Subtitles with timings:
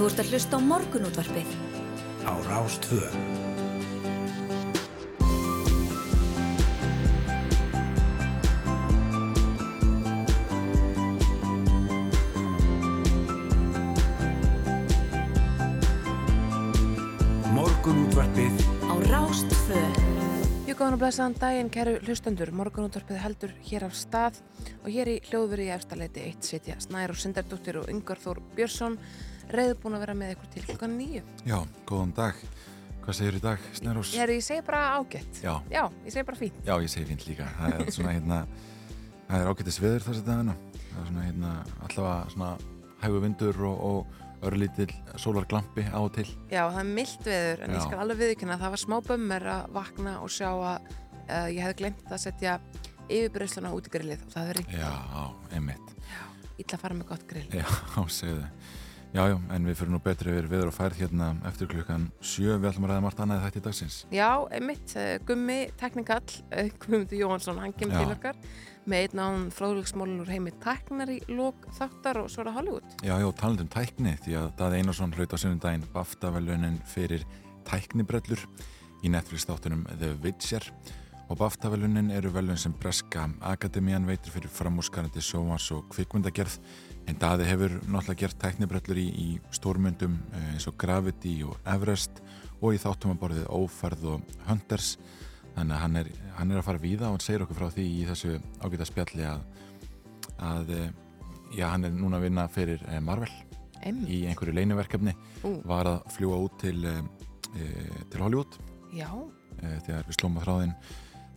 [0.00, 1.48] Þú ert að hlusta á morgunútvarpið.
[2.24, 3.00] Á Rástvö.
[17.52, 18.56] Morgunútvarpið
[18.88, 19.82] Á Rástvö.
[20.64, 24.40] Jú góðan og blessaðan daginn, kæru hlustendur, morgunútvarpið heldur hér af stað
[24.80, 28.96] og hér í hljóðveri í efstaleiti eitt sitja Snær og Sindardóttir og Yngvar Þór Björnsson
[29.54, 31.22] reyðbúin að vera með ykkur til klukkan nýju.
[31.48, 32.40] Já, góðan dag.
[33.00, 34.12] Hvað segir í dag, Snerós?
[34.14, 35.40] Ég, ég segi bara ágætt.
[35.42, 35.54] Já.
[35.72, 36.58] Já, ég segi bara fínt.
[36.66, 37.46] Já, ég segi fínt líka.
[37.58, 38.40] Það er svona hérna,
[39.28, 40.56] það er ágættis veður þessi dagina.
[40.80, 41.52] Það er svona hérna,
[41.86, 42.50] allavega svona
[43.00, 46.26] hægu vindur og, og örlítill sólarglampi á og til.
[46.52, 47.76] Já, það er mildt veður en Já.
[47.76, 51.48] ég skal alveg viðkynna að það var smá bömmur að vakna og sjá að uh,
[51.50, 52.58] ég hefði glemt að setja
[53.10, 54.92] yfirbreyssluna út í grillið og það er Já,
[55.56, 55.96] einmitt.
[56.60, 57.48] illa að fara með gott grill.
[57.52, 57.66] Já,
[58.20, 58.46] segðu
[59.10, 59.20] þið.
[59.20, 62.56] Já, en við fyrir nú betri yfir veður og færð hérna eftir klukkan sjö.
[62.56, 63.96] Við ætlum að ræða margt annað þetta í dagsins.
[64.14, 66.22] Já, einmitt, uh, Gummi, teknikall,
[66.54, 68.38] uh, Guðmundur Jóhansson, hann kemur til okkar
[68.90, 72.96] með einn án fróðlegsmólun úr heimi tæknar í lók þáttar og svo það Hollywood.
[73.04, 77.26] Já, já, talandi um tækni því að Daði Einarsson hlaut á sunnundaginn BAFTA-velunin fyrir
[77.68, 78.46] tæknibrellur
[79.04, 80.64] í Netflix þáttunum The Witcher
[81.30, 86.56] og BAFTA-velunin eru velun sem Breska Akademían veitur fyrir framúskarandi sjómas og kvikmyndagerð
[87.10, 92.20] en Daði hefur náttúrulega gert tæknibrellur í, í stórmyndum eh, eins og Gravity og Everest
[92.60, 94.92] og í þáttum að borðið Ófærð og Hunters.
[95.56, 97.86] Þannig að hann er, hann er að fara víða og hann segir okkur frá því
[97.90, 99.42] í þessu ágæta spjalli að,
[100.50, 100.92] að eh,
[101.56, 103.32] já, hann er núna að vinna fyrir eh, Marvel
[103.80, 104.12] Einmitt.
[104.12, 105.56] í einhverju leiniverkefni Ú.
[105.66, 106.94] var að fljúa út til, e,
[108.12, 108.58] til Hollywood.
[108.92, 109.08] Já,
[109.56, 110.74] e, þegar við slóma þráðinn.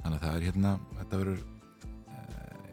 [0.04, 1.44] Þannig að það er hérna þetta verður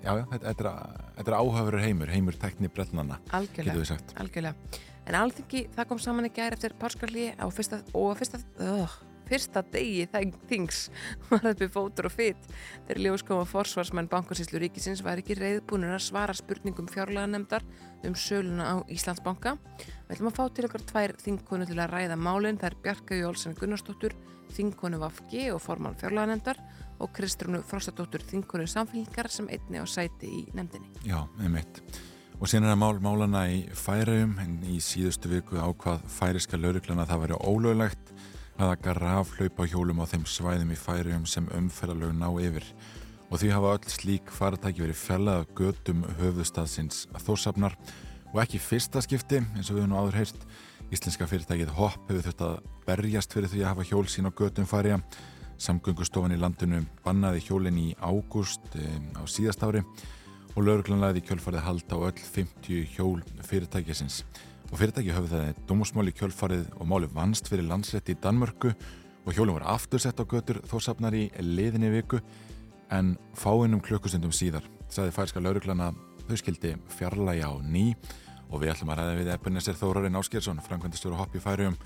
[0.05, 3.21] já, já, þetta, þetta, er, þetta er áhafurur heimur heimur tekni brellnana,
[3.55, 4.81] getur við sagt Algjörlega.
[5.09, 8.99] En alþingi, það kom saman í gær eftir párskalli á fyrsta, og fyrsta, uh,
[9.31, 10.07] fyrsta degi
[10.51, 10.83] þings
[11.31, 12.49] var þetta fótur og fytt
[12.87, 17.65] þegar ljós kom að forsvarsmenn bankasýslu ríkisins var ekki reyðbúnir að svara spurningum fjárlaganemdar
[18.07, 19.57] um söluna á Íslandsbanka.
[20.09, 22.59] Við ætlum að fá til okkar tvær þingkonu til að ræða málinn.
[22.61, 24.17] Það er Bjarka Jólsen Gunnarsdóttur,
[24.57, 26.63] þingkonu Vafgi og formann fjárlaganemdar
[27.01, 30.93] og Kristrúnu Frostadóttur, þingkonu samfélgingar sem einni á sæti í nefndinni.
[31.09, 31.83] Já, einmitt.
[32.41, 37.05] Og síðan er það mál málana í færaugum en í síðustu viku ákvað færiska lauruglana
[37.05, 38.13] að það væri ólöglegt
[38.61, 38.87] að
[39.37, 42.65] hlaupa á hjólum á þeim svæðum í færaugum sem umferðalög ná yfir.
[43.31, 47.77] Og því hafa öll slík faratæki verið fjallað af götum höfuðstaðsins þórsafnar
[48.33, 50.49] og ekki fyrsta skipti eins og við nú áður heyrt.
[50.91, 52.57] Íslenska fyrirtækið Hopp hefur þurft að
[52.89, 54.99] berjast fyrir því að hafa hjól sín á götum færiða.
[55.61, 59.83] Samgöngustofan í landinu bannaði hjólinn í ágúst um, á síðast ári
[60.55, 64.23] og lauruglan lagði í kjölfarið hald á öll 50 hjól fyrirtækisins.
[64.71, 69.59] Og fyrirtæki höfðu það dómusmáli kjölfarið og máli vannst fyrir landsrétti í Danmörku og hjólinn
[69.59, 72.23] var aftursett á götur þósafnar í liðinni viku
[72.91, 77.91] en fáinnum klukkustundum síðar sagði færska lauruglan að þau skildi fjarlæga á ný
[78.51, 81.77] og við ætlum að ræða við Ebenezer Þórarinn Áskilsson, framkvæmdastjóru hopp í færium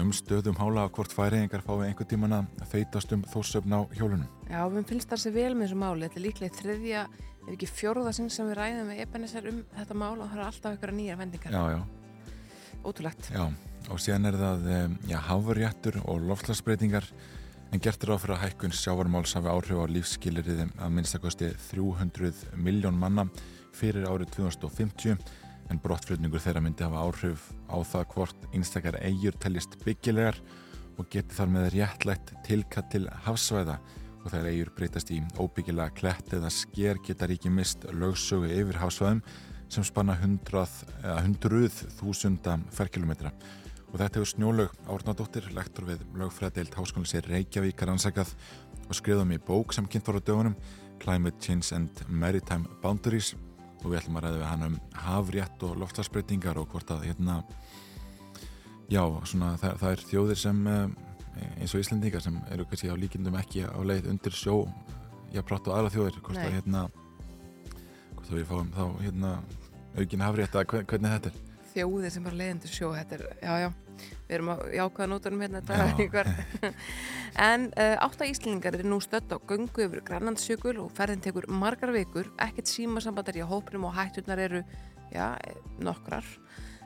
[0.00, 4.30] um stöðum hála að hvort færiðingar fái einhver tíman að þeytast um þósöfn á hjólunum.
[4.48, 6.06] Já, við finnst það sér vel með þessu máli.
[6.06, 7.02] Þetta er líklega þriðja,
[7.42, 10.46] ef ekki fjórða sinn sem við ræðum með Ebenezer um þetta mál og það er
[10.46, 11.56] alltaf ykkur nýjar vendingar.
[11.58, 12.32] Já, já.
[12.82, 13.30] Ótrúlegt.
[13.34, 13.44] Já,
[13.92, 14.66] og síðan er það
[15.10, 17.08] já, hafurjættur og loftslagsbreytingar
[17.72, 22.56] en gert er á fyrir að hækkun sjávarmáls hafi áhrif á lífskilirið að minnstakosti 300
[22.60, 23.24] miljón manna
[23.72, 25.16] fyrir árið 2050
[25.70, 30.38] en brottflutningur þeirra myndi hafa áhrif á það hvort einstakar eigjur teljist byggilegar
[30.98, 33.78] og geti þar með réttlætt tilkatt til hafsvæða.
[34.22, 39.24] Og þegar eigjur breytast í óbyggilega klett eða sker geta ríki mist lögsögu yfir hafsvæðum
[39.72, 43.32] sem spanna hundrað, eða hundruð þúsunda ferkilometra
[43.92, 48.32] og þetta hefur snjólaug Árnadóttir, lektor við lögfræðdeild Háskólands í Reykjavík er ansakað
[48.88, 50.56] og skriðum í bók sem kynnt voru dögunum
[51.02, 53.34] Climate Change and Maritime Boundaries
[53.82, 54.76] og við ætlum að ræða við hann um
[55.06, 57.40] hafrétt og loftslagsbreytingar og hvort að hérna
[58.92, 60.88] já, svona það, það er þjóðir sem eh,
[61.60, 64.56] eins og Íslendingar sem eru kannski á líkindum ekki á leið undir sjó
[65.32, 66.44] já, prátt og aðra þjóðir hvort Nei.
[66.48, 66.84] að hérna
[68.12, 69.32] hvort að við fáum þá hérna
[69.96, 71.40] aukin hafrétt að hve- hvernig þetta er
[71.72, 73.68] Þjóðir sem bara leiðindur sjó, þetta er, já, já,
[74.26, 76.24] við erum á jákvæða nótunum hérna þetta
[77.48, 81.94] en uh, átta Íslingar er nú stödd á göngu yfir Grænlandsjökul og ferðin tekur margar
[81.94, 84.62] vikur, ekkert símasambandar í hópnum og hætturnar eru,
[85.14, 86.28] já, eh, nokkrar.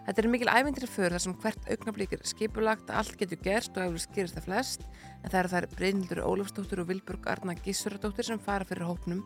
[0.06, 3.88] Þetta er mikil ævindri för þar sem hvert augnablík er skipulagt, allt getur gerst og
[3.88, 4.84] eftir skýrist það flest,
[5.24, 9.24] en það eru þær Brynildur Ólafsdóttur og Vilburg Arna Gissuradóttir sem fara fyrir hópnum,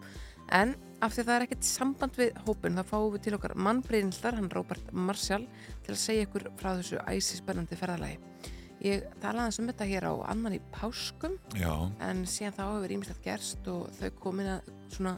[0.51, 4.37] En af því það er ekkert samband við hópin þá fáum við til okkar mannbreyðinildar,
[4.37, 5.47] hann Robert Marshall,
[5.85, 8.19] til að segja ykkur frá þessu æsispennandi ferðalagi.
[8.81, 12.95] Ég talaði þess um þetta hér á annan í páskum Já, en síðan þá hefur
[12.95, 15.15] ímislegt gerst og þau komin, að, svona,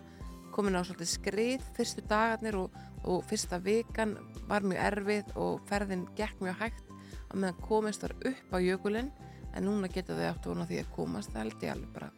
[0.54, 1.68] komin á svolítið skrið.
[1.76, 2.74] Fyrstu dagarnir og,
[3.06, 4.16] og fyrsta vikan
[4.50, 6.92] var mjög erfið og ferðin gekk mjög hægt.
[7.30, 9.12] Og meðan komist var upp á jökulinn
[9.54, 11.30] en núna geta þau átt vona því að komast.
[11.30, 12.12] Það held ég alveg bara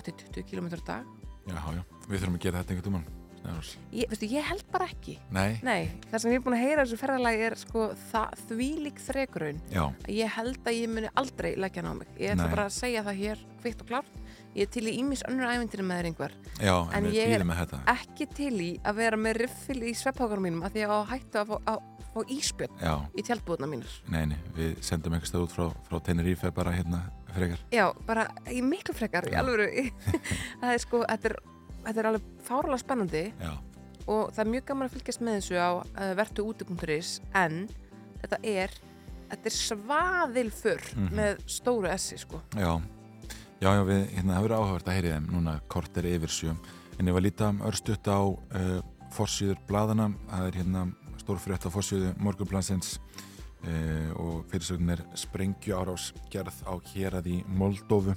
[0.00, 3.08] 80-20 km dag já, já, við þurfum að gera þetta einhvern
[3.40, 3.70] Snærós.
[3.96, 5.14] ég, veistu, ég held bara ekki.
[5.32, 7.84] Nei, Nei, það sem ég er búin að heyra þessu ferðalagi er sko
[9.06, 12.10] þrekraun já, að ég held að ég muni aldrei leggja hann á mig.
[12.20, 14.18] Ég ætla bara að segja það hér kvitt og klárt.
[14.54, 17.44] Ég er til í ímis önnur ævindinu með þér einhver já, En ég er-
[17.94, 21.46] ekki til í að vera með riffil í svepphákarum mínum að því að hættu að
[21.46, 21.78] fá, að
[22.10, 26.00] fá íspjörn Já, í tjaldbúðuna mínur nei, nei, við sendum einhver stað út frá, frá
[26.02, 27.04] Tenerife bara hérna
[27.36, 27.62] frekar.
[27.74, 29.66] Já, bara í miklu frekar í alvöru.
[30.60, 31.36] Það er sko, þetta er,
[31.86, 33.24] þetta er alveg fárlega spennandi.
[33.40, 33.52] Já,
[34.10, 37.60] og það er mjög gaman að fylgjast með þessu á uh, vertuúti.is en
[38.22, 38.72] þetta er
[39.30, 41.10] þetta er svaðilfur Mhm.
[41.14, 42.40] með stóru essi sko.
[42.58, 42.80] Já.
[43.60, 46.54] Já, já, við, hérna, það verður áhugavert að heyri þeim núna kort er yfir sjö
[46.98, 48.80] en ég var lítið örstutt á uh,
[49.12, 50.82] forsýður bladana, það er hérna
[51.20, 52.94] stórfrétt á forsýðu morgunblansins
[54.16, 58.14] og fyrirsögn er sprengju árás gerð á hérað í Moldófu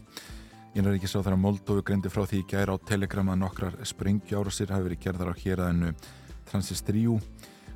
[0.73, 5.33] þegar Moldófu greindi frá því gæra á Telegram að nokkrar sprengju árásir hafi verið gerðar
[5.33, 5.91] á héraðinu
[6.49, 7.19] Transistríu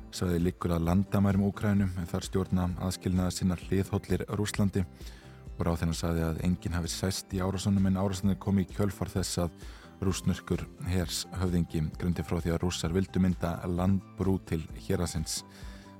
[0.08, 4.80] Sæði líkur að landamærum Úkrænum en þar stjórna aðskilnaða sinna hliðhóllir Rúslandi
[5.58, 9.10] og ráð þennan sagði að enginn hafi sæst í árásunum en árásunum komi í kjölfar
[9.12, 9.66] þess að
[10.00, 15.42] rúsnurkur hers höfðingi grundi frá því að rússar vildu mynda landbrú til hérasins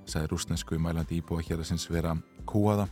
[0.09, 2.17] sagði rúsnesku mælandi íbúa hérasins vera
[2.49, 2.89] kúaða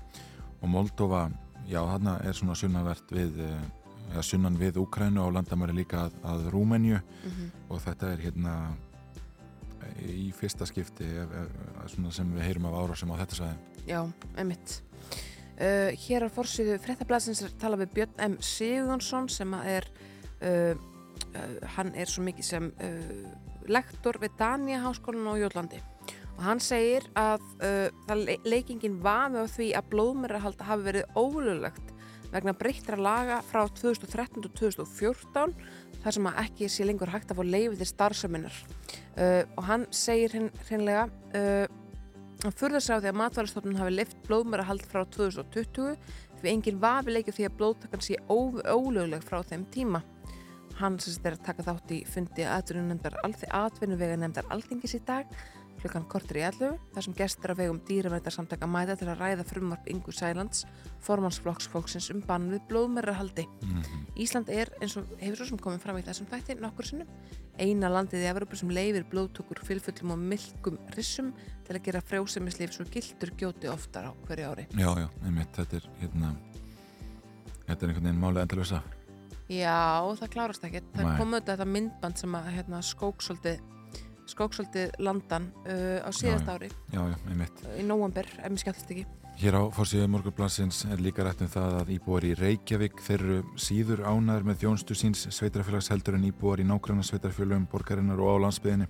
[0.62, 1.26] og Moldova,
[1.68, 6.50] já þarna er svona sunnavert við ja, sunnan við Úkrænu og landamæri líka að, að
[6.54, 8.52] Rúmenju mm og þetta er hérna
[10.02, 11.06] í fyrsta skipti
[11.90, 14.00] svona sem við heyrum af árásum á þetta sagði Já,
[14.36, 14.80] einmitt.
[15.56, 18.34] Uh, Hér á fórsýðu fréttablasins er talað við Björn M.
[18.44, 19.86] Sigurðansson sem að er
[20.42, 20.74] uh,
[21.76, 23.28] hann er svo mikið sem uh,
[23.70, 25.80] lektor við Dania háskólan á Jólandi
[26.36, 31.94] og hann segir að uh, leikingin var með því að blóðmærahald hafi verið ólulegt
[32.32, 35.56] vegna breyttra laga frá 2013 og 2014
[36.02, 39.88] þar sem að ekki sé lengur hægt að fá leifið til starfseminar uh, og hann
[39.94, 41.82] segir hinn hreinlega uh,
[42.44, 45.94] Hann furðar sig á því að matvælastofnun hafi lift blóðmærahald frá 2020
[46.42, 50.02] því enginn vafi leikja því að blóðtakan sé ólögleg frá þeim tíma.
[50.76, 55.32] Hann sem er að taka þátt í fundi atvinnuvega nefndar alþingis í dag
[55.80, 59.88] klukkan kortur í 11 þar sem gestur af vegum dýravæntarsamtaka mæta til að ræða frumvarp
[59.92, 60.64] Ingu Sælands
[61.06, 63.46] formansflokksfólksins um bann við blóðmærahaldið.
[63.46, 64.06] mm -hmm.
[64.16, 67.08] Ísland er eins og hefur svo sem komið fram í þessum þætti nokkur sinnum
[67.58, 71.32] eina landið í Evropa sem leifir blóðtökur fylgfullum og milkum rissum
[71.64, 74.66] til að gera frjósemislif svo gildur gjóti oftar á hverju ári.
[74.70, 76.36] Já, já, einmitt, þetta er hérna
[77.66, 78.82] þetta er einhvern veginn málið endalösa
[79.46, 80.86] Já, það klárast ekkert.
[80.94, 81.16] Það Nei.
[81.20, 83.52] kom auðvitað þetta myndband sem að hérna, skóksóldi
[84.30, 86.70] skóksóldi landan uh, á síðast ári.
[86.92, 87.16] Já, já,
[87.78, 89.06] í nóvambur, ef mér skemmtist ekki.
[89.36, 93.38] Hér á fórsíðu morgunblansins er líka rætt um það að íbúar í Reykjavík þeir eru
[93.60, 98.42] síður ánæður með þjónstu síns sveitarfélags heldur en íbúar í nágranna sveitarfélagum borgarinnar og á
[98.46, 98.86] landsbyðinni.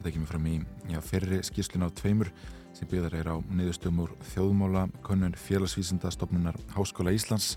[0.00, 0.56] Þetta kemur fram í
[0.90, 2.32] já, fyrri skýrslun á tveimur
[2.74, 7.54] sem byggðar er á niðurstöðum úr þjóðmála könnun félagsvísinda stopnunar Háskóla Íslands.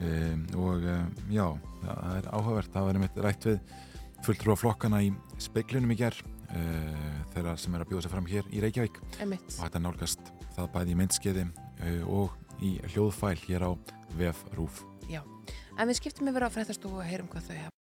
[0.00, 1.44] Um, og um, já,
[1.84, 3.78] það er áhugavert það var einmitt rætt við
[4.24, 5.12] fulltrúa flokkana í
[5.42, 9.48] speiklinum í gerð uh, þeirra sem er að bjóða sig fram hér í Reykjavík Emitt.
[9.56, 13.70] og þetta nálgast það bæði í myndskeiði uh, og í hljóðfæl hér á
[14.18, 14.84] VF Rúf.
[15.78, 17.74] En við skiptum yfir á fréttastofu og heyrum hvað þau hafa.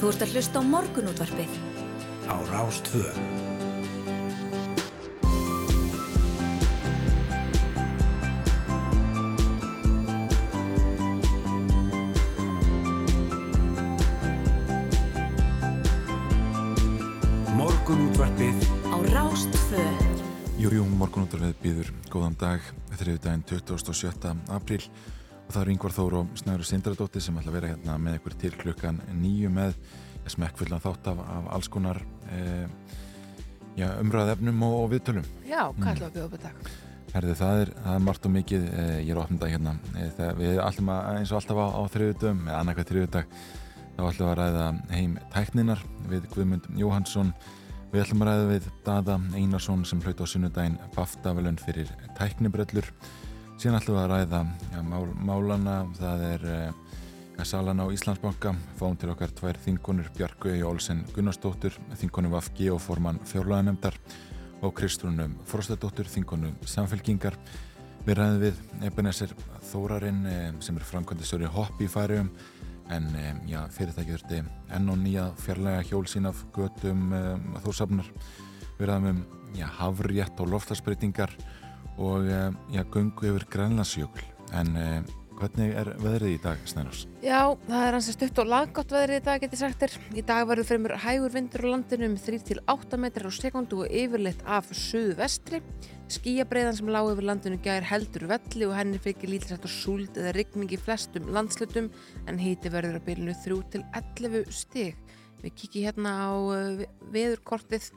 [0.00, 1.58] Þú ert að hlusta á morgunútvarpið.
[2.24, 3.04] á Rástvö.
[20.64, 22.62] Jújú, morgunúttarfið býður góðan dag
[22.96, 24.30] þriðu daginn 27.
[24.54, 28.14] apríl og það eru yngvar Þór og Snæður Sindradóttir sem ætla að vera hérna með
[28.16, 29.74] ykkur til klukkan nýju með
[30.32, 32.00] smekkfullan þátt af, af alls konar
[32.32, 32.64] eh,
[33.76, 35.26] umræðefnum og, og viðtölum.
[35.44, 35.98] Já, hvað Mm.
[35.98, 36.70] við að bjóða upp í dag?
[37.14, 40.32] Herði, það er, það er margt og mikið, eh, ég er opnum dag hérna, eh,
[40.38, 43.36] við ætlum að eins og alltaf á, á þriðutum, eða annarkvæð þriðudag,
[43.98, 44.64] þá ætlum við að ræða
[44.96, 47.34] heim tækninar við Guðmund Jóhansson,
[47.94, 52.88] við ætlum að ræða við Dada Einarsson sem hlaut á sunnudaginn Baftavelun fyrir tæknibrellur,
[53.54, 54.40] síðan ætlum við að ræða
[54.72, 60.50] já, mál, málana, það er, eh, Salan á Íslandsbanka fáum til okkar tvær þingunur Bjarku
[60.52, 63.98] Egi Olsen Gunnarsdóttur þingunum Vafgi og formann fjárlaganemdar
[64.62, 67.38] og Kristrúnum Frostadóttur þingunum Samfélkingar
[68.04, 69.30] Við ræðum við Ebenezer
[69.70, 72.26] Þórarinn eh, sem er framkvæmdistöru hopp í færium
[72.92, 73.08] en
[73.48, 74.42] já, fyrirtæki þurfti
[74.76, 78.10] enn og nýja fjarlæga hjól sín af götum um, þórsafnar
[78.78, 79.24] við ræðum um
[79.56, 81.32] já, hafrétt og loftarsbreytingar
[81.96, 84.24] og já, gungu yfir Grænlandsjökul.
[84.52, 84.76] En
[85.34, 87.00] Hvernig er veðrið í dag, Snærós?
[87.24, 89.94] Já, það er hans að stutt og laggott veðrið í dag, getur sagt þér.
[90.14, 94.44] Í dag verður fremur hægur vindur á landinu um 3-8 metrar á sekundu og yfirleitt
[94.46, 95.58] af suðu vestri.
[96.14, 100.36] Skíabreiðan sem lág yfir landinu gæðir heldur velli og henni fyrir lítilsætt og súld eða
[100.38, 101.90] rigning í flestum landslutum
[102.30, 104.94] en híti verður á bylunu 3-11 stig.
[105.42, 107.90] Við kikið hérna á uh, veðurkortið.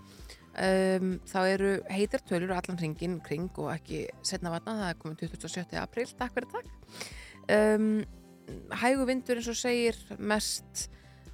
[0.58, 5.36] Um, þá eru heitar tölur allan hringin kring og ekki setna vatna, það er komið
[5.38, 5.78] 27.
[5.84, 7.06] apríl, takk fyrir takk
[7.54, 8.06] um,
[8.82, 10.88] hægu vindur eins og segir mest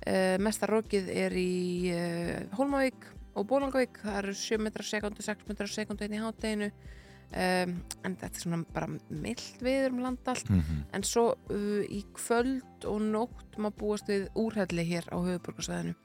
[0.08, 5.48] uh, mesta rókið er í uh, Hólmavík og Bólangavík það eru 7 metrar sekundu, 6
[5.50, 10.36] metrar sekundu inn í hátteginu um, en þetta er svona bara myllt við um landa
[10.36, 10.82] allt, mm -hmm.
[10.93, 15.96] en svo uh, í kvöld og nótt maður búast við úrhelli hér á höfuborgarsvæðinu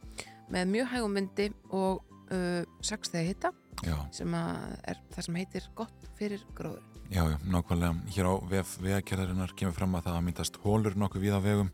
[0.49, 3.50] með mjög hægum vindi og 6 þegar hitta
[3.85, 3.97] Já.
[4.12, 7.95] sem er það sem heitir gott fyrir gróður Já, já, nákvæmlega.
[8.12, 8.35] Hér á
[8.85, 11.71] vegakerðarinnar kemur fram að það að myndast hólur nokkuð við á vegum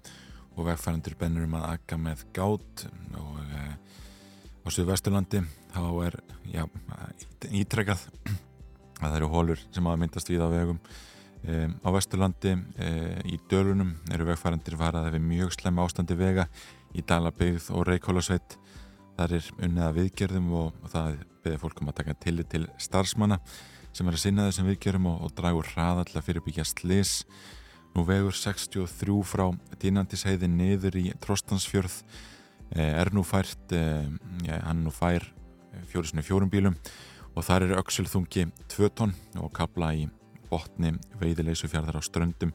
[0.55, 2.85] og vegfærandur bennur um að akka með gát
[3.19, 3.64] og e,
[4.62, 5.41] á Suðvesturlandi
[5.75, 6.19] þá er
[6.53, 6.62] já,
[7.50, 10.81] ítrekkað að það eru hólur sem að myndast við á vegum.
[11.43, 12.95] E, á Vesturlandi e,
[13.35, 16.47] í dölunum eru vegfærandir varað við mjög slem ástandi vega
[16.95, 18.61] í Dalabegð og Reykjólasveit.
[19.19, 23.43] Það er unnið að viðgerðum og, og það beðir fólkum að taka tillit til starfsmanna
[23.95, 27.13] sem er að sinna þessum viðgjörum og, og dragur hraðalla fyrir byggja slis.
[27.95, 29.47] Nú vegur 63 frá
[29.83, 32.01] dínandisheiði niður í Trostansfjörð
[32.75, 34.09] eh, er nú fært, eh,
[34.49, 35.29] ja, hann nú fær
[35.91, 36.75] fjórisinu fjórum bílum
[37.35, 40.09] og þar er auksulþungi 2 tonn og kabla í
[40.51, 42.51] botni veiðileysufjörðar á ströndum.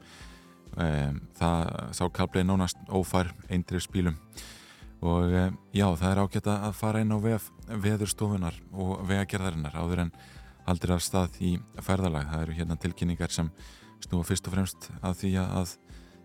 [0.75, 4.19] Eh, það sá kabla í nánast ófær eindrifsbílum
[4.99, 5.31] og
[5.71, 10.11] já, það er ágætt að fara inn á veðurstofunar og vegagerðarinnar áður en
[10.69, 12.27] haldir af stað í ferðalag.
[12.29, 13.49] Það eru hérna tilkynningar sem
[14.03, 15.73] snúa fyrst og fremst að því að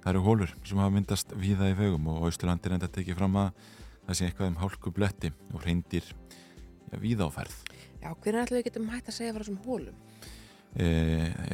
[0.05, 3.65] það eru hólur sem hafa myndast víða í vegum og Íslandir enda tekið fram að
[4.05, 6.11] það sé eitthvað um hálku bletti og reyndir
[6.93, 7.57] ja, víða áferð.
[8.03, 9.97] Já, hvernig ætlum við getum hægt að segja frá þessum hólum?
[10.75, 10.87] E,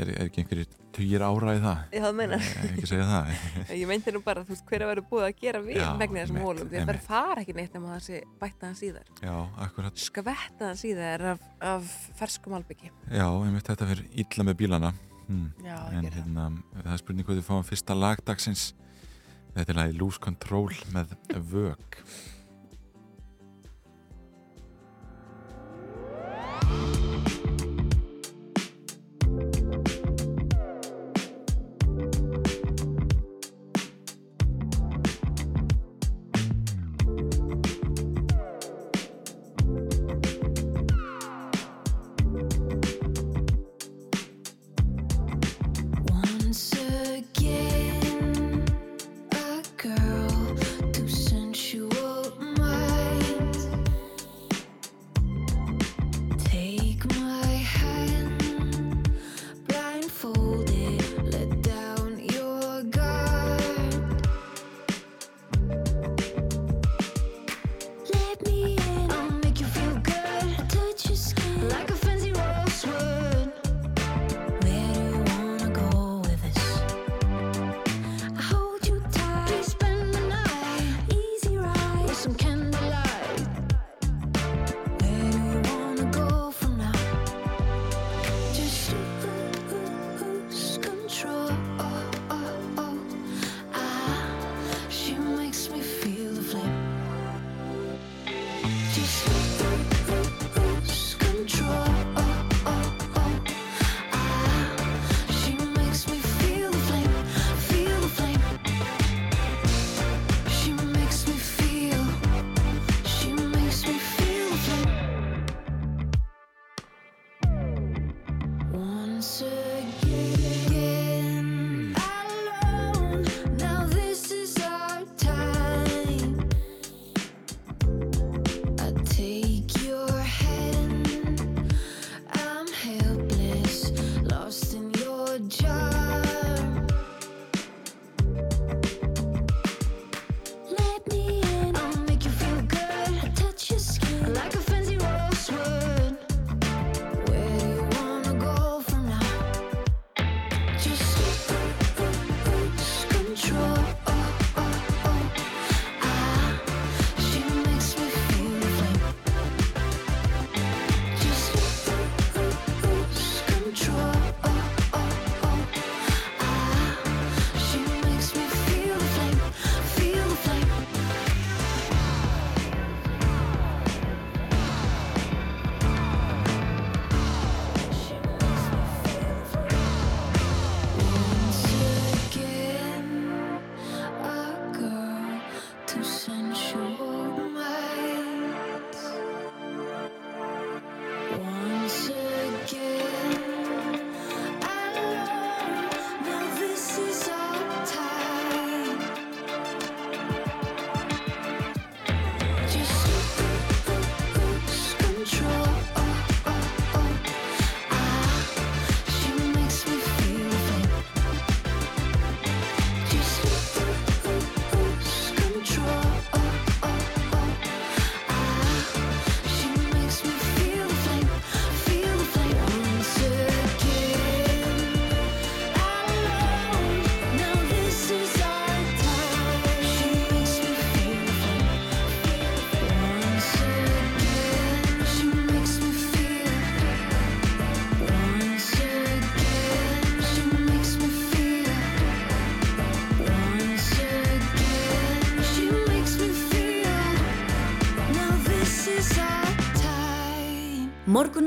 [0.00, 1.80] er, er ekki einhverjir tugir ára í það?
[1.92, 2.38] Ég það meina.
[2.40, 3.32] E, ekki segja það.
[3.80, 6.40] ég meinti nú bara, þú veist, hver að vera búið að gera við vegna þessum
[6.44, 6.72] hólum.
[6.72, 9.12] Það fara ekki neitt nema það sé bætta hans í þær.
[9.26, 9.34] Já,
[9.66, 10.02] akkurat.
[10.06, 12.92] Skvetta hans í þær af, af ferskum albyggi.
[13.10, 14.94] Já, ég myndi þetta fyrir illa með bílana.
[15.28, 15.46] Hmm.
[15.62, 16.48] Já, en hérna,
[16.80, 18.70] það er spurning hvað þið fáum fyrsta lagdagsins.
[19.54, 21.12] Þetta er lagi Lose Control með
[21.52, 22.00] Vög.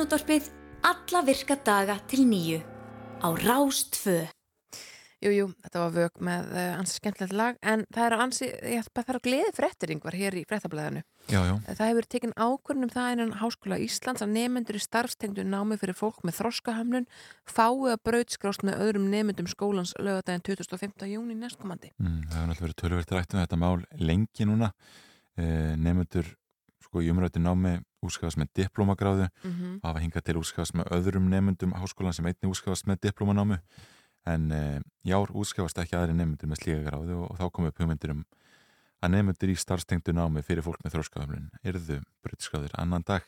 [0.04, 0.48] Morgunútvarpið
[0.84, 2.58] alla virka daga til nýju
[3.24, 4.26] á Rástfö.
[5.24, 8.90] Jú, jú, þetta var vög með uh, ansi skemmtilegt lag en það er ansi, ég
[8.90, 11.06] það er að gleði fréttiringvar hér í fréttablaðinu.
[11.32, 11.54] Já, já.
[11.70, 16.20] Það hefur tekinn ákvörnum það einan Háskóla Íslands að nefnendur í starfstengdu námi fyrir fólk
[16.28, 17.08] með þroskahamlun
[17.48, 21.08] fái að brautskrást með öðrum nefnendum skólans lögadaginn 2015.
[21.14, 21.94] júni næstkomandi.
[22.04, 24.74] Mm, það hefur náttúrulega verið tölverið rætt um þetta mál lengi núna.
[25.40, 26.36] Eh, nefnendur
[26.84, 29.80] sko í umrætti námi útskafast með diplomagráðu Mm -hmm.
[29.84, 33.58] hafa hingað til útskafast með öðrum nefnendum háskólan sem einni útskafast með diplomanámu
[34.26, 37.82] en e, jár útskafast ekki aðri nefnendur með slíka gráðu og, og þá komum upp
[37.82, 38.24] hugmyndir um
[39.04, 43.28] að nefnendur í starfstengdu námi fyrir fólk með þróskaflun erðu breytskráður annan dag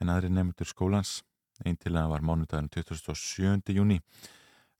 [0.00, 1.22] en aðri nefnendur skólans
[1.64, 3.74] einn til að var mánudaginn 27.
[3.76, 4.00] júni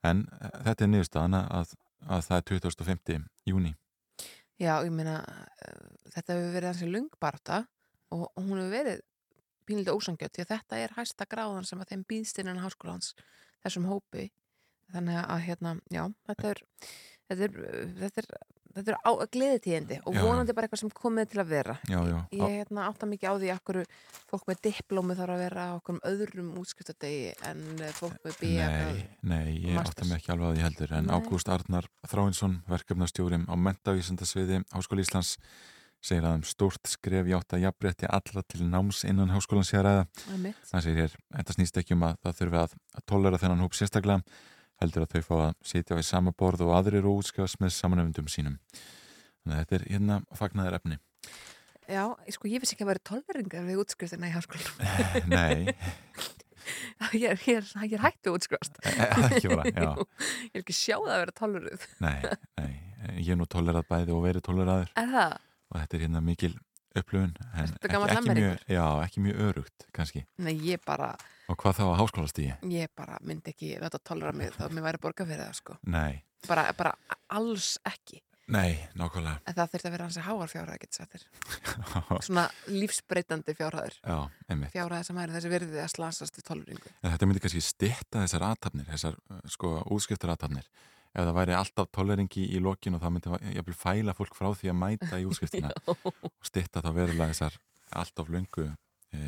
[0.03, 1.77] en e, þetta er niðurstaðana að,
[2.09, 3.25] að það er 25.
[3.47, 3.75] júni
[4.55, 7.65] Já, ég meina, uh, þetta hefur verið hansi lungbarta
[8.15, 9.01] og og hún hefur verið
[9.69, 13.15] pínlítið ósangjöld því að þetta er hæsta gráðan sem að þeim býðst innan háskólans
[13.65, 14.31] þessum hópi.
[14.93, 16.63] Þannig að hérna, já, þetta er
[17.31, 17.57] þetta er,
[18.01, 18.29] þetta er,
[18.75, 21.77] þetta er á, gleðitíðindi og vonandi bara eitthvað sem komið til að vera.
[21.89, 23.85] Já, já, ég hérna, átta mikið á því hverju
[24.31, 29.05] fólk með diplómi þarf að vera okkur öðrum útskriftadegi en uh, fólk með BA Nei,
[29.31, 31.13] nei, ég átta ekki alveg að því heldur en.
[31.15, 35.39] Ágúst Arnar Þráinsson, verkefnastjórim á mentavísindasviði Háskóli Íslands
[36.05, 39.79] segir að um stórt skref í átt að jafnrétti allra til náms innan háskólan sé
[39.81, 40.05] að ræða.
[40.71, 43.79] Það segir hér, þetta snýst ekki um að það þurfi að, að tollera þennan hóp
[43.79, 44.43] sérstaklega
[44.83, 48.31] heldur að þau fá að sitja við sama borð og aðrir og útskjáðast með samanöfundum
[48.31, 48.61] sínum.
[49.45, 50.99] Þannig að þetta er hérna fagnaðar efni.
[51.85, 54.77] Já, sko, ég vissi ekki að vera tolveringar við útskriftina í háskólanum
[55.35, 55.75] Nei,
[57.21, 58.33] ég er, ég er, ég er hættu
[59.45, 59.51] já.
[59.53, 62.71] Ég er ekki sjáð að vera tolveruð Nei, nei,
[63.19, 65.37] ég er nú tollerað bæði og verið tolleraður Er það?
[65.75, 66.55] Og þetta er hérna mikil
[66.95, 70.23] upplöfun en ekki, ekki, mjög, já, ekki mjög örugt kannski.
[70.39, 71.11] Nei, bara,
[71.51, 72.53] og hvað þá að háskólastígi?
[72.71, 75.79] ég bara myndi ekki þetta tolvera mig þá mér væri borga fyrir það sko.
[76.47, 76.95] Bara, bara
[77.35, 78.21] alls ekki.
[78.53, 79.41] Nei, nákvæmlega.
[79.49, 81.23] En það þurfti að vera hansi háar fjárhæð getur sættir
[82.27, 84.17] svona lífsbreytandi fjárhæður Já,
[84.53, 84.73] einmitt.
[84.75, 88.45] Fjárhæð sem væri þessi virði að slasast við tolveringu en Þetta myndi kannski stitta þessar
[88.51, 89.17] aðtapnir þessar
[89.55, 90.69] sko útskiptar aðtapnir
[91.15, 94.73] ef það væri alltaf tolleringi í lokin og það myndi jafnvel fæla fólk frá því
[94.73, 97.59] að mæta í útskiptina og stitta þá verulega þessar
[97.95, 98.67] alltaf löngu
[99.15, 99.21] e,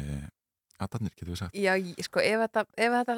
[0.82, 1.56] aðtapnir, getur við sagt.
[1.56, 3.16] Já, sko, ef þetta, ef þetta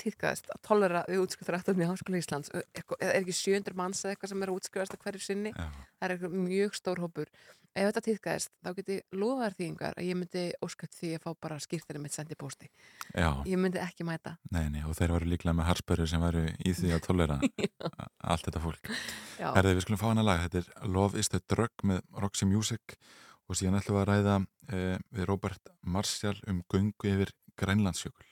[0.00, 2.52] týðkaðist að tolvera við útskriftarættum í Háskóla Íslands.
[2.52, 5.52] Er ekki 700 manns eða eitthvað sem er að útskrifast að hverju sinni?
[5.54, 7.32] Já, það er eitthvað mjög stór hópur.
[7.72, 11.30] Ef þetta týðkaðist, þá geti lofaðar því yngar að ég myndi óskætt því að fá
[11.46, 12.68] bara skýrtinni mitt sendi posti.
[13.16, 13.30] já.
[13.48, 14.34] Ég myndi ekki mæta.
[14.52, 17.38] nei, nei, og þeir varu líklega með harspörur sem varu í því að tollera
[18.34, 18.92] allt þetta fólk.
[19.40, 22.98] Herði, við skulum fá hana lag, þetta er Love is the Drug með Roxy Music.
[23.48, 24.36] Og síðan ætlum við að ræða
[24.68, 28.31] eh, við Robert Marshall um göngu yfir Grænlandsjökul.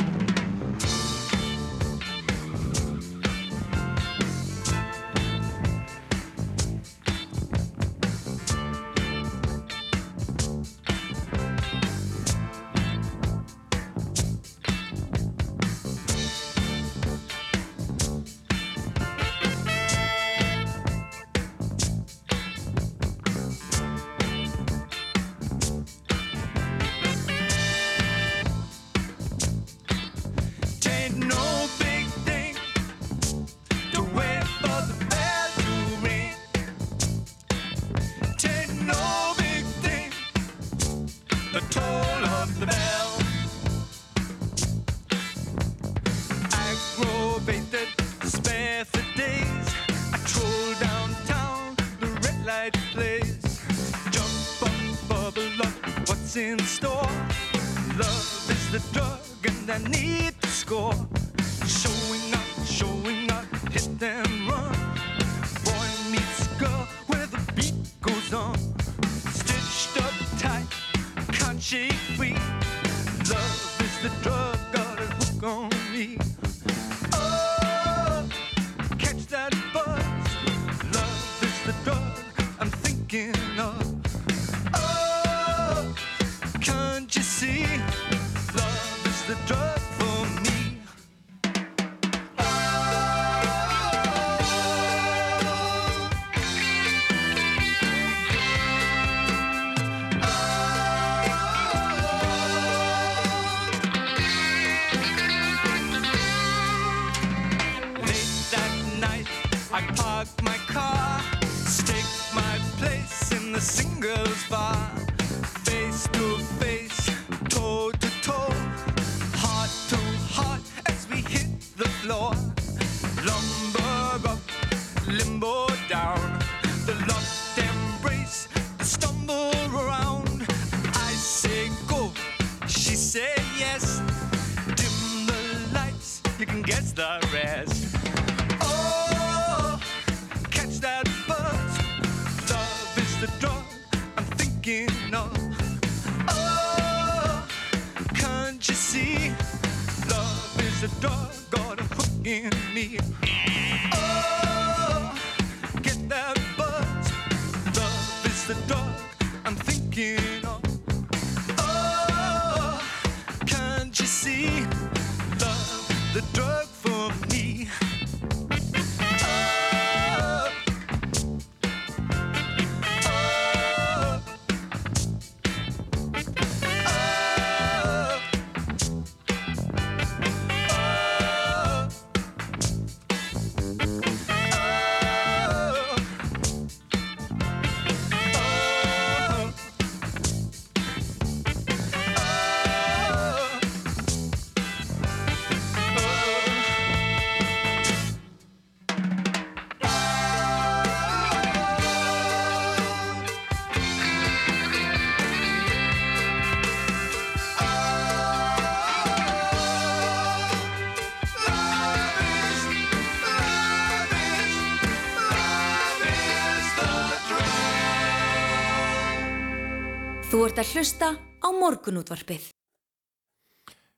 [220.31, 221.07] Þú ert að hlusta
[221.43, 222.43] á morgunútvarpið.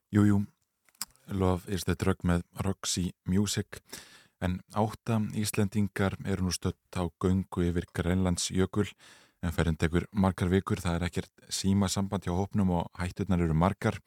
[0.09, 0.37] Jú, jú,
[1.29, 3.77] Love is the drug með Roxy Music.
[4.41, 8.87] En átta Íslendingar eru nú stött á göngu yfir Grænlands jökul
[9.45, 13.53] en ferðin tekur margar vikur, það er ekkert síma samband hjá hópnum og hætturnar eru
[13.53, 14.01] margar.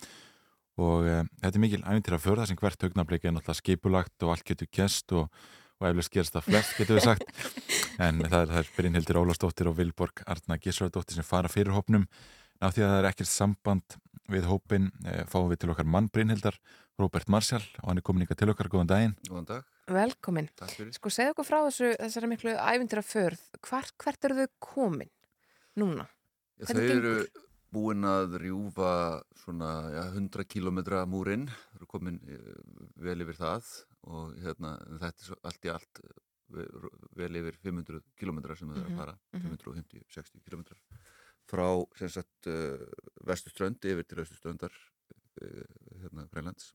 [0.82, 4.34] Og e, þetta er mikil æfintir að förða sem hvert augnablik er náttúrulega skipulagt og
[4.34, 5.30] allt getur gest og,
[5.80, 7.36] og eflust gerst það flest getur við sagt.
[8.06, 12.02] En það er, er Brynhildur Ólastóttir og Vilborg Arna Gísraðdóttir sem fara fyrir hópnum.
[12.60, 13.96] Ná því að það er ekkert samband
[14.32, 16.58] við hópin e, fáum við til okkar mann Brynhildar
[17.00, 19.16] Róbert Marshall og hann er komin ykkar til okkar, góðan daginn.
[19.28, 20.48] Góðan dag, Velkomin.
[20.96, 23.42] Sko, segðu okkur frá þessu, þessari miklu ævindira förð.
[23.64, 25.12] Hvar, hvert eru þau komin
[25.78, 26.08] núna?
[26.60, 27.16] Já, þau eru
[27.76, 28.92] búin að rjúfa
[29.42, 32.56] svona ja, 100 kilometra múrin, þau eru komin eh,
[33.04, 33.70] vel yfir það
[34.06, 36.00] og hérna, þetta er svo allt í allt
[36.56, 36.68] ve-
[37.18, 39.56] vel yfir 500 kilometra sem þau eru Mhm, að fara, mhm.
[39.56, 40.80] 550-60 kilometrar
[41.46, 41.66] frá
[42.10, 42.86] sagt uh,
[43.26, 44.72] vestuströnd yfir til austuströndar
[45.42, 45.64] uh,
[46.02, 46.72] hérna Grænlands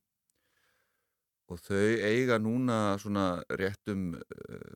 [1.51, 3.25] og þau eiga núna svona
[3.59, 4.73] rétt um, uh,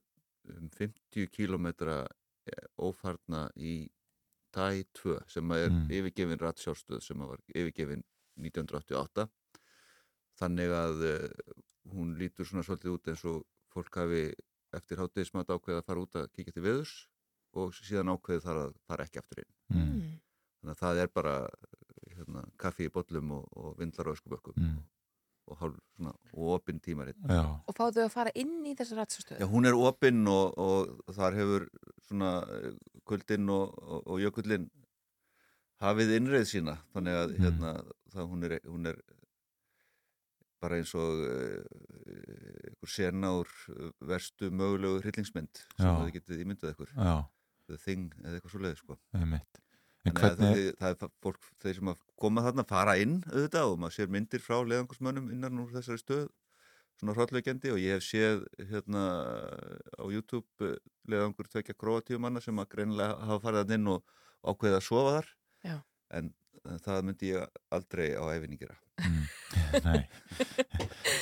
[0.58, 2.02] um 50 kilometra
[2.48, 3.88] eh, ófarna í
[4.56, 5.88] TAI 2 sem er Mm.
[5.92, 8.04] yfirgefin ratsjárstöð sem var yfirgefin
[8.40, 9.28] 1988
[10.40, 11.30] þannig að uh,
[11.94, 13.44] hún lítur svona svolítið út eins og
[13.74, 14.24] fólk hafi
[14.76, 16.94] eftir hátegismat ákveðið að fara út að kíkja til veðurs
[17.56, 20.10] og síðan ákveðið þar að fara ekki aftur inn mm.
[20.60, 21.36] þannig að það er bara
[22.16, 24.82] hérna, kaffi í bollum og, og vindlar og öskubökkum Mm.
[25.54, 29.40] og hálf svona opinn tímaritt Já, Og fáðu þau að fara inn í þessa rætsastöðu?
[29.44, 31.68] Já, hún er opinn og, og þar hefur
[32.08, 32.72] svona eh,
[33.06, 34.66] kuldinn og, og, og jökullinn
[35.84, 37.44] hafið innreið sína þannig að Mm.
[37.44, 37.74] hérna
[38.16, 38.98] það hún er, hún er
[40.66, 41.76] bara eins og uh,
[42.66, 46.96] einhver sena úr eh, verstu mögulegu hryllingsmynd sem þið getið ímyndað ykkur.
[47.66, 48.98] The Thing eða eitthvað svo leið sko.
[49.18, 49.62] Einmitt.
[50.06, 53.16] En Þannig að hvernig, það, það er fólk, þeir sem að koma þarna fara inn
[53.32, 56.28] auðvitað og maður sér myndir frá leðangursmönnum innan úr þessari stöð
[57.00, 59.04] svona hróllaugjandi og ég hef séð hérna
[59.98, 60.76] á YouTube
[61.10, 65.18] leðangur tvekja króatíu manna sem að greinilega hafa farið þann inn og ákveðið að sofa
[65.18, 65.32] þar.
[65.66, 65.78] Já.
[66.14, 68.78] en eh, það myndi ég aldrei á æfinni gera
[69.86, 70.02] nei.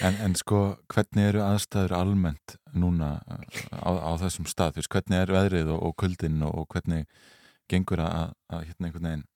[0.05, 0.61] En, en sko,
[0.93, 3.15] hvernig eru aðstæður almennt núna
[3.73, 7.05] á, á þessum stað, veist, hvernig er veðrið og, og kuldinn og, og hvernig
[7.71, 9.29] gengur að, að hérna einhvern veginn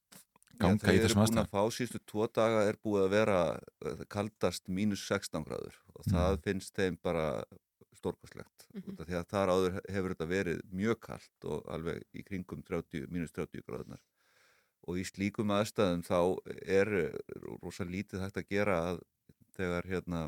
[0.57, 3.39] ganga þeir í þessum búin að aðstæðum fá síðustu tvo daga er búið að vera
[3.85, 6.13] eh, kaldast mínus 16 gráður og Mm.
[6.13, 7.27] það finnst þeim bara
[7.97, 8.67] stórkostlegt.
[8.73, 8.93] Mhm.
[8.93, 13.07] mm því að þar áður hefur þetta verið mjög kalt og alveg í kringum 30,
[13.09, 14.01] mínus 30 gráðunar
[14.87, 16.17] og í slíkum aðstæðum þá
[16.63, 16.91] er
[17.61, 19.01] rosa lítið hægt að gera að
[19.57, 20.21] þegar hérna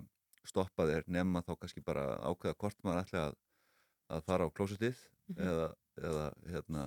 [0.50, 3.36] stoppað er nema þá kannski bara ákveða hvort maður ætli að,
[4.10, 4.98] að fara á klósitið
[5.30, 5.46] Mhm.
[5.46, 5.66] eða,
[6.02, 6.84] eða hérna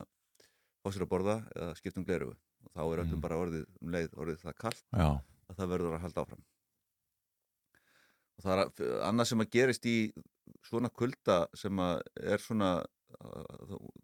[0.90, 3.20] sér að borða eða skipta um glerugu og þá er öllum Mm.
[3.22, 4.82] bara orðið um leið orðið það kallt
[5.48, 6.42] að það verður að halda áfram
[8.36, 9.96] og það er að- annað sem að gerist í
[10.66, 12.72] svona kulda sem að er svona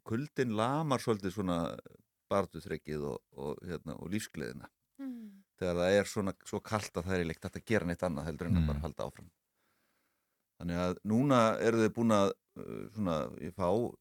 [0.06, 1.58] kuldin lamar svolítið svona
[2.30, 5.44] barðuþrekkið og, og, hérna, og lífsgleðina Mm.
[5.60, 8.48] þegar það er svona svo kalt að það er líkt að gera neitt annað heldur
[8.48, 8.62] en Mm.
[8.64, 9.28] að bara halda áfram
[10.58, 13.92] þannig að núna eru þau búin að uh, svona, ég fá uh,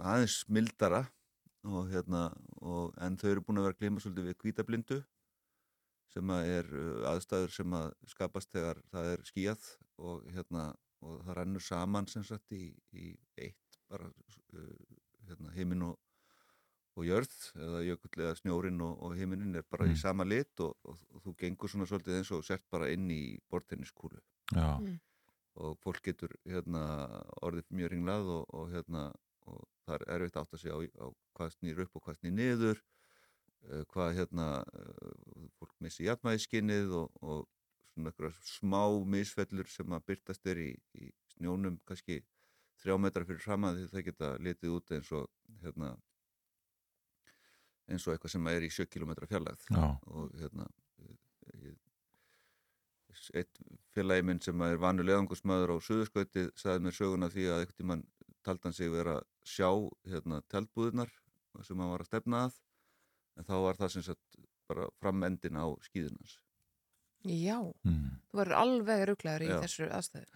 [0.00, 1.02] aðeins mildara
[1.68, 2.22] og hérna
[2.62, 4.98] og, en þau eru búin að vera glima svolítið við kvítablindu
[6.14, 9.68] sem að er uh, aðstæður sem að skapast þegar það er skíjað
[10.00, 10.64] og hérna
[11.02, 14.96] og það rennur saman sem sagt í, í eitt bara uh,
[15.28, 16.00] hérna, heiminn og,
[16.96, 19.92] og jörð eða jökull eða snjórin og, og heiminin er bara Mm.
[19.94, 23.08] í sama lit og, og, og þú gengur svona svolítið eins og sért bara inn
[23.10, 24.20] í bortenniskúlu
[24.52, 24.98] Já, Mm.
[25.56, 26.82] og fólk getur hérna
[27.42, 29.12] orðið mjög ringlað og, og hérna
[29.46, 32.32] og það er erfitt átt að segja á, á hvað snýr upp og hvað snýr
[32.36, 32.82] niður
[33.70, 37.48] uh, hvað hérna uh, fólk missi jafnvægiskinnið og, og
[37.94, 38.82] svona eitthvað smá
[39.16, 42.20] misfellur sem að byrtast er í, í snjónum kannski
[42.82, 45.28] þrjá metrar fyrir fram að því það geta litið út eins og
[45.64, 45.96] hérna
[47.92, 49.66] eins og eitthvað sem er í 7 km fjarlægð.
[50.10, 50.68] Og hérna
[51.62, 51.76] ég,
[53.38, 53.62] eitt
[53.94, 58.06] félagi minn sem er vanur leðangusmaður á Suðurskauti sagði mér söguna því að einhvern tímann
[58.42, 59.68] taldi hann sig vera að sjá
[60.10, 61.12] hérna tjaldbúðirnar
[61.62, 62.56] sem hann var að stefna að.
[63.38, 66.38] En þá var það sem sagt bara framendin á skíðunans
[67.22, 68.06] Já, mm.
[68.32, 69.58] þú verður alveg rúglegur í Já.
[69.62, 70.26] þessu aðstæðu.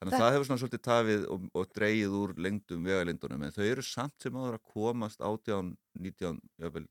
[0.00, 3.64] þannig að það hefur svona svolítið tafið og, og dreigið úr lengdum vegalindunum en þau
[3.68, 5.70] eru samt sem áður að komast 18,
[6.02, 6.86] 19, jafnvel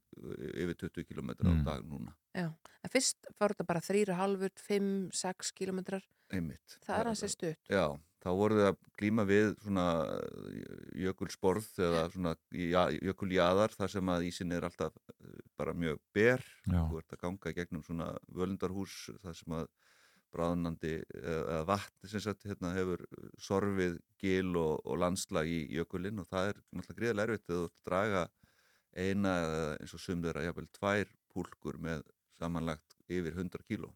[0.55, 1.63] yfir 20 km á Mm.
[1.67, 6.05] dag núna Já, en fyrst var þetta bara 3,5, 5, 6 kilometrar.
[6.31, 7.59] einmitt Það er hansi stutt.
[7.67, 7.85] Já,
[8.21, 9.85] þá voru þau að glíma við svona
[11.01, 16.43] jökulsporð eða svona ja, jökuljaðar þar sem að ísin er alltaf eh, bara mjög ber.
[16.67, 19.71] Já, þú ert að ganga gegnum svona völundarhús þar sem að
[20.31, 23.01] bráðnandi eða vatn sem sagt hérna hefur
[23.41, 27.65] sorfið gil og, og landslag í jökulinn og það er náttúrulega gríðarlega erfitt þegar þú
[27.65, 28.23] að draga
[28.91, 32.05] eina eða eins og sum þeirra jafnvel tvær púlkur með
[32.39, 33.91] samanlagt yfir 100 kíló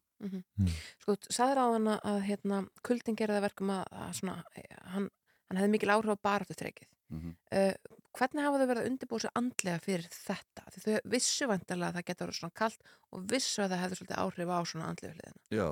[1.03, 5.09] Sko, sagður á hana að hérna, kuldin gerði það verkum að, að svona, eh, hann,
[5.49, 6.89] hann hefði mikil áhrif á baráttutreikið.
[7.13, 7.35] mm -hmm.
[7.55, 7.73] Uh,
[8.15, 10.63] hvernig hafa þau verið að undirbúa sig andlega fyrir þetta?
[10.71, 13.97] Því þau vissu vantarlega að það getur verið svona kalt og vissu að það hefði
[13.99, 15.41] svolítið áhrif á svona andlega hliðina.
[15.51, 15.69] Já,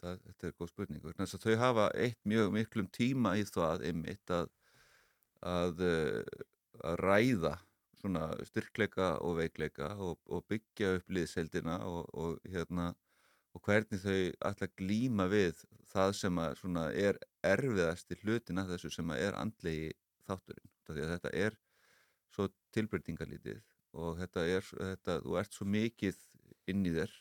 [0.00, 3.86] það, þetta er góð spurning þess að þau hafa eitt mjög miklum tíma í það
[3.88, 4.50] einmitt að
[5.44, 6.44] að, eh,
[6.82, 7.54] að ræða
[8.44, 12.92] styrkleika og veikleika og, og byggja upp liðseldina og, og hérna
[13.54, 14.16] og hvernig þau
[14.50, 15.62] ætla að glíma við
[15.92, 16.64] það sem að
[16.98, 19.92] er erfiðasti hlutin af þessu sem að er andlegi
[20.26, 21.58] þátturinn, að þetta er
[22.34, 23.60] svo tilbreytingalítið
[23.94, 26.18] og þetta er, þetta, þú ert svo mikið
[26.72, 27.12] inn í þér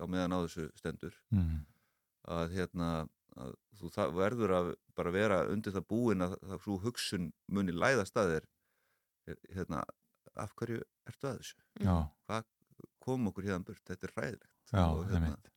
[0.00, 1.58] á meðan á þessu stendur mm.
[2.32, 2.92] að hérna
[3.42, 8.16] að þú verður að bara vera undir það búin að það svo hugsun muni læðast
[8.20, 8.48] að þér
[9.56, 9.84] hérna,
[10.40, 11.62] af hverju ertu að þessu?
[11.80, 11.94] já,
[12.28, 12.50] Hvað
[13.02, 13.84] kom okkur hérna burt?
[13.88, 15.51] Þetta er hræðilegt já, og, það mitt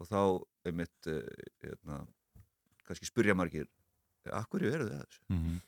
[0.00, 0.20] og þá
[0.68, 2.02] einmitt eh, hérna,
[2.86, 3.68] kannski spurja margir
[4.26, 5.20] hverju eru þið að þessu?
[5.30, 5.58] mm.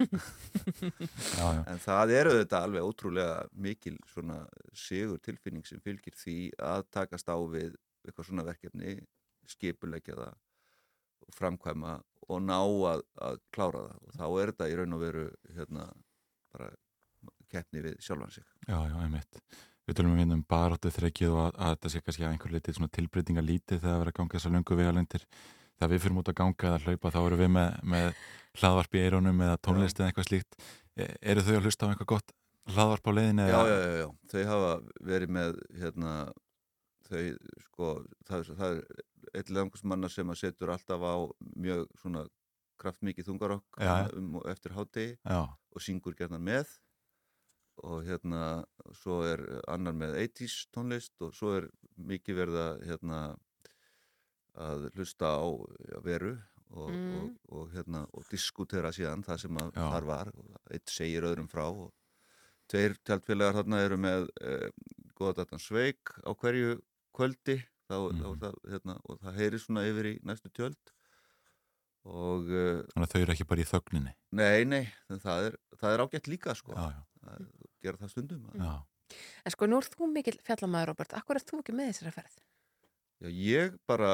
[1.39, 4.41] já, já, En það eru þetta alveg ótrúlega mikil svona
[4.75, 8.99] sigur tilfinning sem fylgir því að takast á við eitthvað svona verkefni,
[9.49, 10.35] skipulegja það
[11.29, 11.95] og framkvæma
[12.29, 15.25] og ná að, að klára það og þá er þetta í raun og veru
[15.57, 15.89] hérna
[16.55, 16.71] bara
[17.53, 18.47] keppni við sjálfan sig.
[18.69, 19.43] já, já, einmitt
[19.89, 22.77] Við tölum við um baráttu þrekið og að, að þetta sé kannski að einhver litið
[22.77, 25.25] svona tilbreytinga lítið þegar það verður að ganga þessar löngu vegalendir
[25.79, 28.09] þegar við fyrir út að ganga eða hlaupa þá erum við með, með
[28.59, 30.59] hlaðvarp í eironum eða tónlist eða eitthvað slíkt.
[30.99, 32.35] E, eru þau að hlusta á eitthvað gott
[32.75, 33.47] hlaðvarp á leiðinni?
[33.49, 34.73] Já, já, já, já, þau hafa
[35.09, 36.15] verið með hérna
[37.09, 37.23] þau
[37.65, 37.93] sko,
[38.29, 41.17] það, það er eitt leðangusmanna sem að setur alltaf á
[41.57, 42.27] mjög svona
[42.79, 43.81] kraftmikið þungarokk
[44.17, 46.77] um, eftir hátegi Já, og syngur gerðan með
[47.85, 48.65] og hérna
[48.99, 53.21] svo er annar með 80s tónlist og svo er mikið verið að hérna
[54.59, 55.47] að hlusta á
[55.89, 56.33] já, veru
[56.71, 57.15] og, Mm.
[57.17, 59.85] og, og hérna og diskutera síðan það sem að Já.
[59.95, 61.93] þar var og eitt segir öðrum frá og
[62.69, 64.69] tveir tjaldfélagar þarna eru með eh,
[65.17, 66.81] góða datan sveik á hverju
[67.17, 68.33] kvöldi þá, þá Mhm.
[68.35, 70.93] er það, hérna, og það heyri svona yfir í næstu tjöld
[72.09, 74.85] og uh, þannig að þau eru ekki bara í þögninni Nei, nei,
[75.25, 77.03] það er, það er ágætt líka sko, Já, já,
[77.85, 78.45] gera það stundum.
[78.55, 78.75] já,
[79.47, 81.15] En sko, nú er þú mikil fjallamæður, Robert.
[81.17, 82.35] Akkur er þú ekki með þessari ferð?
[83.25, 84.11] Já, ég bara,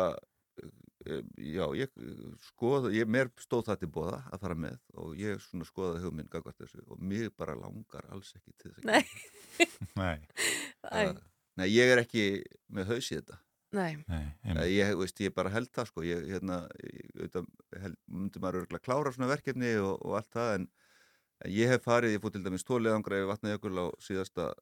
[0.62, 5.16] eh, já, ég eh, skoða, ég, mér stóð það til bóða að fara með og
[5.18, 8.92] ég svona skoðaði hugminn gagvart þessu og mig bara langar alls ekki til þess að
[8.92, 9.02] Nei.
[9.98, 10.20] nei,
[10.84, 11.18] það.
[11.58, 12.22] Nei, ég er ekki
[12.74, 13.36] með haus í þetta.
[13.74, 13.92] nei.
[14.08, 14.24] nei,
[14.54, 17.46] Eh, Ég, veist, ég bara held það sko, ég, hérna, ég, auðvitað,
[17.82, 20.66] held, myndi maður örgulega klára svona verkefni og, og allt það en
[21.46, 24.52] ég hef farið, ég fór til dæmis tóliðangra yfir vatnajökul á síðasta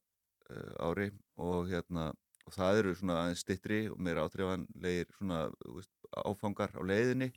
[0.51, 2.13] uh, ári og hérna,
[2.47, 5.93] og það eru svona aðeins stittri og meira átrifanlegir svona, þú veist,
[6.27, 7.31] áfangar á leiðinni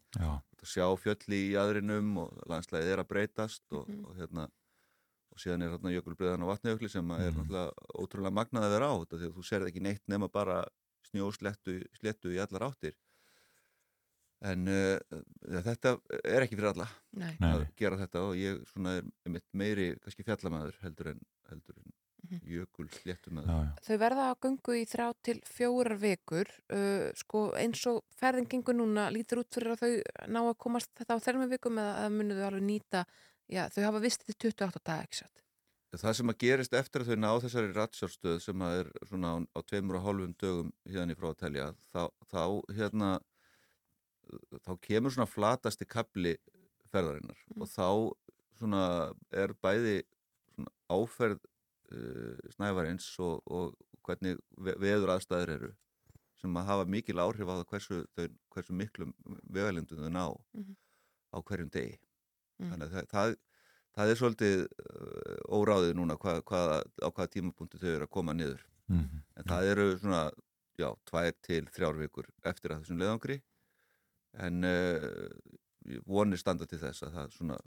[0.59, 4.05] að sjá fjöll í aðrinum og landslæðið er að breytast og, Mhm.
[4.05, 4.47] og hérna
[5.35, 7.45] og síðan er hérna jökulbreiðan á vatnajökli sem er Mhm.
[7.45, 7.71] náttúrulega
[8.01, 10.65] ótrúlega magnað að vera á þetta því að þú serð ekki neitt nema bara
[11.11, 12.93] snjóslettu slettu í allar áttir
[14.51, 15.19] en uh,
[15.65, 17.33] þetta er ekki fyrir alla Nei.
[17.41, 21.93] að gera þetta og ég svona er einmitt meiri kannski fjallamæður heldur en, heldur en
[22.25, 22.41] Mhm.
[22.49, 23.67] jökul sléttumæður.
[23.85, 28.77] Þau verða að göngu í þrjá til fjórar vikur uh, sko eins og ferðin gengur
[28.77, 32.15] núna lítur út fyrir að þau ná að komast þetta á þermi vikum eða að
[32.17, 33.03] munu þau alveg nýta
[33.45, 35.43] já, þau hafa vist til 28 daga ekki satt
[35.95, 39.37] Það sem að gerist eftir að þau ná þessari ratsjárstöð sem að er svona á,
[39.55, 42.01] á tveimur og hálfum dögum hérna í frá að telja þá,
[42.33, 42.41] þá
[42.75, 43.11] hérna
[44.65, 46.35] þá kemur svona flatasti kapli
[46.91, 47.87] ferðarinnar og þá
[48.59, 48.83] svona
[49.35, 49.97] er bæði
[50.55, 51.39] svona áferð
[51.91, 55.71] uh, snævarins og, og hvernig ve veður aðstæður eru
[56.39, 59.13] sem að hafa mikil áhrif á það hversu, þau, hversu miklum
[59.49, 60.75] vegalindum þau ná Mhm.
[61.35, 61.97] á hverjum degi
[62.59, 62.69] Mhm.
[62.71, 63.35] þannig að það, það,
[63.95, 66.61] það er svolítið uh, óráðið núna hva, hva,
[67.03, 69.23] á hvaða tímapunktu þau eru að koma niður Mhm.
[69.35, 70.31] en það eru svona
[70.79, 73.41] já, tvær til þrjár vikur eftir að þessum leiðangri
[74.43, 77.59] en uh, vonir standa til þess að það svona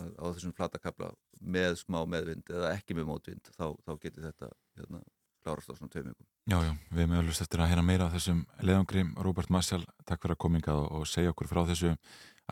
[0.00, 4.50] að, á þessum flatakabla með smá meðvind eða ekki með mótvind þá, þá getur þetta
[4.78, 5.02] hérna,
[5.44, 8.44] klárast á svona vikum Já, já, við erum öllust eftir að heyra meira af þessum
[8.62, 9.02] leiðangri.
[9.18, 11.90] Róbert Marshall, takk fyrir að komingað og, og segja okkur frá þessu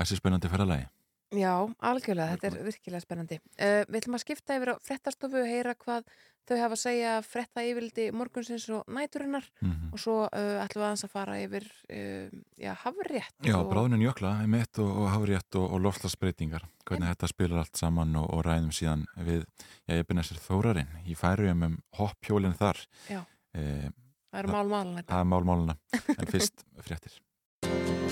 [0.03, 0.89] æssi spennandi ferðalagi.
[1.35, 5.49] Já, algjörlega, þetta er virkilega spennandi uh, Við ætlum að skipta yfir á frettastofu og
[5.51, 6.11] heyra hvað
[6.49, 10.87] þau hafa að segja fretta yfirldi morgunsins og næturinnar Mm og svo uh, ætlum við
[10.89, 15.59] aðeins að fara yfir uh, já, hafrétt Já, og, bráðunin jökla, emitt og, og hafrétt
[15.61, 16.65] og, og loftlagsbreytingar.
[16.89, 19.45] Hvernig þetta spilar allt saman og, ræðum síðan við,
[19.87, 22.83] já, ég byrja sér þórarinn í færium um hoppjólinn þar.
[23.07, 23.21] Já.
[23.55, 23.87] Eh,
[24.35, 25.79] Það eru mál málun þetta það er málmáluna,
[26.19, 28.04] en fyrst fréttir.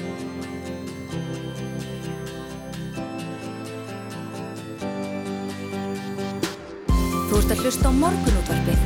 [7.33, 8.81] Þú ert að hlusta á morgunútvarpið.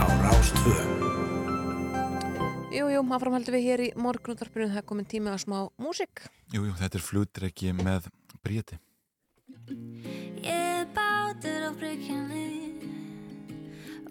[0.00, 0.70] Á Rástvö.
[2.72, 4.70] Jú, jú, áfram heldum við hér í morgunútvarpinu.
[4.70, 8.08] Það er komin tími á smá músik Jú, jú, þetta er flutdreki með
[8.40, 8.80] bríti.
[10.40, 12.72] Ég bátur á bryggjunni.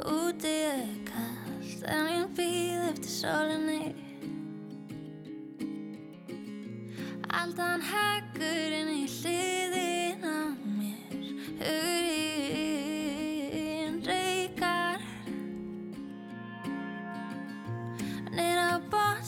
[0.05, 3.95] Úti er kallt En ég býð eftir sólinni.
[7.41, 11.21] Aldan heggur inn í hliðin á mér.
[11.57, 12.20] Hugurinn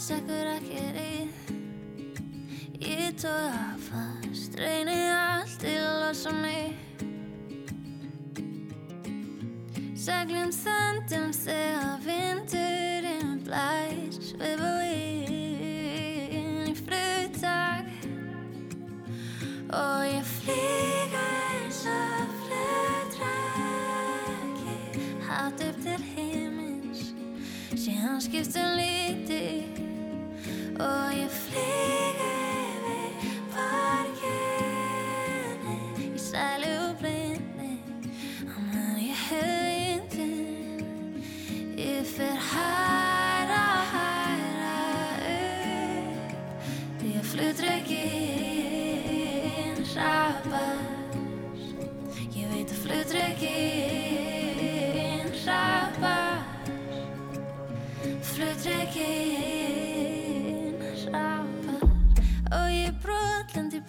[0.04, 1.32] á boss ekkur ekki rið
[2.84, 6.76] Ég tóða fast, reyni allt til að losa mig.
[9.95, 14.34] Seglum sendum þegar vindurinn blæs.
[14.41, 15.32] Við búinn
[16.68, 17.88] í fluttak
[19.72, 23.88] Og ég flýga eins og flutræki
[25.30, 27.01] Hátt upp til himins
[27.72, 29.22] Síðan skiptum líti
[30.80, 32.43] Og ég flýga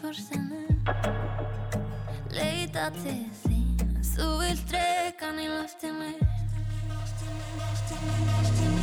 [0.04, 1.40] brotlandi í portinu
[2.34, 3.54] Leita til þín
[4.14, 6.12] Þú vilt dregan í loftinu.
[8.44, 8.73] Hvar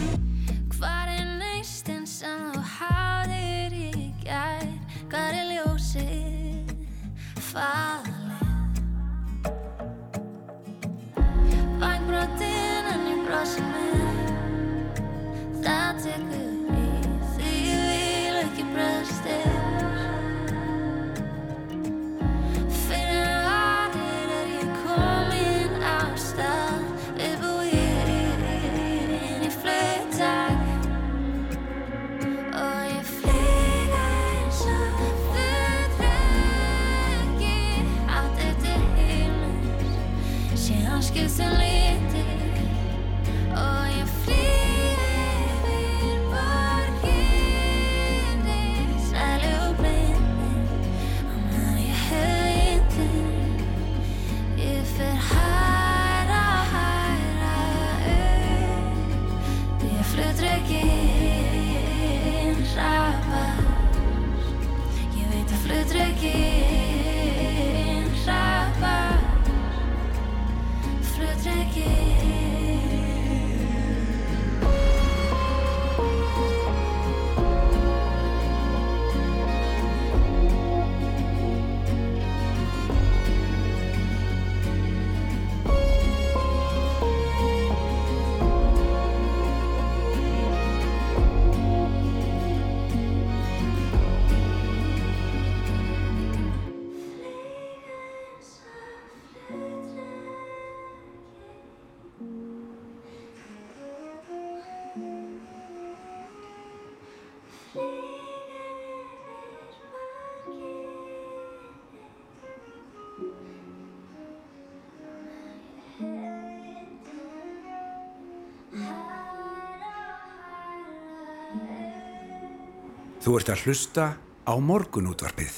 [123.21, 124.03] Þú ert að hlusta
[124.49, 125.57] á morgunútvarpið.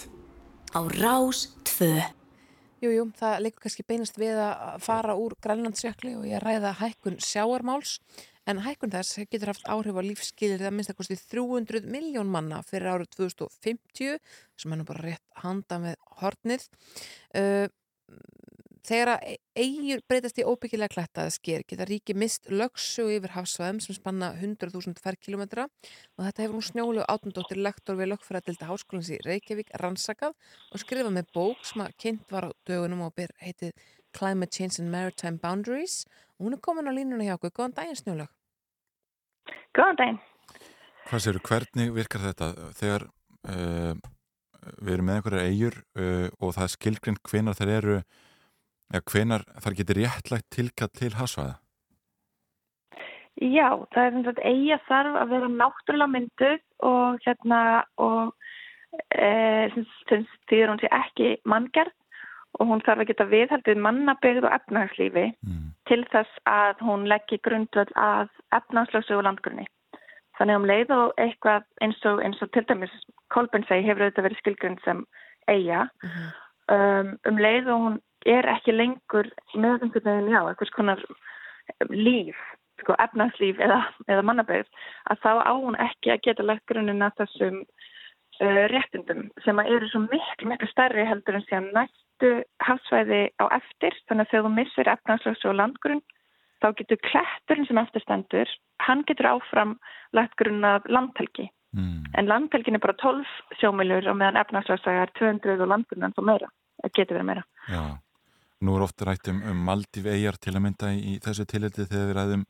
[0.76, 1.86] Á Rás 2.
[2.84, 7.16] Jú, jú, það leikur kannski beinast við að fara úr Grænlandsjökli og ég ræða hækkun
[7.24, 8.02] sjáarmáls
[8.52, 12.60] en hækkun þess getur haft áhrif á lífskilir það minnst að kosti 300 miljón manna
[12.68, 14.20] fyrir árið 2050
[14.60, 16.68] sem er nú bara rétt handa með hornið.
[17.32, 17.72] Uh,
[18.84, 23.96] Þegar að eigur breytast í óbyggilega klettaði sker geta ríki mist lögsu yfir hafsvæðum sem
[23.96, 29.72] spanna 100.000 ferkilometra og þetta hefur nú snjólu átundóttir lektor við lögfræðilda háskólans í Reykjavík
[29.80, 33.72] rannsakað og skrifað með bók sem að kynnt var á dögunum og byr heitið
[34.14, 36.04] Climate Change and Maritime Boundaries
[36.36, 37.54] og hún er komin á línuna hjá okkur.
[37.56, 38.34] Góðan daginn snjólög.
[39.72, 40.20] Góðan daginn.
[41.08, 43.08] Hvað séru, hvernig virkar þetta þegar
[43.48, 43.96] uh,
[44.84, 47.98] við erum með einhverjar eigur uh, og það er skilgrinn hvenar þeir eru
[48.92, 51.56] eða hvenar þar getur réttlægt tilkall til hasvæða?
[53.42, 57.60] Já, það er svona eiga þarf að vera náttúrulega mynduð og hérna
[57.98, 58.34] og
[59.10, 61.96] e, er hún sé ekki manngjart
[62.62, 65.66] og hún þarf að geta viðhaldið mannabegð og efnagslífi mm.
[65.90, 69.66] til þess að hún leggji grundvöld að efnagslöksu og landgrunni.
[70.38, 72.94] Þannig um leið og eitthvað eins og, eins og til dæmis
[73.34, 75.06] Kolbjörn segi hefur auðvitað verið skilgrund sem
[75.50, 76.30] eiga mm -hmm.
[76.76, 78.00] um, um leið og hún
[78.30, 81.06] er ekki lengur með einhvern veginn, já, eitthvað konar
[81.90, 82.40] líf,
[82.82, 84.70] sko, efnarslíf eða, eða mannabæð,
[85.12, 89.92] að þá á hún ekki að geta lagt grunnina þessum uh, réttindum sem að eru
[89.92, 92.34] svo miklu, miklu stærri heldur en síðan næstu
[92.66, 96.04] hafsvæði á eftir, þannig að þegar þú missir efnarslöks og landgrunn,
[96.64, 99.76] þá getur klætturinn sem eftirstendur, hann getur áfram
[100.16, 101.50] lagt grunna landhelgi.
[101.74, 102.04] Mm.
[102.20, 103.26] En landhelgin er bara 12
[103.60, 106.50] sjómilur og meðan efnarslöksaga er 200 og landgrunnan þá meira,
[106.94, 107.46] getur verið meira.
[107.72, 107.84] Já.
[108.64, 112.10] Nú er ofta rætt um, um Maldíf eigjar til að mynda í, þessu tilhælti þegar
[112.10, 112.44] við ræðum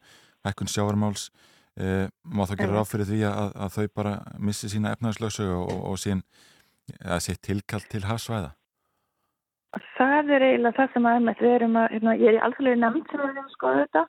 [0.45, 1.29] hækkun sjáarmáls.
[1.73, 5.71] Eh, má það gera ráð fyrir því að, að þau bara missi sína efnarslöksu og,
[5.73, 6.21] og, og sín
[7.01, 8.51] að sé tilkall til hasvæða?
[9.97, 13.07] Það er eiginlega það sem aðeins við erum að, hérna, ég er í alþjóðlega nefnd
[13.09, 14.03] sem við erum að skoða þetta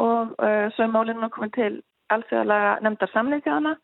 [0.00, 1.72] og uh, svo er málinu að koma til
[2.14, 3.74] alþjóðlega nefndar samleikjana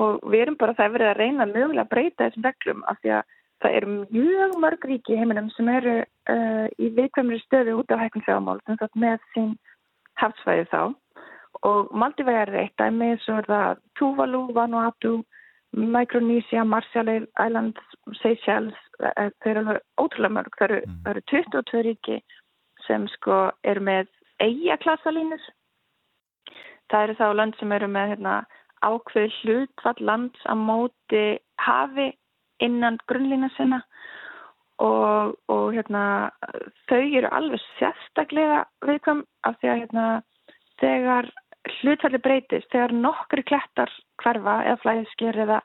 [0.00, 3.14] og við erum bara það verið að reyna mögulega að breyta þessum reglum af því
[3.18, 8.02] að Það eru mjög mörg ríki heiminum sem eru uh, í viðkvæmri stöðu út af
[8.02, 8.58] hækkun sjámál
[8.98, 9.54] með sín
[10.18, 10.82] hafsvæði þá.
[11.68, 15.14] Og Maldivæg er eitt dæmi svo er það Tuvalu, Vanuatu,
[15.72, 17.80] Micronesia, Marshall Islands,
[18.20, 20.58] Seychelles uh, þau eru ótrúlega mörg.
[20.58, 21.00] Það eru, mm.
[21.12, 22.20] eru 22 ríki
[22.86, 24.10] sem sko eru með
[24.42, 25.50] eigaklasalínur
[26.92, 28.34] það eru þá land sem eru með hérna,
[28.82, 31.24] ákveð hlutvall lands á móti
[31.62, 32.10] hafi
[32.62, 33.82] innan grunnlína sinna
[34.82, 36.02] og, og hérna,
[36.90, 40.06] þau eru alveg sérstaklega viðkvæm af því að hérna,
[40.82, 41.30] þegar
[41.78, 43.92] hlutfalli breytist, þegar nokkri klettar
[44.22, 45.60] hverfa eða flæðisker eða,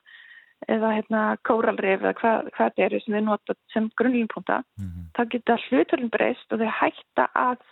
[0.70, 5.10] eða hérna, kóralrif eða hvað, hvað þetta eru sem við notum sem grunnlínpunta, mm -hmm.
[5.16, 7.66] þá geta hlutfallin breyst og þau hætta að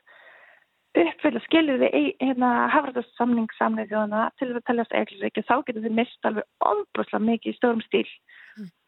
[0.96, 6.28] uppfylla skilir við hérna, hafræðarsamning samnið þjóðana til að teljast eiginlega þá getur þau mist
[6.28, 8.08] alveg ofbúslega mikið í stórum stíl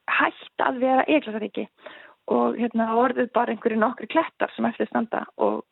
[0.08, 1.66] hægt að vera eiglasaríki
[2.28, 5.24] og hérna orðið bara einhverju nokkru klettar sem eftir standa.
[5.40, 5.64] Og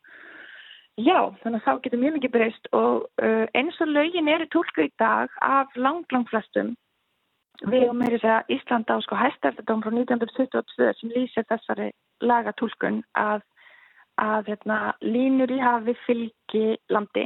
[0.97, 2.69] já, þannig að þá getur mjög mikið breyst.
[2.77, 6.73] Og uh, eins og lögin eru tólku í dag af lang, lang flestum
[7.65, 11.87] við og meiri segja Íslanda á sko hæstæftadóm frá 1922 sem lýsir þessari
[12.21, 13.41] lagatúlkun að,
[14.21, 17.25] að hérna, línur í hafi fylgi landi.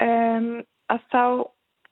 [0.00, 1.24] Um, að þá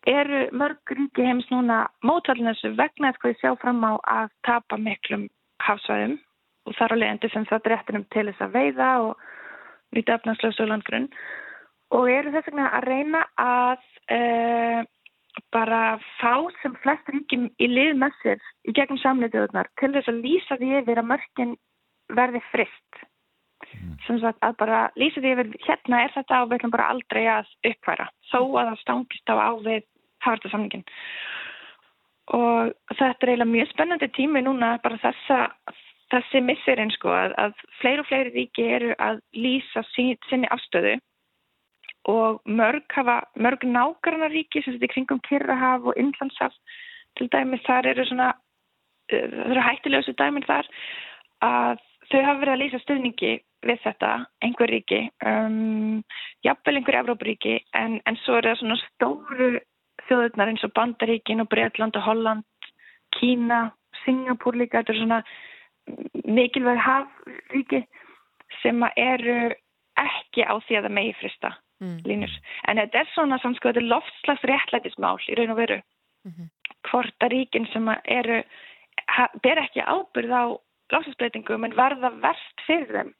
[0.09, 4.79] eru mörg ríki heims núna mótvallin þessu vegna eitthvað ég sjá fram á að tapa
[4.79, 5.29] miklum
[5.63, 6.19] hafsvæðum.
[6.67, 9.23] Og þar á leiðandi sem það drettinum til þess að veiða og
[9.95, 11.09] nýta efnarslöfs og landgrunn.
[11.93, 14.21] Og eru þess vegna að reyna að e,
[15.55, 20.21] bara fá sem flest ríkim í lið með sér í gegnum samleituðunar til þess að
[20.27, 21.55] lýsa því yfir að mörgin
[22.13, 23.01] verði frist
[23.69, 23.95] mm.
[24.07, 27.23] sem sagt að bara lýsa því yfir hérna er þetta og við ætlum bara aldrei
[27.39, 29.89] að uppværa þó að það stangist á ávið
[30.25, 30.85] hafðarsamningin
[32.33, 35.39] og þetta er eiginlega mjög spennandi tími núna bara þessa
[36.13, 40.99] þessi missirinn sko að, að fleiri og fleiri ríki eru að lýsa sín, sinni afstöðu
[42.11, 46.57] og mörg hafa, mörg nákvæmna ríki sem þetta er kringum Kirrahaf og Inlandshaf
[47.19, 48.33] til dæmis þar eru svona
[49.13, 50.69] eh, það eru hættilegustu dæmin þar
[51.47, 54.13] að þau hafa verið að lýsa stuðningi við þetta,
[54.43, 56.01] einhver ríki um,
[56.43, 59.51] jafnvel einhver Evrópuríki en, en svo er það svona stóru
[60.13, 62.45] þjóðurnar eins og Bandaríkin og Breitland og Holland,
[63.17, 63.71] Kína,
[64.05, 65.21] Singapúr líka, þetta er svona
[66.29, 67.83] mikilvæg hafríki
[68.61, 69.53] sem eru
[70.01, 71.53] ekki á því að það megi frista
[71.83, 71.97] mm.
[72.09, 72.35] línur.
[72.69, 75.81] En þetta er svona samsko, þetta er loftslags réttlætismál í raun og veru.
[76.23, 76.51] Mm -hmm.
[76.91, 78.43] hvort að ríkin sem eru,
[79.43, 80.45] ber ekki ábyrð á
[80.93, 83.15] lofslagsbreytingum en verða verst fyrir þeim,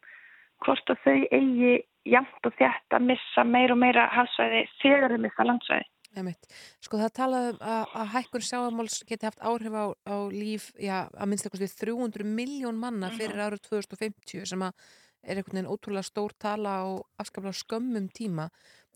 [0.65, 5.19] hvort að þau eigi jæmt og þjætt að missa meir og meira hafsvæði þegar þau
[5.19, 5.87] missa landsvæði.
[6.13, 6.49] Einmitt.
[6.85, 10.97] Sko það talaði um að, að hækkun sjáamáls geti haft áhrif á, á líf, já,
[11.09, 14.77] að minnst eitthvað 300 miljón manna fyrir árið 2050 sem að
[15.23, 16.87] er einhvern veginn ótrúlega stór tala á
[17.23, 18.49] afskaplega skömmum tíma.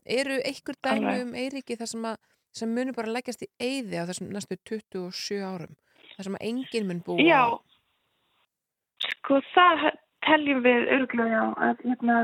[0.05, 2.17] Eru einhver dæmi um Eiríki þar sem, að,
[2.55, 5.73] sem munur bara leggjast í eyði á þessum næstu 27 árum?
[6.15, 7.41] Þar sem að enginn mun búa Já,
[9.03, 9.89] sko það
[10.27, 12.21] teljum við örglega að hérna,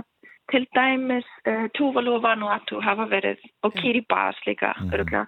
[0.51, 4.93] til dæmis uh, Tuvalu og Vanuatu hafa verið og Kiribati líka Mhm.
[4.93, 5.25] örglega.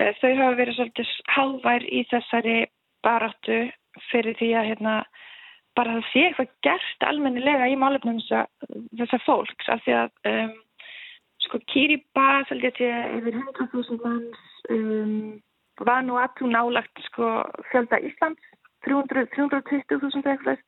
[0.00, 2.66] Uh, þau hafa verið svolítið hálfær í þessari
[3.04, 3.72] baráttu
[4.10, 5.04] fyrir því að hérna,
[5.76, 8.46] bara það sé eitthvað gert almennilega í málefnum þessa,
[8.98, 10.52] þessa fólks af því að um,
[11.44, 14.38] sko Kiribati held ég að sé yfir 100.000 manns
[14.70, 15.40] um,
[15.80, 17.42] Vanuatu nálagt sko
[17.72, 18.42] fjölda Íslands
[18.84, 20.58] 300 320.000 eitthvað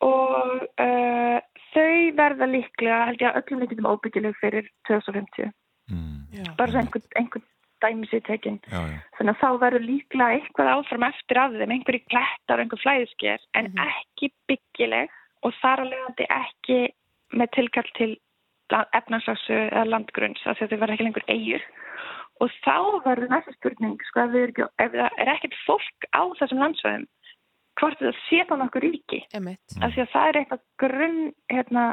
[0.00, 1.38] og uh,
[1.74, 5.52] þau verða líklega held ég að öllum líkjum óbyggileg fyrir 2050
[5.88, 6.26] Mm.
[6.36, 6.44] Já.
[6.58, 7.44] bara svo einhvern, einhvern
[7.80, 8.98] dæmi sér tekin Já, já.
[9.16, 13.38] þannig að þá verður líklega eitthvað áfram eftir af þeim, einhverjir klettar og einhver flæðisker
[13.54, 13.78] en Mhm.
[13.88, 15.08] ekki byggileg
[15.42, 16.78] og þar að leiðandi ekki
[17.32, 18.10] með tilkall til
[18.68, 21.62] efnarsaksu eða landgrunns af því að þau verður ekki lengur eigur
[22.40, 26.60] og þá verður næsta spurning sko ef, við ef það er ekkert fólk á þessum
[26.62, 27.06] landsvæðum
[27.78, 31.18] hvort það sé þá nokkur ríki af því að það er eitthvað grunn
[31.52, 31.86] hérna,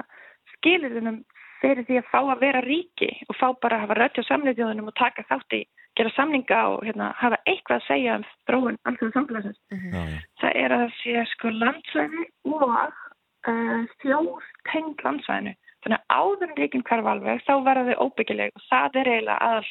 [0.57, 1.23] skilirðunum
[1.61, 4.91] fyrir því að fá að vera ríki og fá bara að hafa rödd á samniðjóðunum
[4.91, 5.61] og taka þátt í
[5.95, 9.59] gera samninga og hérna, hafa eitthvað að segja um þróun alþjóðu samfélagsins.
[9.71, 10.17] Já, já.
[10.41, 15.55] Það er að það sé sko landsvæði og uh, þjóð tengd landsvæðinu.
[15.85, 19.49] Þannig að áður en ríkin hverfa alveg þá verða þau óbyggileg og það er eiginlega
[19.49, 19.69] aðal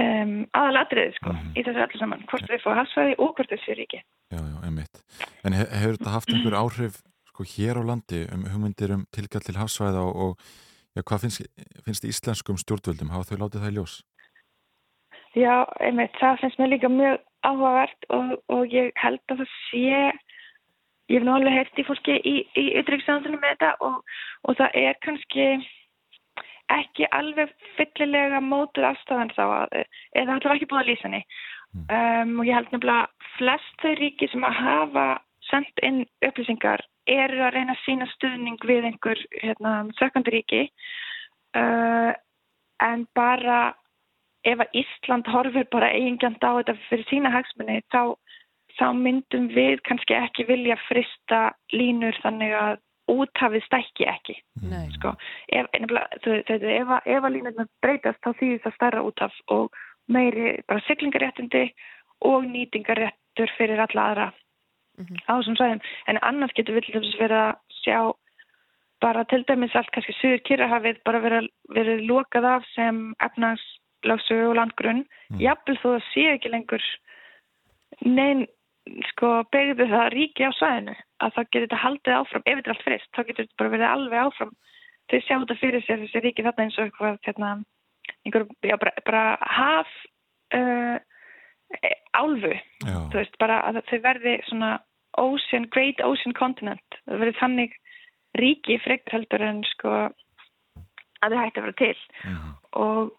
[0.00, 1.52] um, aðalatriði sko Mhm.
[1.56, 2.24] í þessu öllu saman.
[2.30, 4.00] Hvort þau fá hafsvæði og hvort þau sé ríki.
[4.32, 5.02] Já, já, einmitt.
[5.44, 9.42] En he hefur þetta haft einhver áhrif sko hér á landi um hugmyndir um tilkall
[9.44, 10.38] til hafsvæða og, og
[10.96, 11.46] já, hvað finnst,
[11.84, 13.10] finnst íslenskum stjórnvöldum?
[13.10, 13.94] Hafa þau látið það í ljós?
[15.34, 20.12] Já, einmitt, það finnst mér líka mjög áhugavert og, og ég held að það sé,
[21.10, 23.98] ég hef heyrt í fólki í, í ytryggstæðansunum með þetta og,
[24.48, 25.46] og það er kannski
[26.72, 29.76] ekki alveg fyllilega mótuð afstæðan þá að,
[30.16, 31.22] eða var ekki búið að lýsa henni.
[31.74, 35.06] Um, og ég held nefnilega flest þau ríki sem að hafa
[35.50, 40.60] sendt inn upplýsingar eru að reyna að sína stuðning við einhver hérna, sökkandi ríki
[41.58, 42.12] uh,
[42.84, 43.74] en bara
[44.46, 48.14] ef að Ísland horfir bara eigingjand á þetta fyrir sína hagsmunni þá,
[48.78, 52.80] þá myndum við kannski ekki vilja frista línur þannig að
[53.10, 54.36] úthafið stækki ekki.
[54.62, 54.88] Nei.
[54.96, 55.12] Sko.
[55.52, 55.90] Ef, ef,
[57.06, 59.72] ef að línurnar breytast þá þýðir það stærra úthaf og
[60.08, 61.66] meiri bara siglingaréttindi
[62.24, 64.32] og nýtingaréttur fyrir alla aðra
[64.96, 65.16] Mhm.
[65.28, 65.80] á þessum sæðum.
[66.06, 68.12] En annars getur við til þess verið að sjá
[69.00, 74.54] bara til dæmis allt kannski suður kyrrahafið bara verið, verið lokað af sem efnagslögsu og
[74.56, 75.40] landgrunn Mm.
[75.40, 76.80] jafnvel þó það sé ekki lengur
[78.04, 78.46] neinn
[79.10, 82.74] sko begðu það ríki á svæðinu að það getur þetta haldið áfram ef þetta er
[82.74, 84.52] allt frist, þá getur þetta bara verið alveg áfram.
[85.04, 87.50] Þau sjá þetta fyrir sér þessi ríki þarna eins og eitthvað hérna,
[88.24, 89.24] einhver, já, bara, bara
[89.58, 89.94] haf
[90.56, 90.96] uh,
[92.14, 94.70] álfu Já, þú veist, bara að þau verði svona
[95.20, 97.00] ocean, great ocean continent.
[97.04, 97.76] Það verði þannig
[98.40, 99.92] ríki frekar heldur en sko
[101.24, 101.98] að þau hætti að vera til.
[102.24, 103.12] Mhm, og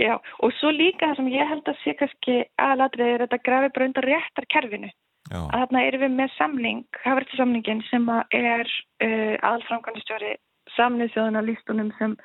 [0.00, 3.72] já, og svo líka það sem ég held að sé kannski aðalatrið er þetta grafi
[3.74, 9.34] bara undan réttar kerfinu já, að þarna erum við með samning, hafverðarsamningin sem er uh,
[9.40, 10.36] aðalframkvæmstjóri
[10.76, 12.16] samnið þjóðuna lístunum sem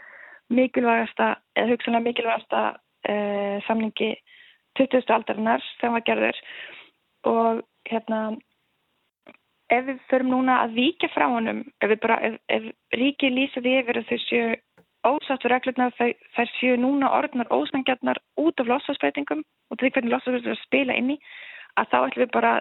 [0.52, 4.14] mikilvægasta, eða hugsanlega mikilvægasta uh, samningi
[4.80, 5.04] 20.
[5.12, 6.40] aldarinnar sem var gerður
[7.28, 8.22] og hérna
[9.72, 13.78] ef við förum núna að víkja frá honum ef, bara, ef, ef ríki lýsa því
[13.82, 14.48] yfir að þau séu
[15.08, 19.42] ósáttu reglurnar þær séu núna orðnar ósangjarnar út af lossasbreytingum
[19.72, 21.18] og því hvernig lossasbreytingar er að spila inn í
[21.80, 22.54] að þá ætlum við bara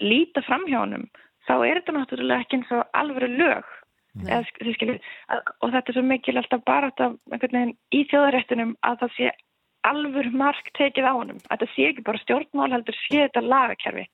[0.00, 1.08] líta fram hjá honum.
[1.48, 3.64] Þá er þetta náttúrulega ekki eins og alvöru lög.
[4.18, 4.42] Eða,
[4.74, 6.90] skiljið, að- og þetta er svo mikil alltaf bara
[7.94, 9.30] í þjóðaréttunum að það sé
[9.90, 14.06] alvöru mark tekið á honum að það sé ekki bara stjórnmál heldur sé þetta lagakerfi.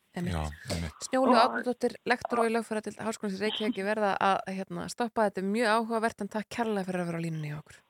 [1.09, 5.43] Snjólu Átnardóttir, lektor og í lögfæra til Háskólands í Reykjavík verða að hérna, stoppa þetta
[5.43, 7.81] er mjög áhugavert en takk kærlega fyrir að vera á línunni hjá okkur.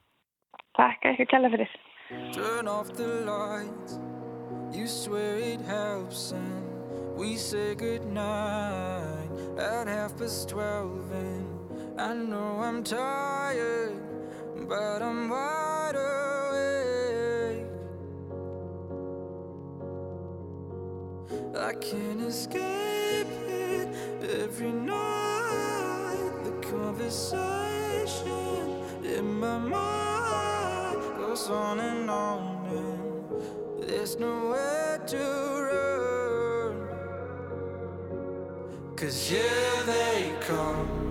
[0.79, 1.75] Takk ekki kella fyrir
[2.33, 3.99] Turn off the lights.
[4.73, 11.11] You swear it helps, and we say goodnight at half past twelve.
[11.13, 13.97] And I know I'm tired,
[14.69, 15.97] but I'm wide
[21.57, 23.89] I can't escape it
[24.43, 26.33] every night.
[26.45, 28.25] The conversation
[29.05, 35.19] in my mind goes on and on, and there's nowhere to
[35.69, 36.89] run.
[38.97, 41.04] Cause here they come,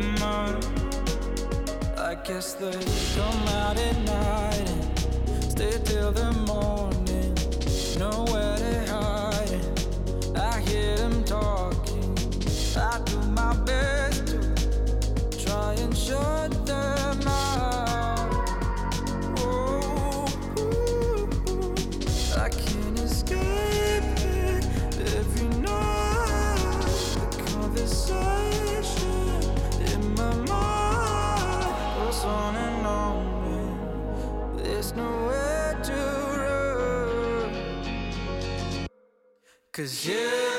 [0.00, 0.66] In months.
[1.98, 2.72] I guess they
[3.16, 7.34] come out at night and stay till the morning.
[7.98, 8.59] Nowhere
[39.80, 40.49] Cause you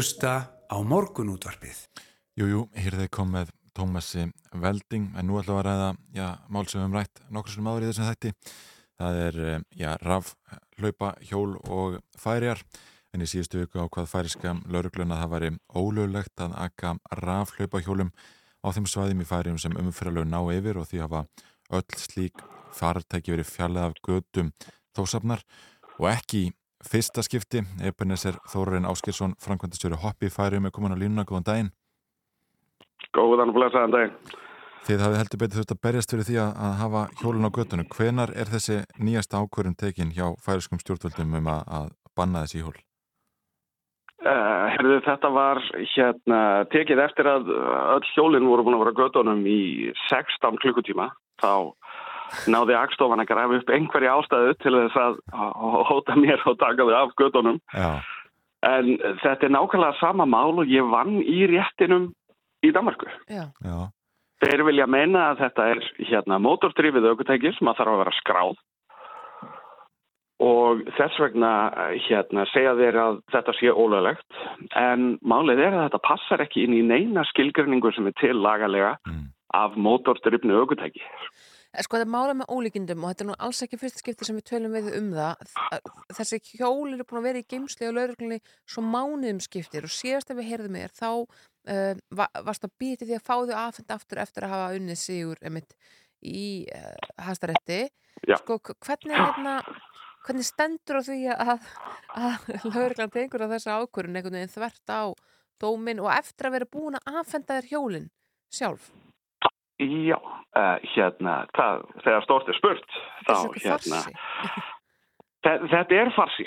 [0.00, 1.76] hlusta á morgunútvarpið.
[2.38, 4.22] Jújú, hér þeir kom með Tómasi
[4.56, 7.66] Velding, en nú ætlum við að ræða, já, mál sem við höfum rætt nokkur sem
[7.68, 8.30] áður í þessum þætti.
[8.96, 10.30] Það er, eh, já, raf,
[10.78, 12.62] hlaupa, hjól og færiar.
[13.12, 17.82] En í síðustu viku ákvað færiska lauruglun að það væri ólöglegt að aka raf, hlaupa,
[17.84, 18.14] hjólum
[18.64, 21.26] á þeim svæðum í færium sem umfyralög ná yfir og því hafa
[21.76, 22.40] öll slík
[22.72, 24.54] fartæki verið fjallið af gödum
[24.96, 25.44] þósafnar
[25.98, 26.54] og ekki
[26.86, 27.62] fyrsta skipti.
[27.84, 31.72] Ebenezer Þórarinn Áskirsson, framkvæmdastjóri hoppi í færium, er komin á línuna, góðan daginn.
[33.16, 34.36] Góðan og blessaðan dag.
[34.86, 37.88] Þið hafið heldur betur þurft að berjast fyrir því að, hafa hjólun á göttunum.
[37.92, 42.78] Hvenar er þessi nýjasta ákvörðum tekin hjá færiskum stjórnvöldum um að, að banna þessi hjól?
[44.20, 45.60] Uh, herðu, þetta var
[45.94, 46.40] hérna
[46.72, 49.60] tekið eftir að öll hjólinn voru búin að vera göttunum í
[50.08, 51.10] 16 klukkutíma.
[51.40, 51.72] Þá
[52.50, 55.20] náði Akstofan að grafa upp einhverja ástæðu til þess að
[55.90, 57.60] hóta mér og taka þau af göttunum.
[57.74, 58.00] Já,
[58.60, 62.10] En þetta er nákvæmlega sama mál og ég vann í réttinum
[62.60, 63.08] í Danmarku.
[63.32, 63.76] Já, já,
[64.44, 68.58] Þeir vilja meina að þetta er hérna mótordrifið aukutæki sem að þarf að vera skráð
[70.40, 71.50] og þess vegna
[72.06, 74.38] hérna segja þeir að þetta sé ólöglegt
[74.80, 78.94] en málið er að þetta passar ekki inn í neina skilgrinningu sem er til lagalega
[79.04, 79.26] mm.
[79.60, 81.04] af mótordrifnu aukutæki.
[81.70, 84.26] Eh, Sko það er mála með ólíkindum og þetta er nú alls ekki fyrsta skipti
[84.26, 85.44] sem við tölum við um það.
[85.54, 89.94] Þ- Þessi hjól eru búin að vera í geimsli og lauruglunni svo mánuðum skiptir og
[89.94, 93.56] síðast ef við heyrðum er þá uh, va varst að býti því að fá þau
[93.62, 95.76] afhend aftur eftir að hafa unnið sigur emitt
[96.26, 97.80] í uh, hastaretti.
[98.26, 98.36] Já.
[98.42, 99.54] Sko hvernig, hérna,
[100.26, 101.68] hvernig stendur á því að,
[102.18, 105.02] að lauruglan tegur á þessa ákvörun einhvern veginn þvert á
[105.62, 108.10] dómin og eftir að vera búin að afhenda þér hjólinn
[108.52, 108.90] sjálf?
[109.80, 114.00] Já, uh, hérna, það, þegar stórt er spurt, þá hérna,
[115.40, 116.44] þetta er farsi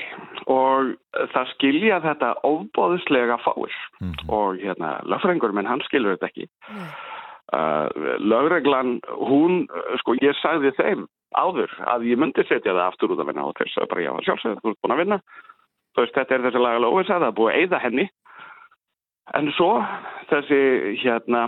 [0.53, 0.91] og
[1.33, 4.29] það skilja þetta ofbóðislega fáir Mhm.
[4.29, 6.47] og hérna, lögfræðingur minn, hann skilur þetta ekki.
[6.69, 6.87] Nei.
[7.53, 7.89] Uh,
[8.21, 9.67] lögreglan, hún,
[9.99, 11.07] sko, ég sagði þeim
[11.37, 14.11] áður að ég myndi setja það aftur út að vinna og þess að bara, já,
[14.25, 15.19] sjálfsögðu, þú ert búin að vinna.
[15.93, 18.05] Þú veist, þetta er þessi lagalega óvisa, það er búið að eyða henni.
[19.33, 19.69] En svo,
[20.29, 20.61] þessi,
[21.03, 21.43] hérna,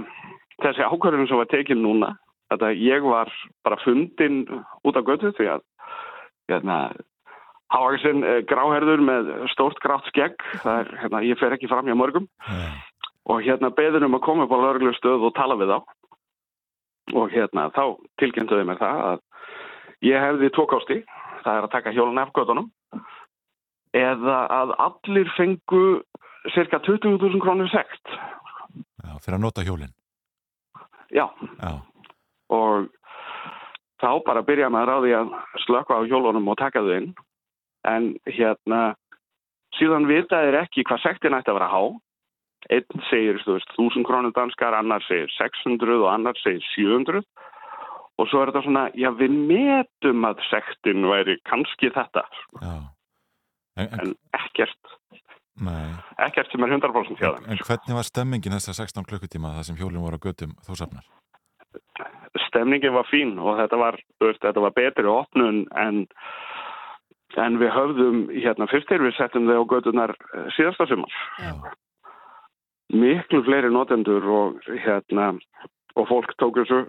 [0.64, 2.14] þessi ákvörðun sem var tekin núna,
[2.52, 3.32] þetta ég var
[3.66, 4.44] bara fundin
[4.86, 5.68] út af götu því að,
[6.52, 6.80] hérna,
[7.74, 12.28] Háaksinn gráherður með stórt grátt skegg, það er, hérna, ég fer ekki fram hjá mörgum
[12.46, 12.68] Já.
[13.34, 15.80] og hérna beðin um að koma upp á lögreglu stöð og tala við þá
[17.18, 17.84] og hérna þá
[18.22, 19.20] tilkynntuði mér það að
[20.06, 21.00] ég hefði tókásti,
[21.42, 22.70] það er að taka hjólun af gödunum
[23.98, 25.84] eða að allir fengu
[26.54, 28.14] cirka 20.000 krónir sekt
[29.06, 29.95] Já, fyrir að nota hjólinn.
[31.14, 31.28] Já,
[31.62, 31.72] Já,
[32.54, 32.90] og
[34.02, 35.36] þá bara byrja maður á því að
[35.66, 37.12] slökka á hjólunum og taka þau inn.
[37.86, 38.96] En hérna
[39.78, 41.82] síðan vita þeir ekki hvað sektin ætti að vera há.
[42.74, 47.22] Einn segir, þú veist, 1000 krónur danskar annar segir 600 og annar segir 700
[48.16, 52.24] og svo er þetta svona já, við metum að sektin væri kannski þetta
[52.62, 52.76] já.
[53.76, 54.94] En, en, en ekkert,
[56.28, 59.70] ekkert sem er 100% hjá en, þeim en hvernig var stemmingin þessar 16 klukkutíma þar
[59.70, 61.06] sem hjólinn voru á göttum þú safnar?
[62.50, 66.06] stemningin var fín og þetta var, veist, þetta var betri opnun en
[67.36, 70.14] en við höfðum, hérna, fyrst þegar við settum þau á gödunar
[70.56, 71.52] síðasta sumar Já.
[72.96, 75.34] miklu fleiri notendur og hérna
[75.96, 76.86] og fólk tók þessu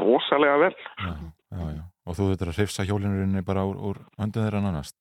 [0.00, 1.12] rosalega vel Já,
[1.52, 1.84] já, já.
[2.08, 4.96] Og þú þurftir að hrifsa hjólinurinni bara úr, úr höndum þeirra nánast?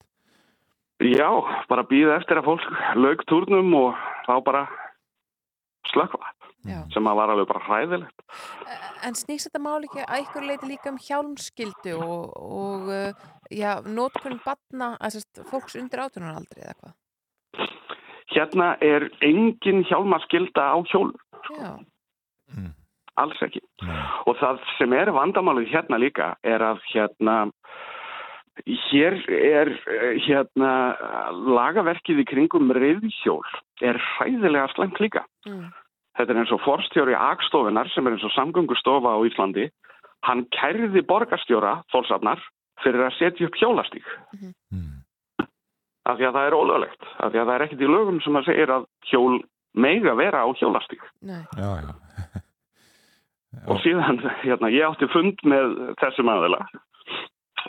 [0.99, 1.29] Já,
[1.69, 2.67] bara býða eftir að fólk
[2.99, 3.95] lauk túrnum og
[4.27, 4.65] þá bara
[5.91, 6.33] slökva
[6.67, 6.81] Já.
[6.91, 8.23] sem að var alveg bara hræðilegt
[9.07, 13.77] En snýst þetta mál ekki að ykkur leiti líka um hjálmskyldu og, og uh, já,
[13.87, 16.97] nótkunn batna, að sérst, fólks undir átunaraldri eða hvað?
[18.29, 21.13] hérna er engin hjálmaskylda á hjól
[21.55, 21.77] Já,
[22.49, 22.73] Mm.
[23.21, 23.95] alls ekki Nei.
[24.25, 27.35] Og það sem er vandamálið hérna líka er að hérna
[28.65, 30.71] hér er eh, hérna
[31.31, 33.45] lagaverkið í kringum reyðhjól
[33.85, 35.25] er hræðilega slæmt líka.
[35.47, 35.69] mm.
[36.19, 39.69] Þetta er eins og forstjóri Agstofunar sem er eins og samgöngustofa á Íslandi.
[40.27, 42.41] Hann kærði borgarstjóra Þórsafnar
[42.83, 44.09] fyrir að setja upp hjólastík.
[44.73, 44.97] Mm.
[46.09, 47.07] Af því að það er ólöglegt.
[47.23, 49.39] Af því að það er ekkert í lögum sem að segir að hjól
[49.79, 51.07] meiga vera á hjólastík.
[51.21, 51.95] nei, Já, já.
[53.69, 56.65] og síðan, hérna, ég átti fund með þessum aðila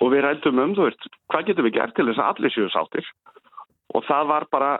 [0.01, 2.70] og við rættum um, þú veist, hvað getum við gert til þess að allir séu
[2.72, 3.11] sáttir
[3.94, 4.70] og það var bara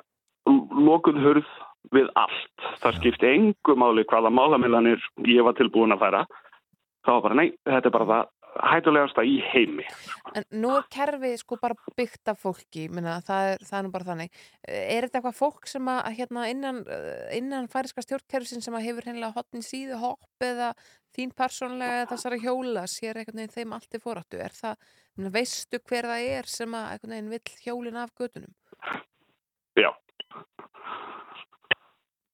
[0.90, 1.48] lokuð hurð
[1.94, 2.66] við allt.
[2.82, 6.26] Það skipti engu máli hvaða málamillanir ég var tilbúin að færa.
[7.06, 8.28] Það var bara, nei, þetta er bara það
[8.70, 9.84] hættulegasta í heimi.
[10.36, 13.92] En nú er kerfið sko bara byggt af fólki, minna, það, er, það er nú
[13.94, 14.40] bara þannig.
[14.68, 16.80] Er þetta eitthvað fólk sem að hérna, innan,
[17.36, 20.72] innan færiska stjórnkerfisinn sem að hefur hennilega hotnin síðu hopp eða
[21.16, 24.42] þín persónlega þessara hjóla sér einhvern veginn þeim allt í fóráttu?
[24.42, 24.90] Er það,
[25.34, 28.52] veistu hver það er sem að einhvern veginn vill hjólin af götunum?
[29.76, 29.90] Já.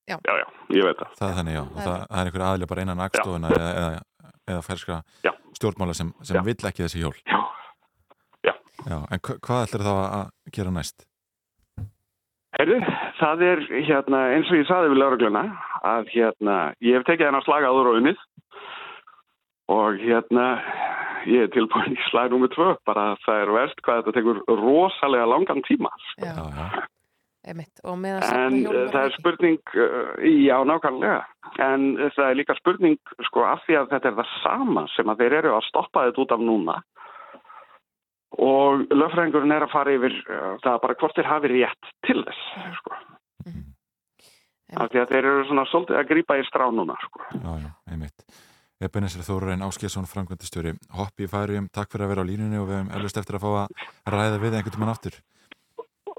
[0.07, 0.17] Já.
[0.23, 1.15] Já, já, ég veit það.
[1.19, 1.63] Það er þannig, já.
[1.67, 5.33] Og Það það, það er einhver aðli bara innan akstofuna eða, eða, eða færska Já.
[5.59, 7.17] stjórnmála sem, sem vill ekki þessi hjól.
[7.27, 7.41] Já.
[8.47, 8.55] Já.
[8.87, 11.07] Já, en hva- hvað ætlar þá að gera næst?
[12.57, 12.79] Herðu,
[13.19, 15.43] það er hérna, eins og ég saði við laurugluna
[15.85, 18.23] að hérna, ég hef tekið hennar slag áður og unnið
[19.75, 20.47] og hérna,
[21.27, 25.31] ég er tilbúin í slag nummið tvö, bara það er verst hvað þetta tekur rosalega
[25.31, 25.93] langan tíma.
[26.23, 26.85] Já, Já, já.
[27.53, 27.83] emitt.
[27.85, 31.23] Og meðan En hjólum það er spurning, uh, já nákvæmlega,
[31.69, 35.13] en uh, það er líka spurning sko af því að þetta er það sama sem
[35.13, 36.81] að þeir eru að stoppa þetta út af núna
[38.37, 42.43] og lögfræðingurinn er að fara yfir það er bara hvort þeir hafi rétt til þess,
[42.81, 42.99] sko.
[44.77, 47.23] Af því að þeir eru svona svolítið að grípa í strá núna, sko.
[47.39, 48.25] Já, já, einmitt.
[48.77, 52.77] Ebenezer Þórurein Áskjesson, frangvöndistjóri, hoppi í færium, takk fyrir að vera á línunni og við
[52.77, 55.17] hefum ellust eftir að fá að ræða við einhvern tímann aftur.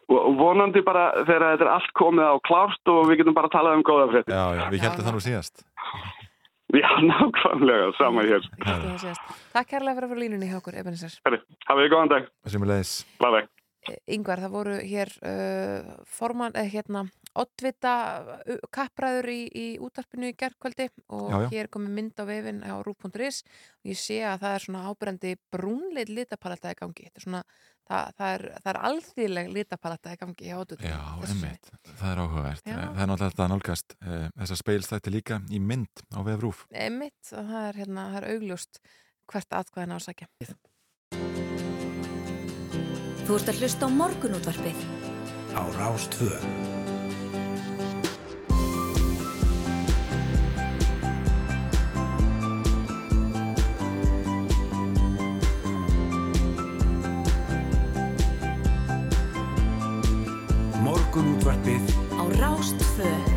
[0.07, 3.77] Og vonandi bara þegar þetta er allt komið á klárt og við getum bara talað
[3.77, 4.33] um góða frétti.
[4.33, 5.61] Já, já, við heldum það nú síðast.
[6.75, 8.43] Já, nákvæmlega, sama hér.
[8.59, 11.13] Takk kærlega fyrir að vera á línunni hjá okkur, Ebenezer.
[11.23, 11.39] Herri,
[11.69, 12.27] hafið þið góðan dag.
[14.17, 17.03] Yngvar, það voru hér uh, forman, eða hérna
[17.37, 17.93] oddvita
[18.43, 21.47] uh, kappræður í, í útarpinu í gerðkvöldi og Já, já.
[21.53, 25.33] hér komið mynd á vefin á rú.is og ég sé að það er svona ábrendi
[25.53, 27.41] brúnleit litapaletta í gangi þetta er svona,
[27.87, 32.63] það, það er, það er alþýðleg litapaletta í gangi Já, einmitt, það er áhugavert.
[32.67, 36.65] Það er náttúrulega þetta nálgast uh, þessa speilstætti líka í mynd á vefrúf.
[36.73, 38.81] Einmitt, og það er, hérna, það er augljóst
[39.27, 40.27] hvert atkvæðin á að sækja
[43.27, 44.83] Þú ert að hlusta á morgunútvarpið.
[45.51, 46.31] Á Rástvö.
[60.87, 61.83] Morgunútvarpið.
[62.15, 63.36] Á Rástvö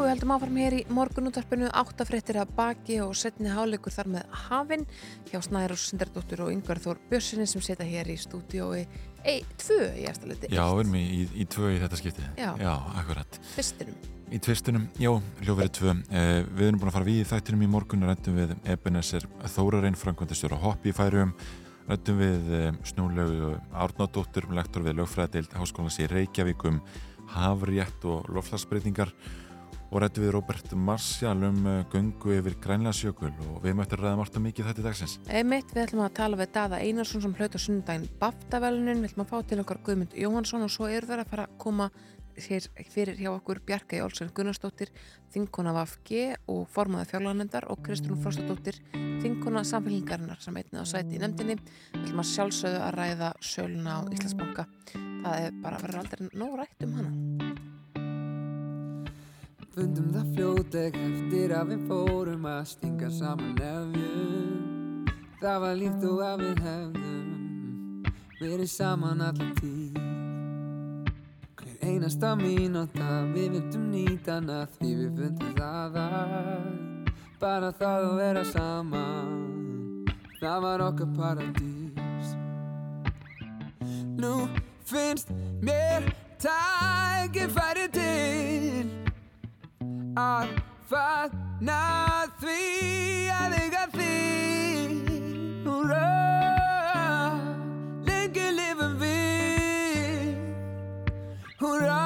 [0.00, 4.36] Jú, við heldum áfram hér í morgunútvarpinu áttafréttir að baki og setni háleikur þar með
[4.46, 4.86] hafinn
[5.28, 8.86] hjá Snæður og Sindardóttur og Yngvar Þór Björnsinni sem setja hér í stúdiói
[9.28, 12.24] ei, tvö í eftirleiti Já, við erum í, í, í tvö í þetta skipti.
[12.40, 12.54] Já.
[13.02, 13.36] akkurat.
[13.50, 13.98] fyrstinum
[14.32, 15.10] Í tvistunum, já,
[15.42, 15.94] hljóverið tvö.
[16.16, 19.28] Eh, við erum búin að fara við í þættinum í morgun og rættum við Ebenezer
[19.52, 21.36] Þórarein, frangvöndastjóra Hoppi í færum,
[21.90, 26.80] rættum við eh, Snúlegu Árnádóttur, lektor við lögfræðdeild Háskólands í Reykjavík um
[27.36, 29.12] hafrétt og lofslagsbreytingar
[29.90, 34.38] og rættum við Robert Marcial um eh, göngu yfir Grænlandsjökul og við möttum ræða margt
[34.38, 35.16] og mikið þetta í dagsins.
[35.26, 39.26] Einmitt, við ætlum að tala við Dada Einarsson sem hlaut á sunnudaginn Baftavelunin, við ætlum
[39.26, 41.90] að fá til okkar Guðmund Jóhansson og svo eru þeir að fara að koma
[42.40, 44.92] fyrir hjá okkur Bjarkei Olsen Gunnarsdóttir,
[45.34, 51.22] þingkona VFG og formaði fjárlaganendar og Kristrún Frostadóttir, þingkona samfélgingarinnar sem einnig á sæti í
[51.22, 51.58] nefndinni.
[51.92, 54.68] Við ætlum að sjálfsögðu að ræða söluna á Íslandsbanka.
[54.94, 57.49] Það er bara verður aldrei nóg rætt um hana.
[59.70, 65.06] Fundum það fljótleg eftir að við fórum að stinga saman nefjum.
[65.40, 68.10] Það var líkt og að við hefðum
[68.40, 70.00] verið saman allan tíð.
[71.60, 76.88] Hver einasta mínúta við vildum nýta hana því við fundum það að
[77.40, 80.10] Bara það að vera saman,
[80.42, 82.34] það var okkar paradís.
[84.20, 84.34] Nú
[84.84, 85.32] finnst
[85.64, 86.10] mér
[86.42, 89.09] tækifæri til
[90.18, 90.48] að
[90.90, 92.58] fagna því
[93.30, 94.90] að eiga þig
[95.66, 96.08] Húrra,
[98.08, 100.34] lengi lifum við.
[101.60, 101.99] Húrra, ó,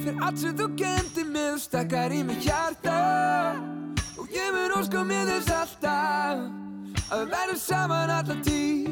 [0.00, 2.96] fyrir allt sem þú gemdi mig og stakkar í mig hjarta.
[4.18, 6.40] Og ég mun óska mér þess alltaf
[7.10, 8.88] að við verðum saman allan tíð.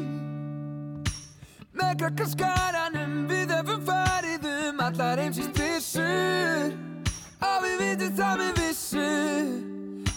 [1.79, 6.73] Með krakkaskaranum við höfum farið um allar heimsins trissur.
[7.39, 9.09] Og við vitum það með vissu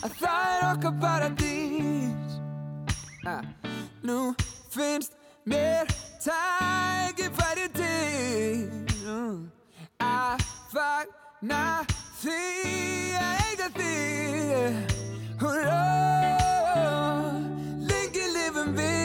[0.02, 2.38] að það er okkar paradís.
[3.22, 3.44] Ah.
[4.02, 4.34] Nú
[4.74, 5.14] finnst
[5.46, 5.86] mér
[6.24, 9.12] tækifæri til
[10.02, 11.84] að fagna
[12.22, 12.38] því
[13.18, 14.96] að eiga þig
[15.42, 15.82] Húrra,
[17.90, 19.01] lengi lifum við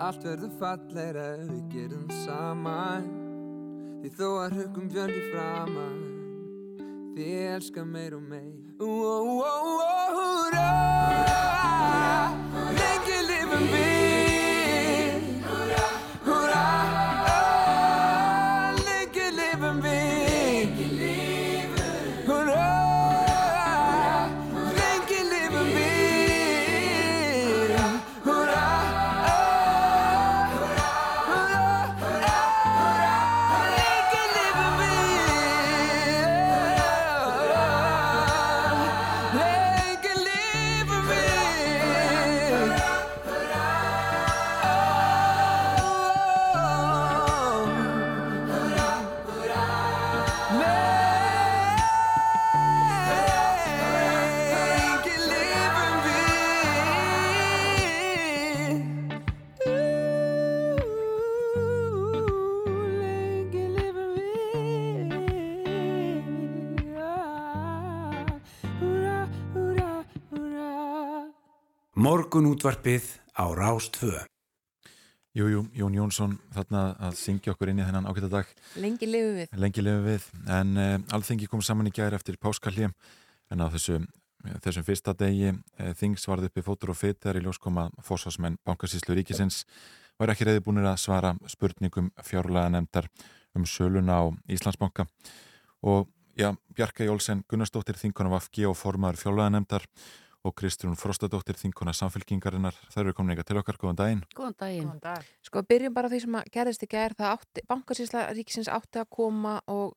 [0.00, 3.10] allt verður fallegra ef við gerum saman.
[4.00, 5.98] Því þó að hugum björn í framan
[7.14, 8.60] Því ég elska meir og meir.
[8.80, 9.69] Ó, ó, ó,
[72.10, 73.04] Morgun útvarpið
[73.38, 74.24] á Rástvö.
[75.30, 78.48] Jú, jú, Jón Jónsson þarna að syngja okkur inn í þennan ágæta dag.
[78.82, 79.52] Lengi lifu við.
[79.62, 80.24] Lengi lifu við.
[80.50, 82.90] En uh, alþengi kom saman í gæri eftir páskalljum
[83.54, 84.00] en á þessu,
[84.64, 88.56] þessum fyrsta degi uh, þings varði uppi fótur og fyrt þegar í ljós koma fósásmenn
[88.66, 89.60] bankasíslu ríkisins
[90.18, 93.06] var ekki reyði búinir að svara spurningum fjárlega nefndar
[93.54, 95.06] um söluna á Íslandsbanka
[95.86, 99.86] og já, Bjarka Jólsen Gunnarsdóttir þinguna Vafgi og formar fjárlega nefndar
[100.46, 104.24] og Kristrún Frostadóttir þinguna samfélkingarinnar þær eru komin eitthvað til okkar, góðan daginn.
[104.36, 104.88] Góðan daginn.
[104.88, 105.28] Góðan dag.
[105.44, 107.14] Sko byrjum bara því sem að gerðist í gær.
[107.18, 109.94] Það átti, bankasísla ríkisins átti að koma og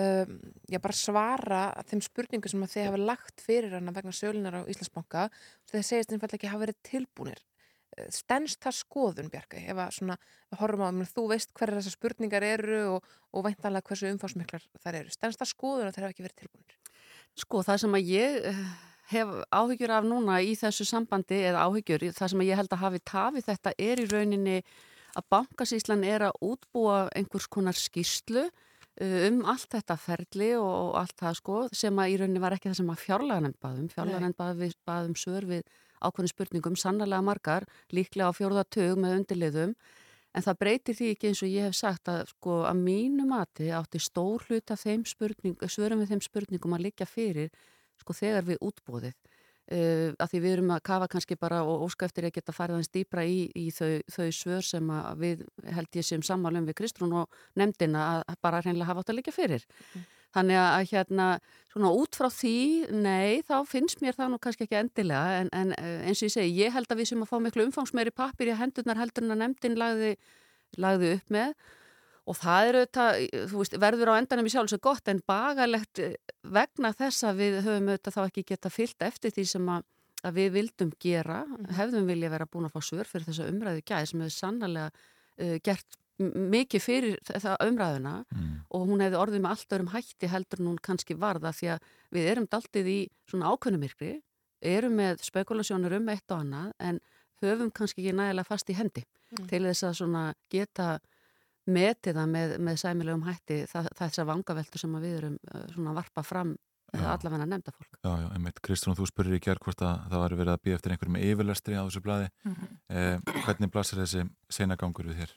[0.00, 0.34] um,
[0.72, 4.70] já, bara svara þeim spurningum sem að þeir hafa lagt fyrir hana vegna sölunar á
[4.72, 5.26] Íslandsbanka.
[5.72, 7.42] Þeir segist einfallega ekki hafa verið tilbúnir.
[7.92, 10.16] Eh, stendst það skoðun Bjarka ef að svona,
[10.56, 15.02] horfum á að þú veist hverja þessar spurningar eru og, og væntanlega hversu umfásmiklar þær
[15.02, 15.12] eru.
[15.12, 16.78] Stendst það skoðun að þeir hafa ekki verið tilbúinir
[17.42, 18.64] Sko það sem að ég eh,
[19.12, 23.00] hef áhyggjur af núna í þessu sambandi eða áhyggjur, það sem ég held að hafi
[23.12, 24.58] tafið þetta er í rauninni
[25.12, 31.16] að bankasíslan er að útbúa einhvers konar skýrslu uh, um allt þetta ferli og, allt
[31.20, 34.78] það sko sem að í rauninni var ekki það sem að fjárlega nefnbaðum, fjárlega nefnbaðum
[34.88, 35.66] baðum svör við
[36.02, 39.74] ákveðin spurningum, sannlega margar, líklega á fjórðatug með undirliðum,
[40.32, 43.68] en það breytir því ekki eins og ég hef sagt að sko að mínu mati
[43.76, 47.52] átti stór hlut af þeim spurning, svörum við þeim spurningum að liggja fyrir
[48.00, 49.16] sko þegar við útbóðið.
[49.72, 52.80] Uh, að því við erum að kafa kannski bara og óska eftir að geta farið
[52.80, 54.90] aðeins dýbra í, í þau, þau svör sem
[55.20, 55.44] við
[55.76, 59.36] held ég sem sammálum við Kristrún og nefndina að bara hreinlega hafa átt að liggja
[59.36, 59.64] fyrir.
[59.94, 60.08] Mm.
[60.32, 61.26] Þannig að hérna,
[61.72, 62.56] svona út frá því,
[63.04, 66.54] nei, þá finnst mér það nú kannski ekki endilega en, en eins og ég segi,
[66.56, 69.42] ég held að við sem að fá miklu umfangsmeiri pappir í hendurnar heldur en að
[69.44, 70.14] nefndin lagði,
[70.80, 71.52] lagði upp með
[72.28, 76.02] og það er auðvitað, þú veist, verður á endanum í sjálfsög gott en bagalegt
[76.42, 79.88] vegna þess að við höfum auðvitað þá ekki geta fyllt eftir því sem að,
[80.22, 81.40] að við vildum gera,
[81.78, 85.58] hefðum vilja vera búin að fá svör fyrir þessa umræðu gæði sem hefur sannlega uh,
[85.66, 88.50] gert mikið fyrir það umræðuna mm.
[88.76, 91.88] og hún hefði orðið með allt örum hætti heldur en hún kannski varða því að
[92.14, 92.98] við erum daltið í
[93.30, 94.12] svona ákveðnumirkri
[94.72, 97.00] erum með spekulasjónur um eitt og annað en
[97.42, 99.48] höfum kannski ekki nægilega fast í hendi mm.
[99.50, 100.92] til þess að svona geta
[101.66, 105.38] metið það með, með sæmilegum hætti það, þess að vangaveltu sem við erum
[105.74, 106.56] svona varpa fram
[106.92, 107.94] allavega nefnda fólk.
[108.02, 108.60] Já, já, einmitt.
[108.64, 111.78] Kristrún, þú spurrir í gerð hvort að það var verið að býja eftir einhverjum yfirlestri
[111.78, 112.28] á þessu bladi.
[112.44, 112.78] Mm -hmm.
[112.88, 115.32] eh, hvernig blasir þessi senagangur við þér?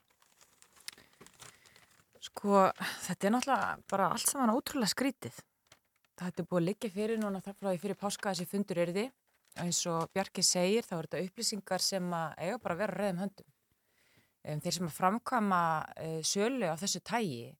[2.19, 2.71] Sko,
[3.07, 5.35] þetta er náttúrulega bara allt saman ótrúlega skrítið.
[6.17, 8.91] Það er búið að liggja fyrir núna þar frá því fyrir páska þessi fundur er
[8.91, 9.11] því.
[9.55, 13.47] Eins og Bjarki segir, þá er þetta upplýsingar sem eiga bara að vera reyðum höndum.
[14.45, 15.61] Um, þeir sem að framkama
[15.97, 17.55] uh, sölu á þessu tægi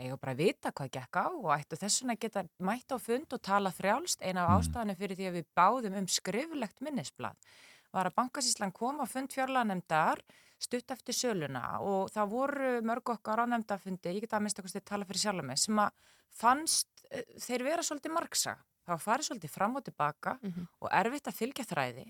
[0.00, 3.42] eiga bara að vita hvað gekk á og ættu þessuna geta mætt á fund og
[3.44, 4.22] tala frjálst.
[4.22, 7.50] Eina af ástafanum fyrir því að við báðum um skriflegt minnisblad
[7.90, 10.22] var að Bankasíslan kom á fund fjárlanemndar
[10.60, 14.86] stutt eftir söluna og það voru mörg okkar á nefndafundi, ég geta að hvort þið
[14.86, 18.56] tala fyrir sjálf með, sem að fannst uh, þeir vera svolítið margsa.
[18.84, 20.66] Það var farið svolítið fram og tilbaka mm -hmm.
[20.80, 22.06] og erfitt að fylgja þræði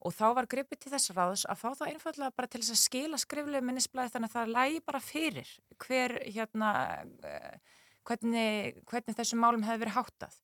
[0.00, 2.82] og þá var gripið til þess ráðs að fá það einfallega bara til þess að
[2.84, 5.50] skila skriflegu minnisblæði þannig að það lægi bara fyrir
[5.84, 6.70] hver hérna
[7.04, 7.58] uh,
[8.08, 10.38] hvernig, hvernig þessum málum hefði verið háttað.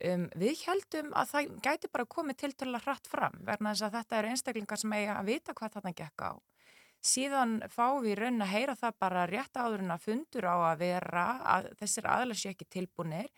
[0.00, 3.88] Um, við heldum að það gæti bara komið til til að hratt fram verna þess
[3.88, 6.32] að þetta eru einstaklingar sem eiga að vita hvað þarna gekk á
[7.00, 10.82] síðan fáum við raun að heyra það bara rétt áður en að fundur á að
[10.82, 13.30] vera að þessir aðlar sé ekki tilbúinir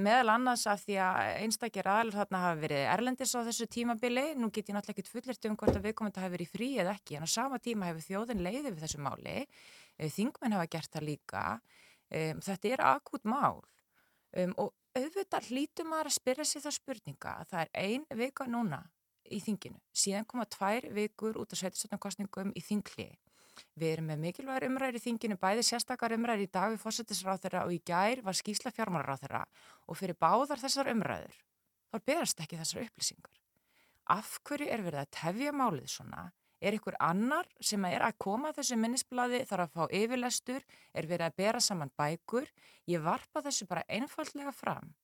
[0.00, 4.48] meðal annars af því að einstakir aðlar þarna hafa verið erlendis á þessu tímabili, nú
[4.48, 7.26] get ég náttúrulega ekki fullert um hvort að viðkomandi hafi verið frí eða ekki en
[7.26, 11.44] á sama tíma hefur þjóðin leiðið við þessu máli e, þingmenn hafa gert það líka
[12.08, 17.36] e, þetta er akút mál um, og auðvitað hlítum maður að spyrja sér það spurninga
[17.40, 18.80] að það er ein vika núna
[19.32, 19.80] í þinginu.
[19.96, 23.08] Síðan koma tvær vikur út af sveitistöndumkostningum í þingli.
[23.74, 27.64] Við erum með mikilvægur umræður í þinginu, bæði sérstakar umræður í dag við fórsetisráð þeirra
[27.66, 29.42] og í gær var skýsla fjármálaráð þeirra
[29.86, 31.42] og fyrir báðar þessar umræður
[31.90, 33.36] þá berast ekki þessar upplýsingar.
[34.14, 36.24] Af hverju er verið að tefja málið svona?
[36.64, 40.64] Er ykkur annar sem er að koma þessu minnisbladi þarf að fá yfirlestur?
[40.96, 42.48] Er verið að bera saman bækur?
[42.88, 44.94] Ég varpa þessu bara einfallega fram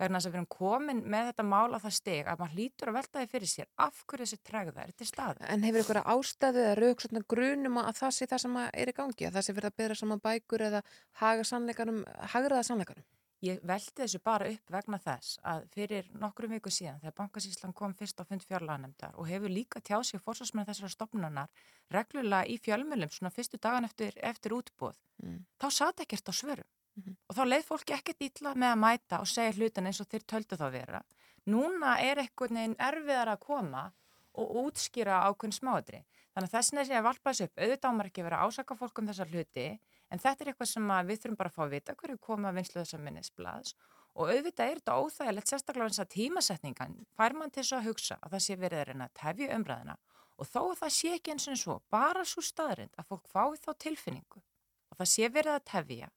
[0.00, 2.92] vegna þess að við erum komin með þetta mál á það steg að maður hlýtur
[2.92, 5.42] að velta því fyrir sér af hverju þessi træða er til stað.
[5.48, 8.96] En hefur ykkur ástæðu eða rauk svona grunum að það sé það sem er í
[8.96, 10.82] gangi, að það sé verið að bera saman bækur eða
[11.22, 12.02] haga sannleikanum,
[12.34, 13.08] hagraða sannleikanum?
[13.44, 17.92] Ég veldi þessu bara upp vegna þess að fyrir nokkrum viku síðan þegar Bankasíslan kom
[17.94, 23.12] fyrst á fund fjárlanemndar og hefur líka tjáð sér fórsvarsmenn þessara stopnunar reglulega í fjölmjölum
[23.12, 25.42] svona fyrstu dagan eftir, eftir útbóð, mm.
[25.60, 26.70] þá satt ekkert á svörum.
[26.96, 27.16] Mm -hmm.
[27.28, 30.24] Og þá leið fólki ekkert ítla með að mæta og segja hlutin eins og þeir
[30.32, 31.02] töldu þá vera.
[31.46, 33.92] Núna er einhvern veginn erfiðar að koma
[34.34, 36.04] og útskýra ákveðin smáadri.
[36.34, 38.46] Þannig að þess vegna er ég að valpa þessu upp, auðvitað ámar ekki vera að
[38.46, 39.80] ásaka fólk um þessa hluti,
[40.10, 42.58] en þetta er eitthvað sem við þurfum bara að fá að vita hverju koma að
[42.60, 43.74] vinslu þessa minnisblaðs
[44.16, 48.18] og auðvitað er þetta óþægilegt, sérstaklega þess að tímasetningan fær mann til þess að hugsa
[48.22, 49.96] að það sé verið að reyna að tefja umræðina
[50.36, 53.60] og þó að það sé ekki eins og svo, bara svo staðrind að fólk fái
[53.60, 56.08] þá tilfinningu og það sé verið að tefja,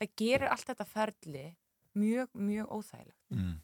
[0.00, 1.46] það gerir allt þetta ferli
[1.96, 3.16] mjög, mjög óþægilegt.
[3.34, 3.54] Mm.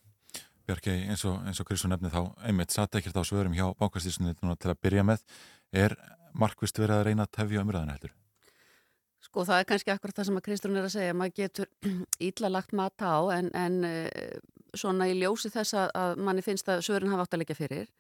[0.66, 4.70] Bjarki, eins og, og Kristján nefni þá, einmitt, satt ekkert á svörum hjá bankastísunni til
[4.70, 5.24] að byrja með.
[5.74, 5.96] Er
[6.38, 8.14] markvist verið að reyna að tefja umræðan heldur?
[9.22, 11.68] Sko það er kannski akkurat það sem að Kristján er að segja, maður getur
[12.28, 14.38] ítla lagt mata á en, en uh,
[14.74, 17.90] svona í ljósi þess að, að manni finnst að svörin hafa átt að leggja fyrir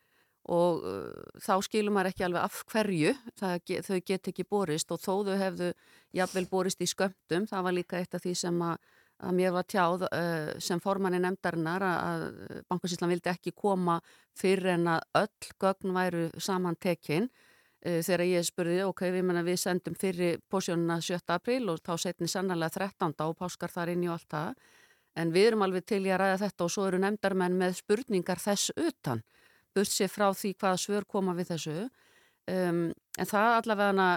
[0.50, 4.98] og uh, þá skilur maður ekki alveg af hverju, það, þau get ekki borist og
[5.02, 5.70] þó þau hefðu
[6.18, 8.90] jafnvel borist í skömmtum, það var líka eitt af því sem að,
[9.22, 12.26] að mér var tjáð uh, sem formanni nefndarinnar að
[12.70, 14.00] Bankasíslan vildi ekki koma
[14.38, 17.30] fyrir en að öll gögn væru saman tekinn
[17.82, 21.16] þegar ég spurði, ok, við, menna, við sendum fyrir pósjónuna 7.
[21.34, 23.10] apríl og þá setni sannlega 13.
[23.26, 24.60] og páskar þar inn í allt það,
[25.18, 28.38] en við erum alveg til í að ræða þetta og svo eru nefndarmenn með spurningar
[28.38, 29.24] þess utan,
[29.74, 34.08] burt sér frá því hvaða svör koma við þessu um, en það allavega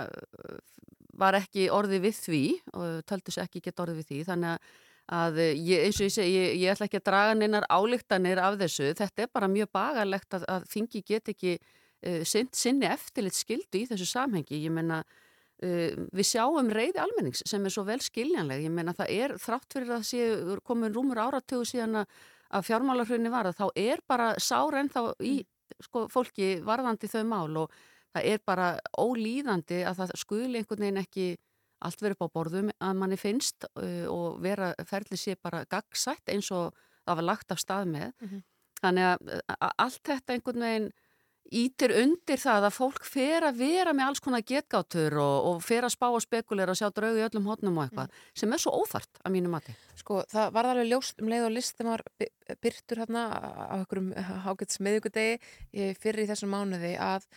[1.15, 4.73] var ekki orði við því og töldu sér ekki geta orði við því þannig
[5.15, 8.57] að ég, eins og ég segi, ég, ég ætla ekki að draga neinar álíktanir af
[8.61, 13.83] þessu, þetta er bara mjög bagalegt að, að þingi get ekki uh, sinni eftirlit skildu
[13.83, 14.63] í þessu samhengi.
[14.63, 15.03] Ég menna,
[15.61, 18.65] uh, við sjáum reyði almennings sem er svo vel skiljanleg.
[18.65, 22.17] Ég menna, það er þrátt fyrir að séu komin rúmur áratögu síðan að
[22.63, 25.35] fjármálarhrunni var að þá er bara sár en þá í
[25.83, 27.71] sko, fólki varðandi þau mál og
[28.15, 28.67] það er bara
[28.97, 31.27] ólýðandi að það skuli einhvern veginn ekki
[31.85, 36.31] allt verið upp á borðum að manni finnst uh, og vera ferli sé bara gagsætt
[36.31, 36.75] eins og
[37.05, 38.13] það var lagt af stað með.
[38.21, 38.43] Mm -hmm.
[38.81, 40.91] Þannig að, að allt þetta einhvern veginn
[41.53, 45.85] ítir undir það að fólk fer að vera með alls konar getgátur og, og fer
[45.85, 48.21] að spá og spekulera og sjá draugi í öllum hodnum og eitthvað mm.
[48.41, 49.75] sem er svo óþart að mínu mati.
[49.99, 52.05] Sko það var alveg ljóst um leið og listum var
[52.65, 54.13] byrtur hérna á einhverjum
[54.49, 57.27] ágætt smiðugudegi fyrir í þessum mánuði að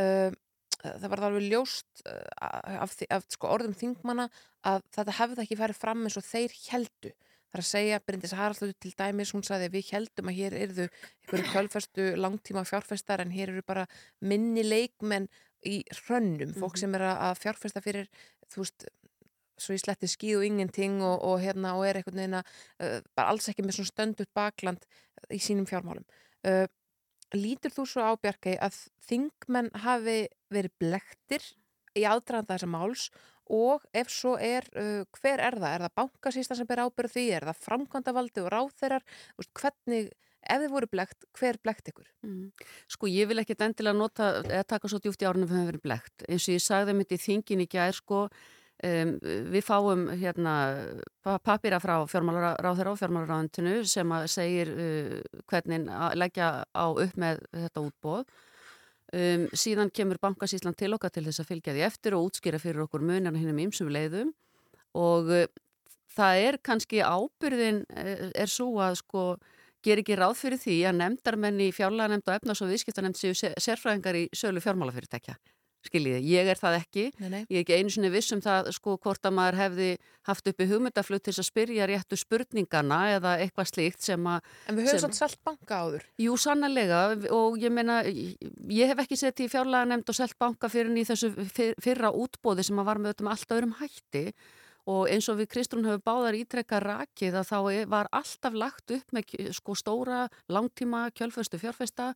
[0.00, 0.30] uh,
[0.80, 4.30] það var alveg ljóst uh, af, af sko, orðum þingmanna
[4.66, 7.12] að þetta hefði ekki farið fram eins og þeir heldu
[7.50, 10.84] Það er að segja, Bryndis Haraldur til dæmis, hún sagði við heldum að hér erðu
[10.86, 13.88] einhverju kjölfestu langtíma fjárfestar en hér eru bara
[14.22, 15.26] minni leikmenn
[15.66, 18.06] í hrönnum, fólk sem er að fjárfesta fyrir,
[18.54, 18.86] þú veist,
[19.60, 22.98] svo í sletti skíð og ingenting og, og, hérna, og er einhvern veginn að, uh,
[23.18, 24.86] bara alls ekki með svona stöndut bakland
[25.28, 26.06] í sínum fjármálum.
[26.46, 26.64] Uh,
[27.36, 28.78] lítur þú svo á Bjarkei að
[29.10, 30.22] þingmenn hafi
[30.54, 31.44] verið blektir
[31.98, 33.10] í aðdraðanda þessa máls
[33.50, 35.74] og ef svo er, uh, hver er það?
[35.74, 37.24] Er það bankasýstan sem ber ábyrð því?
[37.36, 39.06] Er það framkvæmdavaldi og ráþeirar?
[39.60, 42.08] Hvernig, ef þið voru blekt, hver blekt ykkur?
[42.26, 42.46] Mm.
[42.90, 45.84] Sko ég vil ekkert endilega nota, eða taka svo djúft í árunum fyrir að vera
[45.88, 46.26] blekt.
[46.28, 49.16] Eins og ég sagði mitt í þingin í gær, sko, um,
[49.54, 50.54] við fáum hérna
[51.46, 58.24] papira frá fjármálaráþeira og fjármálaráðantinu sem segir uh, hvernig leggja á upp með þetta útbóð
[59.10, 62.84] Um, síðan kemur bankasíslan til okkar til þess að fylgja því eftir og útskýra fyrir
[62.84, 64.30] okkur munar hinn um ymsum leiðum.
[64.94, 65.46] Og uh,
[66.14, 69.24] það er kannski ábyrðin uh, er svo að sko
[69.82, 74.18] ger ekki ráð fyrir því að nefndarmenni fjárlega nefnd og efnars og viðskiptanemnd séu sérfræðingar
[74.20, 75.38] í sölu fjármálafyrirtækja
[75.86, 77.04] skiljiði, ég er það ekki.
[77.20, 77.40] Nei, nei.
[77.48, 79.88] ég er ekki einu sinni viss um það sko hvort að maður hefði
[80.28, 84.90] haft uppi hugmyndaflut til að spyrja réttu spurningana eða eitthvað slíkt sem að En við
[84.90, 86.06] höfum svona selt banka áður.
[86.20, 87.02] Jú, sannlega
[87.36, 91.06] og ég meina ég hef ekki sett í fjárlega nefnd og selt banka fyrir í
[91.08, 91.32] þessu
[91.80, 94.26] fyrra útbóði sem að var með öllum alltaf öðrum hætti.
[94.90, 97.58] Og eins og við Kristrún höfum báðar ítrekka rakið að þá
[97.92, 102.14] var alltaf lagt upp með sko stóra langtíma kjölföstu fjárfesta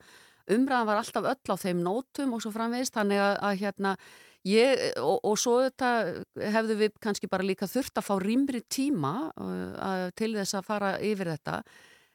[0.51, 3.97] umræðan var alltaf öll á þeim nótum og svo framvegist þannig að, að hérna
[4.45, 5.91] ég og, og svo þetta
[6.55, 10.95] hefðu við kannski bara líka þurft að fá rýmri tíma uh, til þess að fara
[11.01, 11.61] yfir þetta.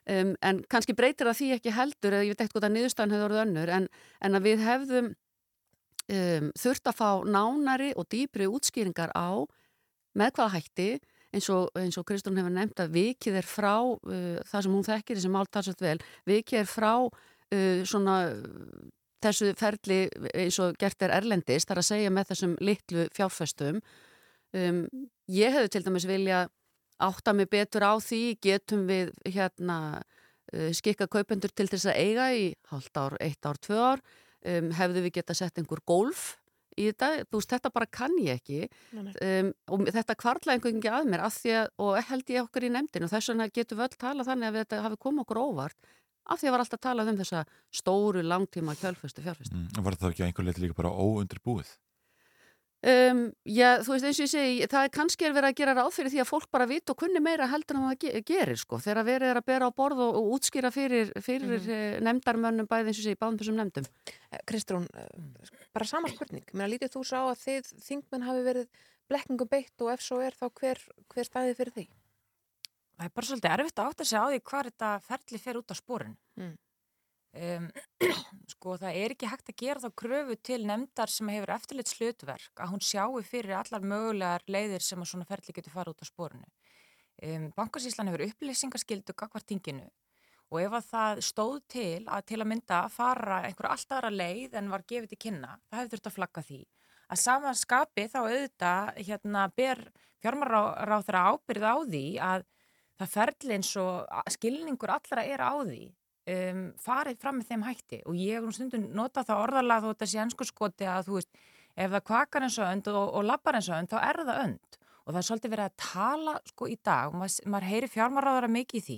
[0.09, 3.15] Um, en kannski breytir það því ekki heldur eða ég veit ekkert hvort að niðurstæðan
[3.15, 3.87] hefur orðið önnur en,
[4.25, 9.45] en að við hefðum um, þurft að fá nánari og dýbri útskýringar á
[10.17, 10.89] með hvaða hætti
[11.29, 15.19] eins og, og Kristún hefur nefnt að vikið er frá uh, það sem hún þekkir
[15.19, 15.99] þessi mál talsvægt vel,
[16.29, 16.93] vikið er frá
[17.55, 18.19] uh, svona
[19.23, 23.81] þessu ferli eins og gert er erlendist, þar að segja með þessum litlu fjárfestum.
[24.55, 24.85] Um,
[25.29, 26.47] ég hefði til dæmis vilja
[26.99, 32.31] átta mig betur á því, getum við hérna uh, skikka kaupendur til þess að eiga
[32.35, 34.03] í halvt ár, eitt ár, tvö ár,
[34.47, 36.33] um, hefðu við geta sett einhver golf
[36.79, 38.67] í þetta, þú veist, þetta bara kann ég ekki.
[38.95, 42.67] Um, og þetta kvarla einhvern veginn að mér að því að, og held ég okkur
[42.67, 45.41] í nefndinu og þess vegna getum við öll tala þannig að þetta hafi komið okkur
[45.43, 45.89] óvart
[46.29, 47.43] af því að var alltaf talað um þessa
[47.81, 49.57] stóru langtíma kjölfestu fjárfestu.
[49.57, 51.77] Mm, var það ekki einhver leiti líka bara óundirbúið?
[52.79, 55.73] Um, já, þú veist eins og ég segi, það er kannski er verið að gera
[55.75, 58.61] ráð fyrir því að fólk bara vit og kunni meira heldur en það ge gerir
[58.61, 62.05] sko, þegar verið er að bera á borð og, og útskýra fyrir, fyrir mm.
[62.07, 63.89] Nefndarmönnum bæði eins og ég segi, báðum þessum nefndum.
[64.47, 66.47] Kristrún, eh, bara sama spurning.
[66.55, 68.71] Mér lítið þú sá að þið þingmenn hafi verið
[69.11, 70.79] blekkingum beitt og ef svo er þá hver,
[71.11, 71.89] hver staðið fyrir því?
[72.99, 75.71] Það er bara svolítið erfitt að átta sig á því hvað þetta ferli fer út
[75.71, 76.17] á spórun.
[76.35, 76.57] Mm.
[77.39, 77.67] Um,
[78.51, 82.63] sko það er ekki hægt að gera þá kröfu til nefndar sem hefur eftirleitt slutverk
[82.63, 86.09] að hún sjáu fyrir allar mögulegar leiðir sem að svona ferli getur fara út á
[86.09, 86.49] spórunu.
[87.23, 89.87] Um, Bankasíslan hefur upplýsingaskildu gagvart tinginu
[90.49, 94.11] og ef að það stóð til að til að mynda að fara einhver allt aðra
[94.11, 96.61] leið en var gefið til kynna, það hefur þurft að flagga því.
[97.09, 99.83] Að samanskapi þá auðvitað hérna ber
[100.19, 102.49] fjármaráð þeirra ábyrð á því að
[102.99, 105.83] það ferli eins og skilningur allra er á því
[106.33, 108.01] um, farið fram með þeim hætti.
[108.09, 111.19] Og ég hef nú stundum notað það orðalega þó þetta sé ennsku skoti að þú
[111.19, 111.43] veist
[111.79, 114.41] ef það kvakar eins og önd og, og lappar eins og önd þá er það
[114.45, 114.79] önd.
[115.05, 118.51] Og það er svolítið verið að tala sko í dag og maður, maður heyri fjármaráðara
[118.53, 118.97] mikið í því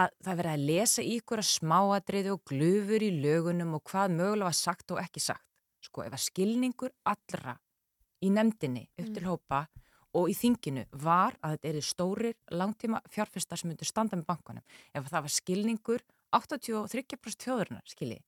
[0.00, 4.14] að það verið að lesa í ykkur að smáadriði og glufur í lögunum og hvað
[4.18, 5.46] mögulega var sagt og ekki sagt
[5.82, 7.56] sko ef að skilningur allra
[8.20, 9.62] í nefndinni upp til hópa
[10.16, 14.66] og í þinginu var að þetta eru stórir langtíma fjárfestar sem myndur standa með bankanum.
[14.94, 16.04] Ef það var skilningur
[16.34, 18.20] 83% þjóðurnar, skilji,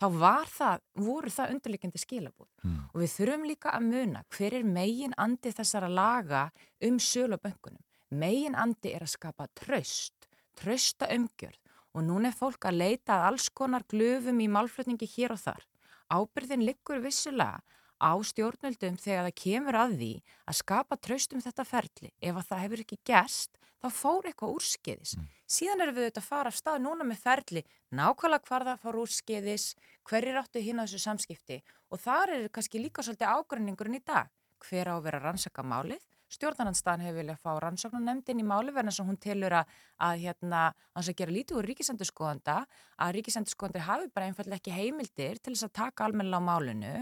[0.00, 2.50] þá var það, voru það undirleikandi skilabúð.
[2.64, 2.76] Mm.
[2.92, 6.44] Og við þurfum líka að muna hver er megin andi þessara laga
[6.86, 7.82] um sölu á bankunum.
[8.10, 11.58] Megin andi er að skapa tröst, trösta umgjörð
[11.94, 15.66] og núna er fólk að leita að alls konar glöfum í málflutningi hér og þar.
[16.10, 17.60] Ábyrðin liggur vissulega
[18.00, 20.12] á stjórnöldum þegar það kemur að því
[20.48, 22.12] að skapa tröst um þetta ferli.
[22.20, 25.14] Ef að það hefur ekki gerst, þá fór eitthvað úrskeiðis.
[25.16, 25.28] Mm.
[25.50, 27.64] Síðan erum við auðvitað að fara af stað núna með ferli,
[27.96, 29.66] nákvæmlega hvar það fór úrskeiðis,
[30.08, 31.60] hverjir áttu hinn á þessu samskipti
[31.90, 34.30] og þar er kannski líka svolítið ágreiningurinn í dag.
[34.60, 36.02] Hver á að vera rannsaka málið?
[36.30, 39.70] Stjórnarnanstaðan hefur viljað fá rannsóknarnemndin í máli verðan sem hún telur að,
[40.06, 40.60] að hérna,
[40.94, 42.58] hans að gera lítið úr ríkisendurskoðanda
[43.02, 46.92] að ríkisendurskoðandi hafi bara einfallega ekki heimildir til þess að taka almenna á málinu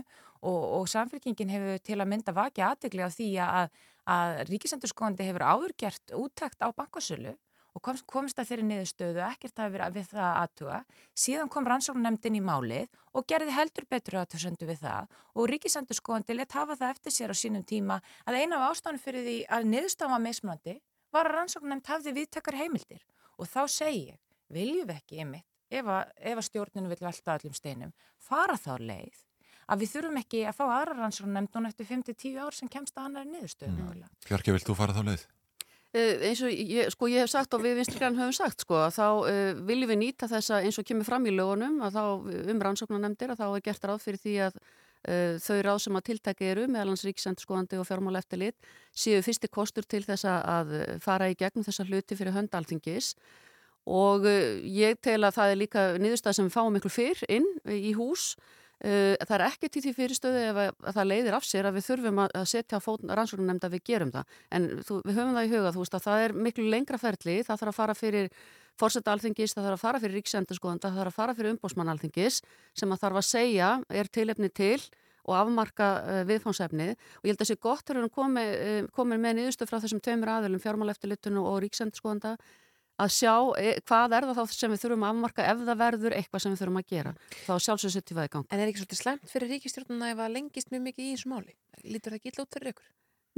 [0.41, 3.77] og, og samfélkingin hefur til að mynda vakið aðdegli á því að,
[4.09, 7.35] að ríkisendurskoðandi hefur áðurgjert úttækt á bankasölu
[7.77, 10.79] og kom, komist að þeirri niðurstöðu ekkert að vera við það aðtuga.
[11.15, 16.57] Síðan kom rannsóknarnemndin í málið og gerði heldur betur aðtöðsöndu við það og ríkisendurskoðandi let
[16.59, 20.19] hafa það eftir sér á sínum tíma að eina af ástæðan fyrir því að niðurstafa
[20.25, 20.79] meðsmlandi
[21.15, 23.07] var að rannsóknarnemnd hafði viðtakar heimildir
[23.39, 24.19] og þá segi ég,
[24.51, 25.47] viljum við ekki ymmið
[25.79, 29.28] ef að, stjórninu vil velta öllum steinum, fara þá leið
[29.69, 33.11] að við þurfum ekki að fá aðra rannsóknarnemnd núna eftir 5-10 ár sem kemst að
[33.11, 33.75] annari niðurstöðu.
[33.75, 34.07] Mm.
[34.25, 35.27] Björki, vilt þú fara þá leið?
[35.89, 38.99] Uh, eins og ég, sko, ég hef sagt og við vinstri höfum sagt sko, að
[38.99, 42.03] þá uh, viljum við nýta þessa eins og kemur fram í lögunum að þá
[42.53, 46.05] um rannsóknarnemndir að þá er gert ráð fyrir því að uh, þau ráð sem að
[46.11, 51.39] tiltæki eru meðalans ríkisendurskoðandi og fjármála eftirlit séu fyrsti kostur til þessa að fara í
[51.41, 53.15] gegnum þessa hluti fyrir höndalþingis
[53.89, 58.35] og ég tel að það er líka niðurstað sem fáum miklu fyrr inn í hús
[58.37, 61.79] Uh, það er ekki til því fyrirstöðu ef að, að það leiðir af sér að
[61.79, 64.37] við þurfum að, setja á rannsóknum nefnd að við gerum það.
[64.55, 67.37] En þú, við höfum það í huga, þú veist að það er miklu lengra ferli,
[67.43, 68.31] það þarf að fara fyrir
[68.79, 72.41] fórsetta alþingis, það þarf að fara fyrir ríksendurskoðan það þarf að fara fyrir umbósmann alþingis
[72.79, 74.79] sem að þarf að segja er tilefni til
[75.29, 79.19] og afmarka uh, viðfánsefnið og ég held að sé gott að við komið uh, komi
[79.21, 82.37] með niðurstöð frá þessum tveimur aðilum fjármáleftilitun og ríksendurskoðanda
[82.99, 86.19] að sjá e, hvað er það þá sem við þurfum að afmarka ef það verður
[86.19, 87.15] eitthvað sem við þurfum að gera
[87.47, 90.23] þá sjálfsög setjum við það í gang En er ekki svolítið slemt fyrir ríkistjórnuna ef
[90.25, 91.59] að lengist mjög mikið í þessu máli?
[91.85, 92.89] Lítur það ekki illa út fyrir ykkur?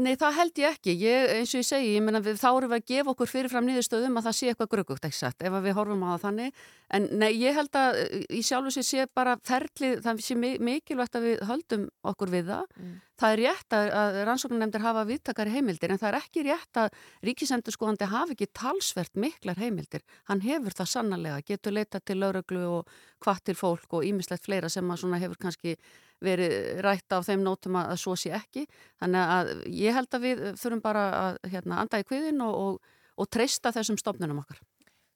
[0.01, 0.93] Nei, það held ég ekki.
[1.03, 4.17] Ég, eins og ég segi, ég menna, þá erum við að gefa okkur fyrirfram niðurstöðum
[4.17, 6.63] að það sé eitthvað gröggugt, satt, ef við horfum á það þannig.
[6.97, 8.01] En nei, ég held að
[8.33, 12.79] í sjálf og sé bara ferlið, það sé mikilvægt að við höldum okkur við það.
[12.81, 12.95] Mm.
[13.21, 16.95] Það er rétt að, rannsóknarnemndir hafa viðtakari heimildir, en það er ekki rétt að
[17.29, 20.05] ríkisendurskóðandi hafi ekki talsvert miklar heimildir.
[20.31, 24.73] Hann hefur það sannarlega, getur leita til lauruglu og hvað til fólk og ímislegt fleira
[24.73, 25.77] sem hefur kannski
[26.25, 28.65] verið rætt á þeim nótum að, svo sé ekki.
[29.03, 29.53] Þannig að
[29.83, 33.73] ég held að við þurfum bara að hérna, anda í kviðin og, og, og treysta
[33.77, 34.65] þessum stofnunum okkar.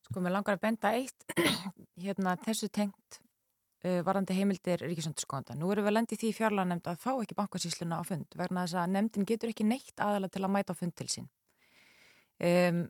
[0.04, 1.24] Sko, mér langar að benda eitt,
[2.04, 3.24] hérna, þessu tengt
[4.06, 5.56] varandi heimildir Ríkisöndarskóðanda.
[5.60, 8.94] Nú erum við lendið því fjárlanemnd að fá ekki bankasísluna á fund, verna þess að
[8.96, 11.28] nefndin getur ekki neitt aðala til að mæta á fund til sín.
[12.40, 12.86] Um,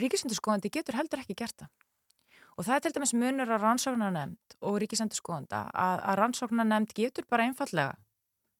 [0.00, 1.72] Ríkisöndarskóðandi getur heldur ekki gert það.
[2.60, 7.46] Og það er til dæmis munur að rannsóknarnemnd og ríkisendurskóðanda að, að rannsóknarnemnd getur bara
[7.48, 7.94] einfallega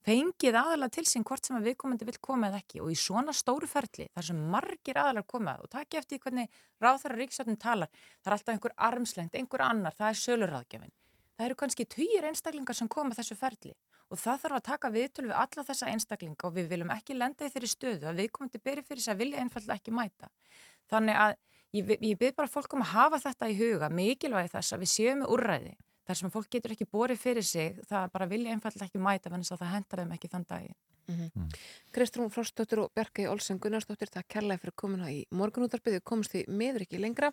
[0.07, 3.35] fengið aðalega til sín hvort sem að viðkomandi vil koma eða ekki og í svona
[3.37, 6.49] stóru ferli þar sem margir aðalega koma og takk eftir hvernig
[6.81, 10.95] ráðþara ríkisjöfnum talar það er alltaf einhver armslengt, einhver annar það er söluráðgjafin.
[11.41, 13.71] Það eru kannski tugir einstaklingar sem koma þessu ferli
[14.13, 17.47] og það þarf að taka viðtölu við alla þessa einstaklinga og við viljum ekki lenda
[17.47, 20.29] í þeirri stöðu að viðkomandi beri fyrir þess að vilja einfallega ekki mæta.
[20.93, 21.33] Þannig að
[21.79, 24.93] ég, ég byrð bara fólk um að hafa þetta í huga, mikilvægi þess að við
[24.93, 25.75] séum með úrræði
[26.11, 29.55] þar sem fólk getur ekki borið fyrir sig, það bara vilja einfallega ekki mæta þannig
[29.55, 30.73] að það hendar þeim ekki þann dagi.
[31.11, 31.47] Mm -hmm.
[31.91, 36.45] Kristrún Frostóttur og Bjarki Olsen Gunnarsdóttir, það kærlega fyrir komuna í morgunútarbið, við komumst því
[36.49, 37.33] meður ekki lengra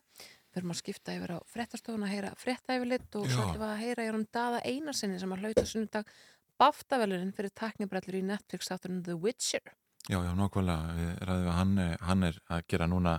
[0.57, 3.81] við erum að skipta yfir á frettastofun að heyra frettæfilitt og svo ætlum við að
[3.83, 6.13] heyra í honum Dada Einarsinni sem að hlauta sunnundag
[6.57, 9.73] baftavelurinn fyrir taknibrellur í Netflix átturinn The Witcher.
[10.07, 11.75] Já, já, nokkvæmlega, við ræðum að hann,
[12.09, 13.17] hann er að gera núna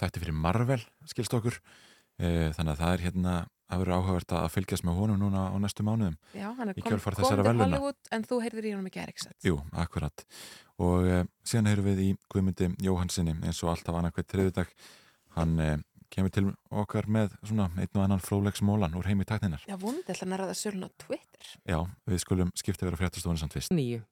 [0.00, 0.80] þætti fyrir Marvel,
[1.10, 1.58] skilst okkur.
[2.14, 3.34] E, þannig að það er hérna
[3.74, 7.16] að vera áhugavert að fylgjast með honum núna á næstu mánuðum Já, hann er komið
[7.18, 10.24] til Hollywood en þú heyrðir í honum ekki Eriksson Jú, akkurat.
[10.84, 11.16] Og e,
[11.48, 14.70] síðan heyrum við í Guðmundi Jóhansinni eins og alltaf annarkvæmt þriðudag
[15.38, 15.70] hann e,
[16.14, 20.24] kemur til okkar með svona einn og annan frólegsmólan úr heimi takninar Já, vonandi ætla
[20.26, 21.54] hann að ræða sölun á Twitter.
[21.66, 21.78] Já,
[22.08, 23.74] við skulum skipta yfir á fréttastofunni samt fyrst.
[23.74, 24.04] Nýju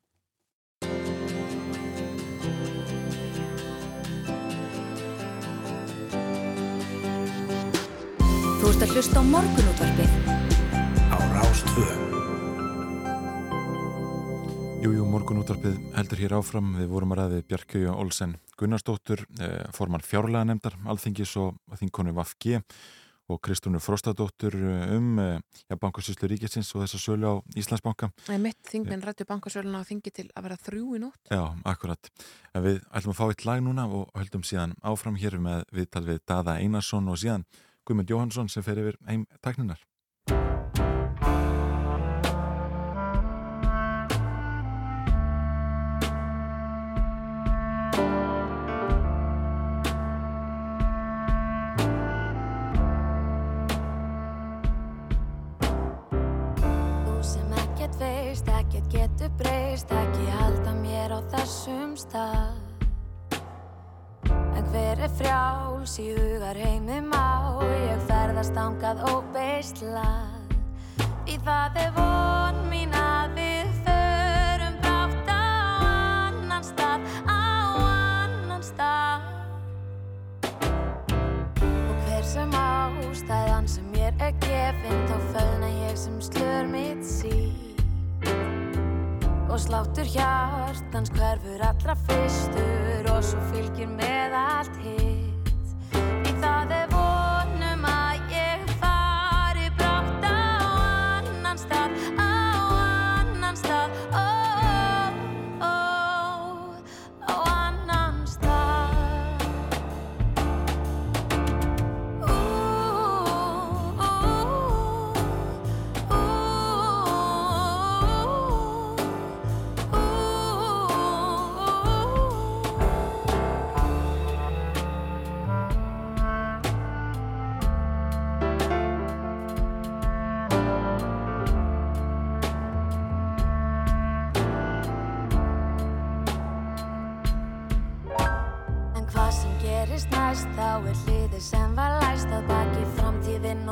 [8.62, 10.12] Þú ert að hlusta á morgunútvarpið.
[11.10, 11.86] Á Rástvö.
[14.82, 16.68] Jú, jú, morgunútvarpið heldur hér áfram.
[16.78, 22.14] Við vorum að ræði Bjarki og Olsen Gunnarsdóttur, eh, formann fjárlega nefndar, alþingis og þingkonu
[22.14, 22.60] Vafgi
[23.30, 24.54] og Kristúnu Frostadóttur
[24.94, 25.40] um eh,
[25.70, 28.10] ja, bankasýslu ríkisins og þessa sölu á Íslandsbanka.
[28.26, 31.42] Það er mitt þingminn rættu bankasöluna á þingi til að vera þrjú í nótt Já,
[31.64, 32.12] akkurat.
[32.54, 36.06] En við ætlum að fá eitt lag núna og höldum síðan áfram hér með viðtal
[36.06, 37.46] við Dada Einarsson og síðan
[37.86, 39.82] Guðmund Jóhansson sem fer yfir heim tækninar.
[58.92, 62.60] Getur breyst, ekki halda mér á þessum stað.
[64.28, 67.56] En hver er frjáls í hugar heimi má,
[67.88, 70.52] ég ferðast ángað óbeislað.
[71.24, 77.40] Í það er von mín að við förum brátt á annan stað, á
[77.88, 79.24] annan stað.
[81.64, 87.61] Og hver sem ástæðan sem mér er gefin þá fölna ég sem slör mitt sí
[89.52, 95.54] og sláttur hjartans hverfur allra fyrstur og svo fylgir með allt hitt.
[96.24, 97.11] Í það er vonum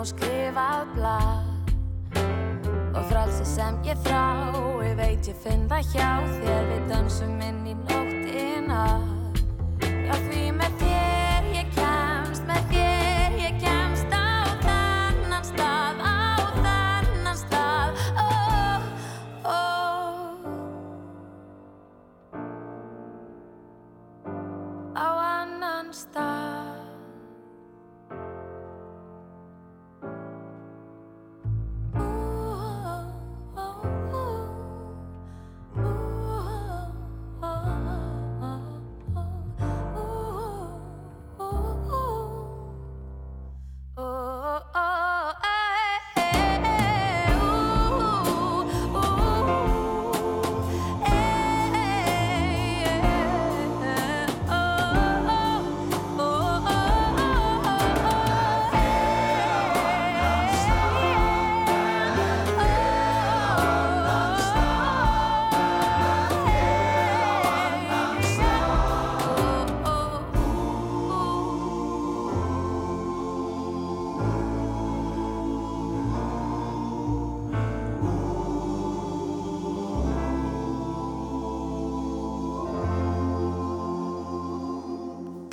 [0.01, 1.49] og skrifað blað.
[2.97, 6.09] Og frelsi sem ég þrái veit ég finn það hjá
[6.41, 6.63] þér.
[6.71, 8.85] Við dansum inn í nóttina.
[9.85, 10.50] Já því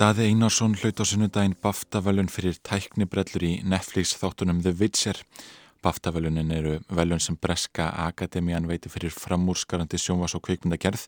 [0.08, 5.18] Daði Einarsson hlaut á sunnudaginn BAFTA-velun fyrir tæknibrellur í Netflix þáttunum The Witcher.
[5.84, 11.04] BAFTA-velunin eru velun sem Breska Akademian veiti fyrir framúrskarandi sjónvas og kveikmyndagerð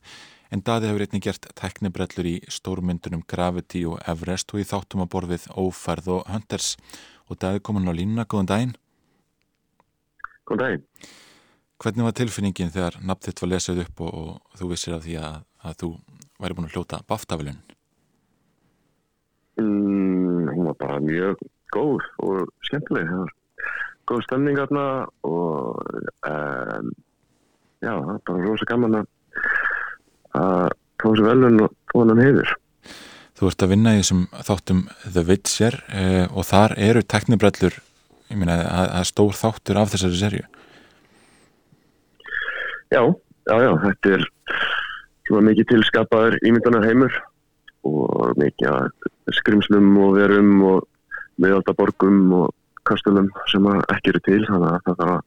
[0.52, 5.12] en Daði hefur einnig gert tæknibrellur í stórmyndunum Gravity og Everest og í þáttum að
[5.16, 6.76] borfið Óferð og Hunters.
[7.32, 8.78] Og Daði komin á línuna, góðan daginn.
[10.44, 10.88] Góðan daginn.
[11.80, 15.22] Hvernig var tilfinningin þegar nafn þitt var lesið upp og, og þú vissir af því
[15.24, 15.96] að, að þú
[16.36, 17.79] væri búin að hljóta BAFTA-velunin?
[19.60, 21.42] Mm, hún var bara mjög
[21.74, 23.10] góð og skemmtileg.
[24.08, 24.86] Góð stemning aðna
[25.28, 25.82] og
[26.26, 26.94] um,
[27.84, 32.56] já, það var bara rosa gaman að tóða sér velun og tóða hann hefur.
[33.40, 37.78] Þú ert að vinna í þessum þáttum The Witcher eh, og þar eru teknibrellur,
[38.36, 40.48] að, að stór þáttur af þessari serju.
[42.90, 44.26] Já, já, já, þetta er
[45.46, 47.16] mikið tilskapaður ímyndanar heimur
[47.88, 50.88] og mikið að skrimslum og verum og
[51.40, 52.54] miðaldaborgum og
[52.88, 55.24] kastulum sem ekki eru til þannig að það þarf að,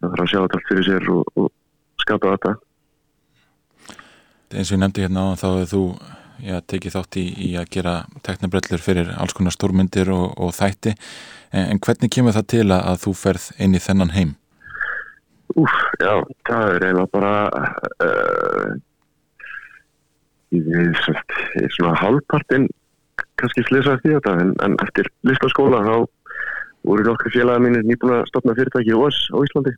[0.00, 1.50] það þarf að sjá þetta allt fyrir sér og, og
[2.04, 2.56] skapa þetta
[4.50, 5.84] eins og ég nefndi hérna á þá hefur þú
[6.42, 7.94] já, tekið þátt í, í að gera
[8.26, 12.82] teknibrellur fyrir alls konar stórmyndir og, og þætti en, en hvernig kemur það til að,
[12.92, 14.36] að þú ferð inn í þennan heim?
[15.58, 16.12] Úf, já,
[16.46, 17.32] það er eiginlega bara
[18.06, 18.68] uh,
[20.54, 21.00] ég
[21.58, 22.68] er svona halvpartinn
[23.42, 25.94] kannski slisaði því þetta en, en eftir listaskóla þá
[26.88, 29.74] voru nokkru félaga mínir nýbúin að stopna fyrirtæki í OS á Íslandi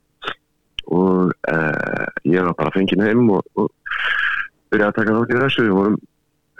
[0.93, 3.71] og uh, ég var bara fengið heim og, og
[4.73, 5.97] byrjaði að taka þátt í þessu við vorum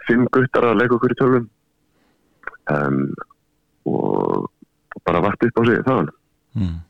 [0.07, 1.47] fimm guttar að leika okkur í tölvum
[2.75, 3.05] um,
[3.91, 4.49] og
[5.07, 6.11] bara vart upp á sig þaðan
[6.59, 6.81] mm.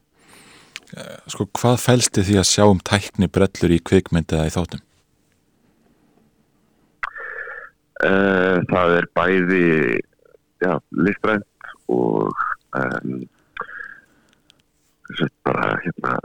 [1.33, 4.83] Sko hvað fælsti því að sjá um tækni brellur í kvikmyndi eða í þáttum?
[7.92, 9.67] Uh, það er bæði
[10.63, 12.33] já, listrænt og
[12.79, 13.23] um,
[15.47, 16.17] bara hérna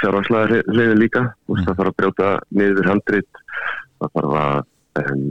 [0.00, 1.24] fjárvarslega reyði líka.
[1.48, 1.64] Mm.
[1.64, 2.30] það þarf að brjóta
[2.60, 3.42] niður handrit.
[4.00, 5.26] Það þarf að um,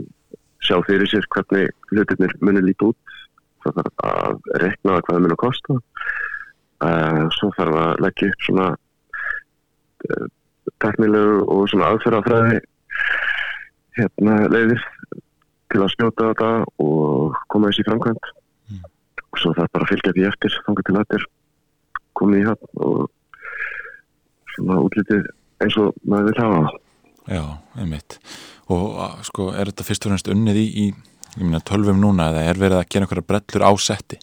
[0.64, 3.16] sjá fyrir sér hvernig hlutirnir munir líti út.
[3.64, 5.78] Það þarf að rekna hvað það munir að kosta.
[6.84, 10.26] Uh, svo þarf að leggja upp svona uh,
[10.82, 12.62] teknilegu og svona aðferðafræði
[13.98, 14.82] hérna leiðir
[15.72, 16.50] til að skjóta þetta
[16.84, 18.30] og koma þessi framkvæmt
[18.70, 18.84] mm.
[19.30, 21.26] og svo það bara fylgja því eftir þangar til er
[22.18, 23.04] komið í hann og
[24.54, 25.28] svona útlitið
[25.64, 26.80] eins og maður vil hafa
[27.24, 27.44] Já,
[27.80, 28.18] einmitt.
[28.68, 30.86] Og sko, er þetta fyrst og fremst unnið í, í
[31.38, 34.18] ég meina, tölvum núna eða er verið að gera einhverja brellur á setti?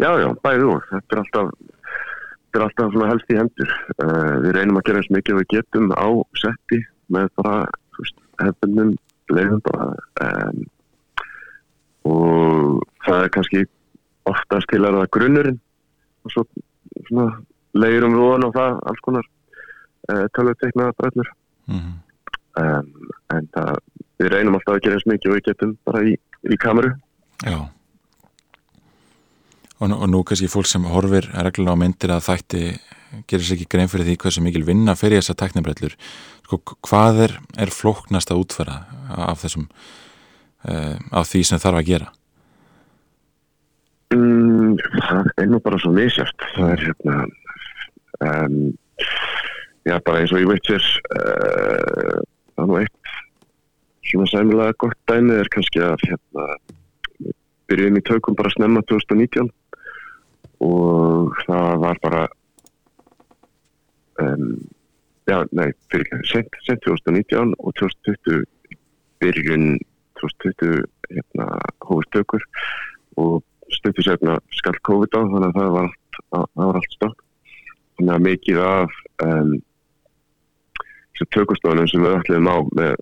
[0.00, 3.74] Já, já, bæðið úr þetta er alltaf þetta er alltaf svona helst í hendur.
[3.98, 6.08] Uh, við reynum að gera eins mikið við getum á
[6.40, 6.80] setti
[7.14, 7.56] með bara
[8.40, 8.94] hefðunum
[9.30, 9.88] leiðum bara
[10.26, 10.62] um,
[12.10, 13.64] og það er kannski
[14.30, 15.58] oftast til að það er grunnurinn.
[16.24, 16.44] Og svo
[17.08, 17.26] svona
[17.78, 21.34] leiðum við ofan á það alls konar uh, tölvutekna brellur.
[21.70, 21.98] Mm -hmm.
[22.62, 23.76] um, en það
[24.20, 26.16] við reynum alltaf að gera eins mikið við getum bara í,
[26.50, 26.94] í kameru.
[27.44, 27.60] Já
[29.80, 32.64] og, og nú kannski fólk sem horfir reglulega á myndir að þætti
[33.30, 35.96] gerir sér ekki grein fyrir því hversu mikil vinna fyrir þessa teknibrellur
[36.46, 38.76] sko, hvað er, er flóknast að útfæra
[39.26, 39.66] af þessum
[40.68, 42.10] uh, af því sem þarf að gera?
[44.14, 44.76] Mm,
[45.06, 47.18] það er nú bara svo misjátt það er hérna
[48.26, 48.56] um,
[49.88, 52.18] já bara eins og ég veit sér uh,
[52.54, 53.14] það er nú eitt
[54.10, 56.50] svona sæmilega gott dæmið er kannski að hérna
[57.70, 59.50] byrjuðum í tökum bara snemma 2019
[60.64, 62.22] og það var bara
[64.20, 64.58] um,
[65.30, 68.44] já, nei, fyrir sent, sent 2019 og 2020
[69.20, 69.78] byrjun
[70.20, 71.48] 2020 hérna
[71.84, 72.44] hófust tökur
[73.16, 73.42] og
[73.72, 77.26] stöttu sérna skall COVID á þannig að það var allt, það var allt stopp.
[77.98, 78.96] Þannig að mikið af
[79.26, 79.52] um,
[81.20, 82.94] tökustofunum sem við ætlum á með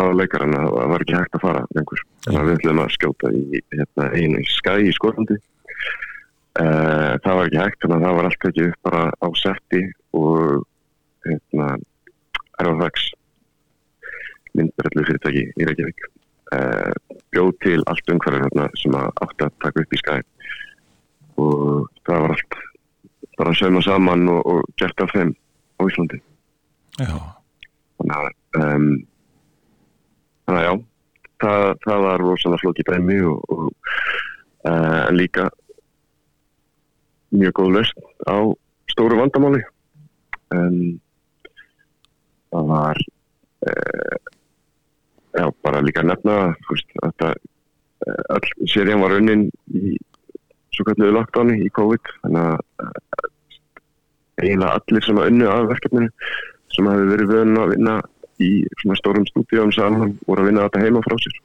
[0.00, 2.02] aðleikarana það var ekki hægt að fara lengur.
[2.26, 5.38] Þannig að við ætlum að skjóta í hérna, einu skæ í Skólandi
[6.60, 9.82] uh, það var ekki hægt þannig að það var allt ekki upp bara á setti
[10.20, 10.66] og
[11.26, 11.68] hérna
[12.60, 13.10] RFX
[14.58, 16.08] myndbrellu fyrirtæki í Reykjavík
[16.54, 16.92] uh,
[17.34, 20.16] bjóð til allt umhverfið hérna, sem átti að taka upp í skæ.
[21.40, 22.58] Og það var allt
[23.38, 26.20] bara að sauma saman og, og gert af þeim á Íslandi.
[27.00, 27.14] Já.
[28.00, 28.30] Þannig að
[28.60, 28.88] um,
[30.48, 30.74] þannig að já
[31.40, 33.64] það, það var rosalega flókið dæmi og, og
[34.68, 35.48] uh, líka
[37.34, 38.36] mjög góð löst á
[38.90, 39.62] stóru vandamáli.
[40.54, 40.76] En
[42.50, 43.02] það var
[43.70, 44.18] uh,
[45.38, 47.32] já bara líka að nefna þú veist, þetta
[48.06, 49.46] eh, all serían var unnin
[49.76, 49.96] í
[50.74, 53.28] svo kalluðu lockdowni í COVID þannig að eh,
[54.40, 56.10] eiginlega allir sem að unnu af verkefninu
[56.74, 57.96] sem hafi verið vöðun að vinna
[58.40, 58.50] í
[58.80, 59.72] svona stórum stúdíum
[60.26, 61.40] voru að vinna þetta heima frá sér.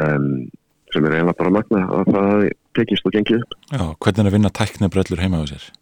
[0.00, 0.28] Um,
[0.94, 2.44] sem er eiginlega bara magna að það
[2.78, 3.56] tekist og gengið upp.
[3.70, 5.72] Já, hvernig er að vinna tæknibröllur heima á sér?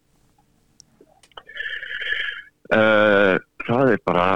[2.73, 3.37] uh,
[3.67, 4.27] það er bara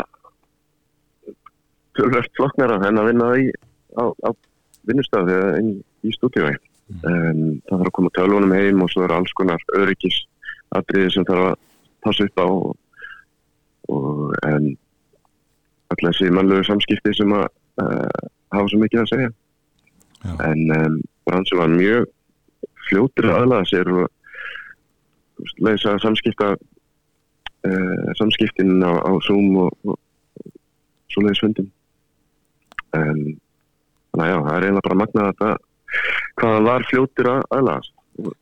[1.96, 3.46] tölvöld flokknara en að vinna í,
[3.96, 4.30] á, á
[4.88, 5.70] vinnustöðu eða inn
[6.06, 6.58] í stúdíu um,
[7.02, 10.20] það þarf að koma tölvunum heim og svo eru alls konar öryggis
[10.76, 11.56] atriði sem þarf að
[12.04, 12.76] passa upp á og,
[13.94, 14.68] og en
[15.86, 17.48] alltaf þessi mannlegu samskipti sem að
[17.82, 18.22] uh,
[18.52, 19.34] hafa svo mikið að segja
[20.24, 20.32] Já.
[20.48, 22.06] en um, bransi var mjög
[22.88, 24.06] fljótur aðlaða sér og
[25.62, 29.98] leysa samskipta uh, samskiptin á, á Zoom og, og,
[31.12, 31.70] svo leiðis fundin
[32.96, 33.18] en
[34.10, 35.56] þannig að já, það er eiginlega bara magnað að það
[36.36, 38.32] hvað hann var fljótur að aðlaðast og,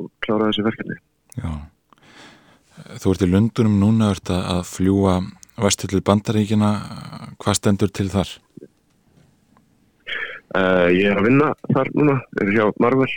[0.00, 1.00] og klára þessi verkefni
[1.34, 1.50] Já.
[3.00, 5.18] Þú ert í Lundunum núna, að fljúa
[5.62, 6.70] vesturlið bandaríkina,
[7.42, 8.30] hvað stendur til þar?
[10.54, 13.10] Uh, ég er að vinna þar núna, er hjá Marvel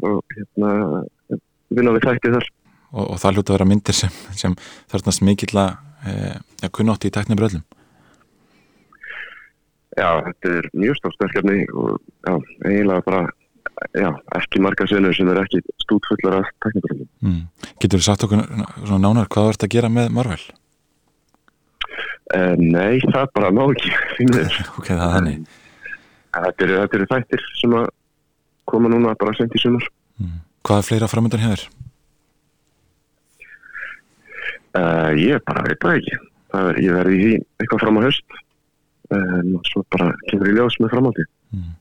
[0.00, 0.70] og hérna
[1.74, 2.46] vinna við þætti þar.
[2.88, 4.54] Og, og það hljóta að vera myndir sem, sem
[4.88, 5.74] þarnast mikill að
[6.08, 7.64] e, kunnátti í teknibröllum.
[9.98, 12.32] Já, þetta er mjög stórt verkefni og já,
[12.64, 13.22] eiginlega bara
[13.98, 14.08] já,
[14.38, 17.10] ekki marga senur sem er ekki stútfullar af teknibröllum.
[17.24, 17.44] Mm.
[17.82, 18.46] Getur þú sagt okkur
[18.86, 20.40] svona nánar hvað ert að gera með Marvel?
[22.28, 23.92] Uh, nei, það bara má ekki
[24.78, 25.58] ok, það er þannig.
[26.34, 27.86] Þetta eru, þetta eru þættir sem að
[28.68, 29.86] koma núna bara sent í sumar.
[30.20, 30.40] Mm.
[30.66, 31.64] Hvað er fleira framöndan hér?
[34.76, 36.18] Uh, ég bara veit það ekki.
[36.52, 38.38] Það er, ég verði í því eitthvað fram á höst
[39.14, 41.26] um, og svo bara kemur í ljós með framhaldi.
[41.56, 41.72] Mm.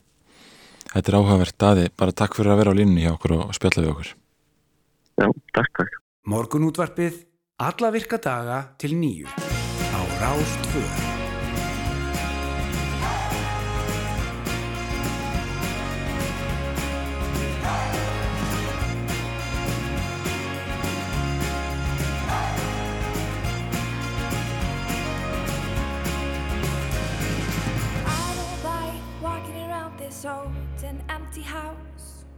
[0.93, 3.83] Þetta er áhugavert daði, bara takk fyrir að vera á línni hjá okkur og spjalla
[3.83, 4.13] við okkur.
[5.17, 5.99] Já, takk, takk.
[6.27, 7.21] Morgun útvarpið,
[7.63, 9.29] alla virka daga til nýju
[9.91, 11.16] á Rástföð.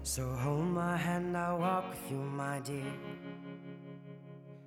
[0.10, 2.92] So hold my hand, I'll walk with you, my dear.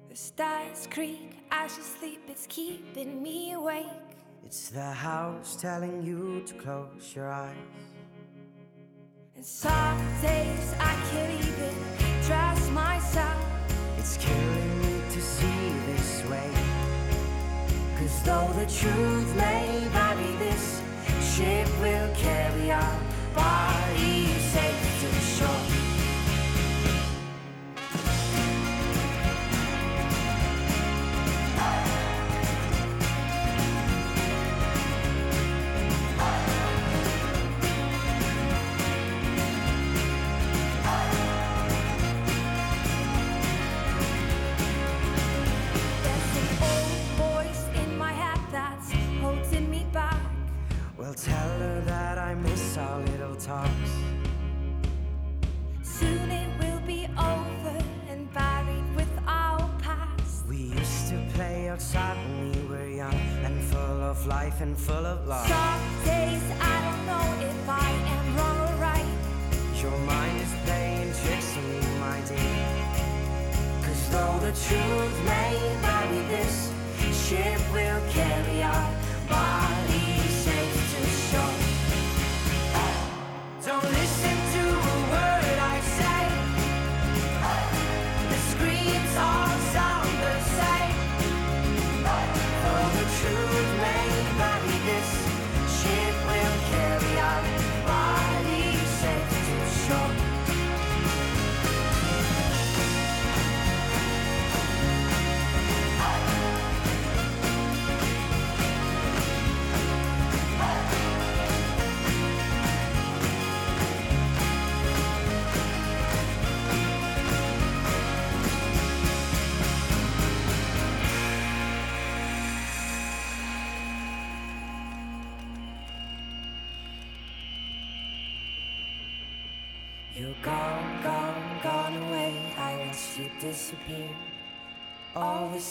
[0.09, 4.07] The stars creak as you sleep, it's keeping me awake.
[4.47, 7.57] It's the house telling you to close your eyes.
[9.35, 11.75] And some days I can't even
[12.23, 13.45] trust myself.
[13.99, 16.53] It's killing me to see this way.
[17.99, 20.81] Cause though the truth may vary, this
[21.35, 23.01] ship will carry our
[23.35, 24.92] bodies safe
[64.87, 65.47] full of love.
[65.47, 69.13] Some days I don't know if I am wrong or right.
[69.81, 72.67] Your mind is playing tricks on me, my dear.
[73.85, 75.02] Cause though the truth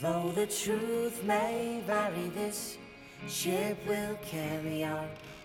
[0.00, 2.78] Though the truth may vary, this
[3.28, 5.04] ship will carry our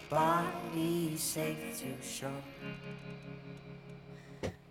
[0.10, 2.32] bodies safe to shore.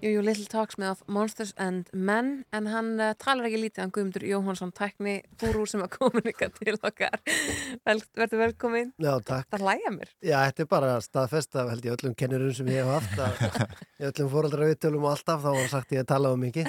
[0.05, 3.93] Jú, jú, Little Talks með Monsters and Men en hann uh, talar ekki lítið hann
[3.95, 7.15] Guðmundur Jóhansson tækni fúrú sem að komin ykkar til okkar.
[7.89, 8.91] Vel, Verður velkomin.
[9.01, 9.49] Já, takk.
[9.55, 10.11] Það hlæja mér.
[10.21, 13.65] Já, þetta er bara staðfest af held ég öllum kennurum sem ég hef haft að
[14.03, 16.69] í öllum fóraldra viðtölum og alltaf þá var sagt ég að tala um mikið.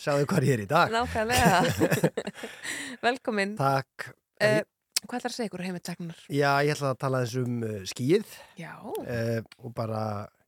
[0.00, 0.94] Sjáðu hvað ég er í dag.
[0.96, 2.22] Nákvæmlega.
[3.10, 3.52] Velkomin.
[3.60, 4.08] Takk.
[4.40, 4.62] Uh,
[5.06, 6.24] Hvað ætlar að segja ykkur heimið teknar?
[6.32, 8.72] Já, ég ætla að tala eins um uh, skíið Já.
[8.80, 10.00] Uh, og bara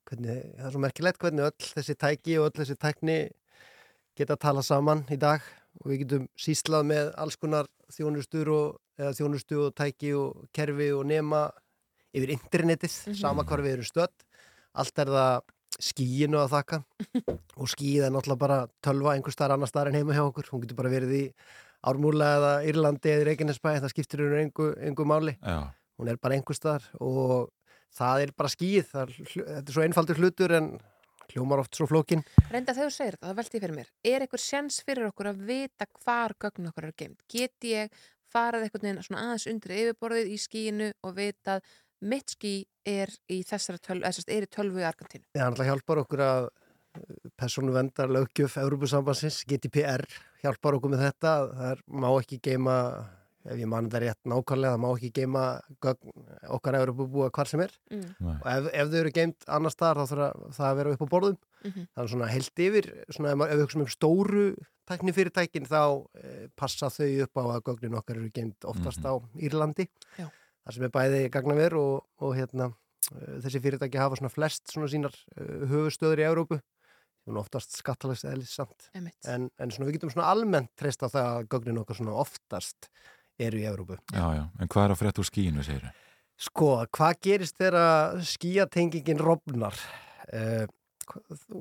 [0.09, 3.19] hvernig, það er svo merkilegt hvernig öll þessi tæki og öll þessi tækni
[4.19, 5.45] geta að tala saman í dag.
[5.83, 10.89] Og við getum síslað með alls konar þjónustur og, eða þjónustu og tæki og kerfi
[10.97, 11.45] og nema
[12.17, 13.15] yfir internetið, Mhm.
[13.21, 14.15] sama hvar við erum stödd.
[14.75, 15.41] Allt er það
[15.79, 16.79] skíinu að þakka.
[17.59, 20.49] Og skíið er náttúrulega bara tölva einhver staðar annar staðar en heima hjá okkur.
[20.51, 21.23] Hún getur bara verið í
[21.87, 25.37] Ármúla eða Írlandi eða Reykjanesbæ, það skiptir hún engu, engu máli.
[25.43, 25.71] Já.
[25.99, 27.51] hún er bara einhver staðar og
[27.95, 30.71] það er bara það er, þetta er svo einfaldur hlutur en
[31.29, 32.23] hljómar oft svo flókin.
[32.49, 35.29] Reynda þegar þú segir þetta, það velti ég fyrir mér Er eitthvað sjens fyrir okkur
[35.33, 37.21] að vita hvar gögn okkur er geimt?
[37.29, 37.99] Get ég
[38.33, 41.69] farið einhvern veginn svona aðeins undir yfirborðið í skíinu og vitað
[42.09, 42.55] mitt skí
[42.87, 45.27] er í þessari tölvu, er í tölvu í Argentínu?
[45.35, 46.49] Það náttúrulega hjálpar okkur að
[47.39, 50.05] persónu vendar löggjöf Európusambansins, GDPR
[50.43, 52.77] hjálpar okkur með þetta, það er, má ekki geima,
[53.47, 55.45] ef ég mann þetta rétt nákvæmlega, það má ekki geima
[55.85, 56.15] gögn,
[56.57, 57.75] okkar Európubúa hvar sem er.
[57.93, 58.09] Mm.
[58.39, 61.13] og ef, ef þau eru geimt annar staðar þá þarf það að vera upp á
[61.15, 61.39] borðum.
[61.59, 61.87] Mhm.
[61.91, 64.45] þannig svona heilt yfir, svona ef, við hugsaum um stóru
[64.89, 65.83] tæknifyrirtækin þá
[66.17, 69.89] e, passa þau upp á að gögnin okkar eru geimt oftast á Írlandi.
[70.17, 70.29] Já.
[70.65, 72.71] það sem er bæði gagnaver og, og hérna
[73.11, 76.61] e, þessi fyrirtæki hafa svona flest svona sínar e, höfustöður í Európu
[77.29, 81.29] er oftast skattalags eðlis samt en, en svona við getum svona almennt treyst á það
[81.29, 82.89] að gögnin okkar svona oftast
[83.39, 86.05] eru í Európu Já, já, en hvað er að frétta úr skíinu, segir þau?
[86.39, 89.75] Sko, hvað gerist þegar skíatengingin rofnar?
[90.31, 90.67] Uh,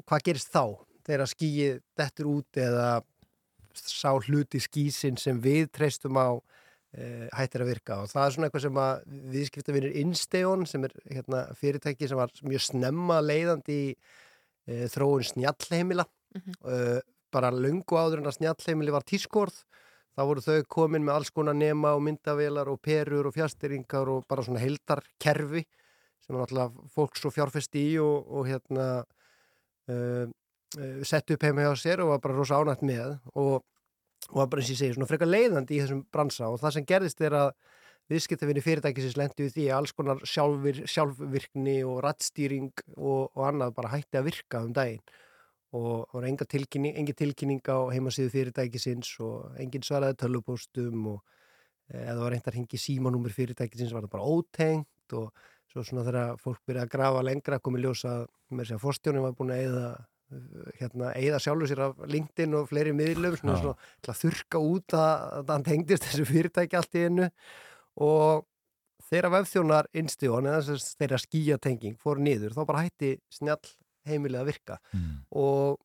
[0.06, 0.78] hvað gerist þá?
[1.08, 2.90] Þegar skíið dettur út eða
[3.78, 8.50] sá hluti skísin sem við treystum á uh, hættir að virka og það er svona
[8.50, 13.90] eitthvað sem að viðskiptavinir Insteon sem er hérna, fyrirtæki sem var mjög snemma leiðandi í
[13.96, 17.00] uh, þróun snjallheimila uh,
[17.34, 19.62] bara lungu áður en að snjallheimili var tískorð
[20.18, 24.26] þá voru þau komin með alls konar nema og myndavélar og perur og fjastýringar og
[24.30, 25.62] bara svona heildarkerfi
[26.26, 28.88] sem náttúrulega fólk svo fjárfesti í og, og hérna
[29.94, 33.62] uh, uh, sett upp heima hjá sér og var bara rosa ánætt með og,
[34.32, 36.50] og var bara eins og ég segi svona frekar leiðandi í þessum bransa.
[36.50, 37.54] Og það sem gerðist er að
[38.10, 43.78] viðskiptafinni fyrirtækisins lendu í því að alls konar sjálfvir, sjálfvirkni og rattstýring og, og annað
[43.78, 45.04] bara hætti að virka um daginn
[45.76, 51.22] og var enga tilkynning, engi tilkynning á heimasíðu fyrirtækisins og engin svaraði tölvupóstum og
[51.92, 55.32] eða var reyndar hengi símanúmur fyrirtækisins var það bara ótengt og
[55.72, 58.14] svo svona þegar fólk byrjaði að grafa lengra komið ljósa
[58.50, 59.88] með þess að fórstjónin var búin að eða
[60.80, 65.26] hérna, eða sjálfur sér af LinkedIn og fleiri miðlum svona, svona, að þurka út að,
[65.40, 67.28] að hann tengdist þessu fyrirtæki allt í einu.
[68.04, 68.44] Og
[69.08, 73.62] þeirra vefþjónar innstíðan eða að þeirra skíatenging fór niður þá bara hætti snjall
[74.08, 74.80] heimilið að virka.
[74.94, 75.14] Mm.
[75.32, 75.84] og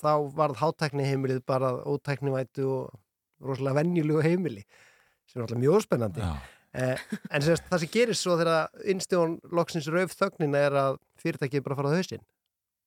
[0.00, 3.00] þá varð hátækni heimilið bara ótæknivættu og
[3.44, 4.64] rosalega venjulegu heimili
[5.28, 9.88] sem er alltaf mjög spennandi eh, en sérst, það sem gerist svo þegar innstjón loksins
[9.92, 12.26] rauf þögnina er að fyrirtækið bara farað hausinn.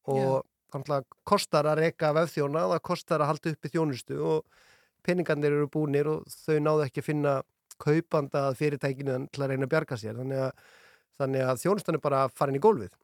[0.10, 0.44] Og
[0.74, 4.64] þannig kostar að reka vefþjóna það kostar að halda upp í þjónustu og
[5.06, 7.36] peningarnir eru búnir og þau náðu ekki að finna
[7.84, 10.18] kaupanda að fyrirtækinu til að reyna að bjarga sér.
[10.18, 10.66] Þannig að,
[11.22, 12.98] þannig að þjónustan er bara farin í gólfið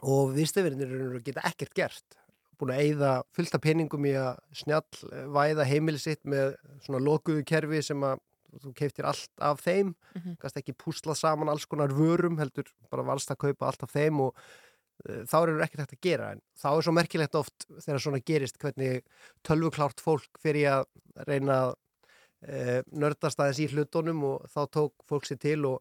[0.00, 2.18] og viðstefirinnir geta ekkert gert.
[2.60, 6.54] Búin að eyða fullta peningum í að snjall eh, væða heimili sitt með
[6.84, 8.20] svona lokuðu kerfi sem að
[8.62, 9.94] þú keiftir allt af þeim.
[10.14, 10.36] Mhm.
[10.40, 14.20] gast ekki púslað saman alls konar vörum heldur bara valst að kaupa allt af þeim
[14.20, 14.36] og
[15.08, 16.32] uh, þá eru ekkert hægt að gera.
[16.32, 19.02] En þá er svo merkilegt oft þegar svona gerist hvernig
[19.42, 20.84] tölvuklárt fólk fyrir að
[21.26, 25.80] reyna að uh, nördast aðeins í hlutunum og þá tók fólk sér til og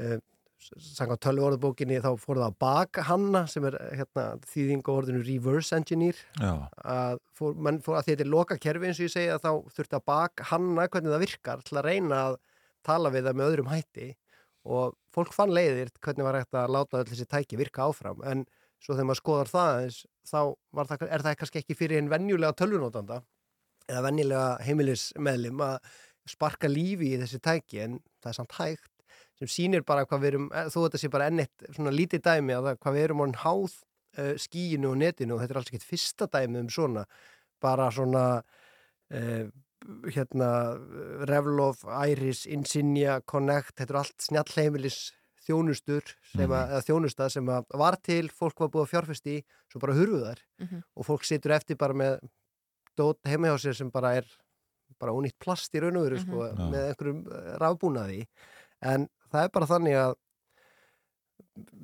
[0.00, 0.18] uh,
[0.58, 5.76] sanga tölvuorðabókinni þá fór það að baka hanna sem er hérna, þýðing á orðinu reverse
[5.76, 6.20] engineer.
[6.40, 9.50] Að, fór, mann, fór, að þetta er loka kerfi eins og ég segi að þá
[9.76, 12.38] þurfti að baka hanna hvernig það virkar til að reyna að
[12.86, 14.10] tala við það með öðrum hætti.
[14.66, 18.24] Og fólk fann leiðir hvernig var hægt að láta öll þessi tæki virka áfram.
[18.26, 18.44] En
[18.82, 20.40] svo þegar maður skoðar það eins, þá
[20.90, 23.22] það, er það kannski ekki fyrir einn venjulega tölvunótanda
[23.86, 25.78] eða venjulega heimilismeðlim að
[26.26, 28.95] sparka lífi í þessi tæki en það er samt hægt
[29.38, 32.54] sem sýnir bara hvað við erum, eh, þó þetta sé bara ennitt svona lítið dæmi
[32.56, 33.74] að hvað við erum orðin háð
[34.18, 37.04] uh, skíinu og netinu og þetta er alls ekkert fyrsta dæmi um svona
[37.60, 38.24] bara svona
[39.12, 39.44] uh,
[40.10, 40.48] hérna
[41.28, 44.96] Revlov, Iris, Insignia, Connect þetta eru allt snjallheimilis
[45.46, 46.02] þjónustur
[46.32, 49.82] sem að, eða þjónusta sem að var til, fólk var búið að fjárfesti í svo
[49.84, 50.80] bara hurfuðar Mhm.
[50.96, 52.18] og fólk situr eftir bara með
[52.98, 54.26] dót heima hjá sér sem bara er
[54.98, 56.56] bara ónýtt plast í raun og veru sko, Mhm.
[56.56, 56.70] Já.
[56.72, 58.26] með einhverjum eh, rafbúnaði
[58.82, 60.16] en það er bara þannig að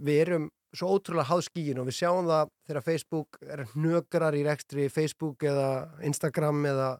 [0.02, 4.44] við erum svo ótrúlega háð skíin og við sjáum það þegar Facebook er hnökrar í
[4.46, 5.68] rekstri Facebook eða
[6.08, 6.90] Instagram eða,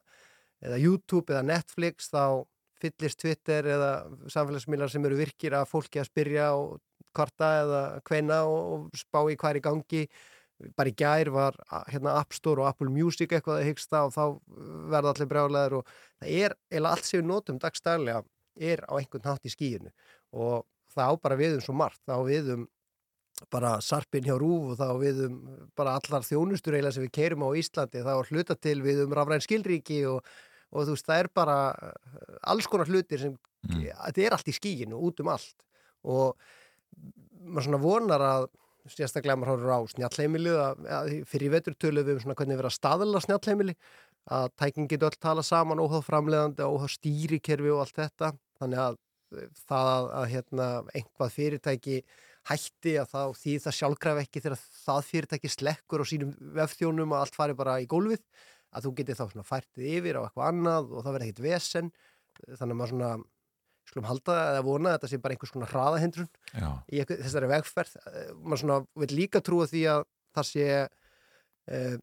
[0.61, 2.45] eða YouTube eða Netflix þá
[2.83, 3.93] fyllist Twitter eða
[4.33, 6.81] samfélagsmiðlar sem eru virkir að fólki að spyrja og
[7.17, 10.03] kvarta eða kveina og, spá í hvað er í gangi.
[10.79, 11.57] Bara í gær var
[11.91, 14.25] hérna App Store og Apple Music eitthvað að hyggsta og þá
[14.93, 18.23] verða allir brjálæður og það er eða allt sem við notum dagstæðlega
[18.73, 19.91] er á einhvern hátt í skíinu
[20.33, 22.01] og það á bara við um svo margt.
[22.07, 22.65] Það á við um
[23.51, 25.37] bara sarpin hjá Rúf og það á við um
[25.79, 28.05] bara allar þjónustur eiginlega sem við keirum á Íslandi.
[28.05, 30.21] Það á hluta til við um rafræn skilríki og,
[30.71, 33.37] og þú veist það er bara eh, alls konar hlutir sem
[33.69, 35.67] þetta er allt í skíinu út um allt.
[36.03, 36.37] Og
[37.43, 38.49] maður svona vonar að
[38.91, 39.81] sérstaklega maður horfður á
[40.99, 43.77] að fyrir vetur tölum við um svona hvernig vera að staðla snjallheimili
[44.33, 48.33] að tækin getur öll tala saman óháð framleiðandi, óháð stýrikerfi og allt þetta.
[48.63, 49.12] Þannig að eh,
[49.69, 51.99] það að, að hérna, einhvað fyrirtæki
[52.51, 57.25] hætti að þá því það sjálfkraf ekki þegar það fyrirtæki slekkur á sínum vefþjónum að
[57.25, 58.25] allt fari bara í gólfið
[58.73, 61.93] að þú getur þá svona færtið yfir á eitthvað annað og það verður ekkit vesen.
[62.43, 63.11] Þannig að maður svona
[63.89, 67.95] skulum halda eða vona að þetta sé bara einhvers konar hraðahindrun í einhver, þessari vegferð.
[68.09, 71.97] Eh, maður svona vil líka trúa því að það sé uh,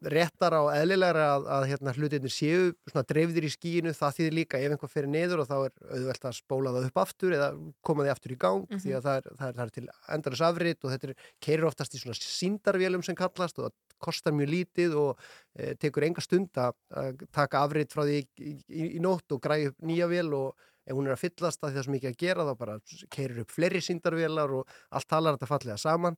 [0.00, 4.60] réttar á eðlilegra að, að hérna, hlutinir séu svona dreifðir í skíinu, það þýðir líka
[4.60, 7.48] ef einhver fyrir niður og þá er auðvelt að spóla það upp aftur eða
[7.84, 8.80] koma því aftur í gang Mhm.
[8.80, 9.86] því að það er, það er, það er til
[10.16, 14.32] endaris afrit og þetta er, keirir oftast í svona síndarvélum sem kallast og það kostar
[14.32, 15.18] mjög lítið og
[15.58, 19.68] e, tekur enga stund að taka afrit frá því í, í, í nótt og græði
[19.74, 20.54] upp nýja vél og
[20.88, 22.78] ef hún er að fyllast að því það svo mikið að gera þá bara
[23.12, 26.16] keirir upp fleiri síndarvélar og allt talar þetta fallega saman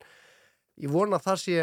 [0.78, 1.56] ég vona að það sé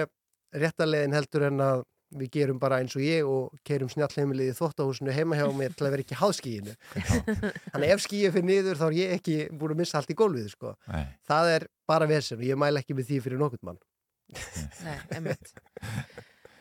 [0.54, 1.84] réttalegin heldur en að
[2.20, 5.86] við gerum bara eins og ég og keirum snjallheimilið í þóttahúsinu heima hjá mér til
[5.86, 6.74] að vera ekki háð skíinu
[7.76, 10.48] þannig ef skíið fyrir niður þá er ég ekki búin að missa allt í gólfið
[10.56, 10.74] sko.
[10.90, 11.06] Nei.
[11.30, 13.78] það er bara vesen og ég mæla ekki með því fyrir nokkurt mann
[14.86, 15.54] Nei, einmitt.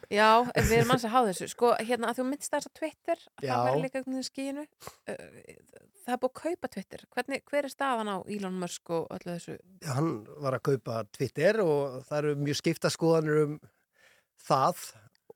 [0.09, 1.47] Já, en við erum ansið að hafa þessu.
[1.53, 3.51] Sko, hérna að þú myndist þess að Twitter, Já.
[3.51, 4.63] það verður líka í skíinu.
[5.05, 7.03] Það er búið að kaupa Twitter.
[7.13, 9.59] Hvernig, hver er staðan á Elon Musk og öllu þessu?
[9.85, 10.09] hann
[10.41, 13.59] var að kaupa Twitter og það eru mjög skipta skoðanir um
[14.47, 14.87] það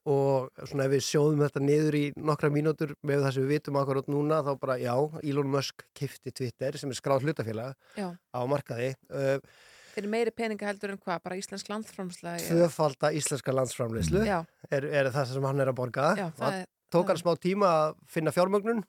[0.03, 3.77] og svona ef við sjóðum þetta niður í nokkra mínútur með það sem við vitum
[3.79, 8.09] akkur út núna þá bara já, Elon Musk kifti Twitter sem er skráð hlutafélag Já.
[8.11, 9.39] á markaði uh,
[9.93, 11.23] Fyrir meiri peninga heldur en hvað?
[11.23, 12.35] Bara íslensk landframsla?
[12.49, 14.41] tvöfalda íslenska landsframleyslu Já.
[14.73, 17.71] er, er það sem hann er að borga Já, það er- tók hann smá tíma
[17.85, 18.83] að finna fjármögnun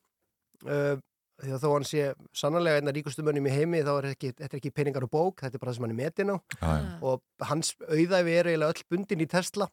[0.66, 0.98] uh,
[1.44, 4.50] því að þó hann sé sannlega einna ríkustu mönnum í heimi þá er ekki, þetta
[4.50, 6.76] er ekki peningar og bók þetta er bara það sem hann er metin á já.
[7.06, 9.70] og hans auðæfi er eiginlega öll bundin í Tesla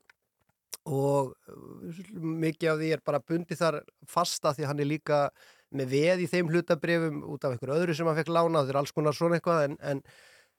[0.89, 5.23] og uh, mikið af því er bara bundið þar fasta því hann er líka
[5.71, 8.81] með veð í þeim hlutabrifum út af einhver öðru sem hann fekk lána það er
[8.81, 10.05] alls konar svona eitthvað en, en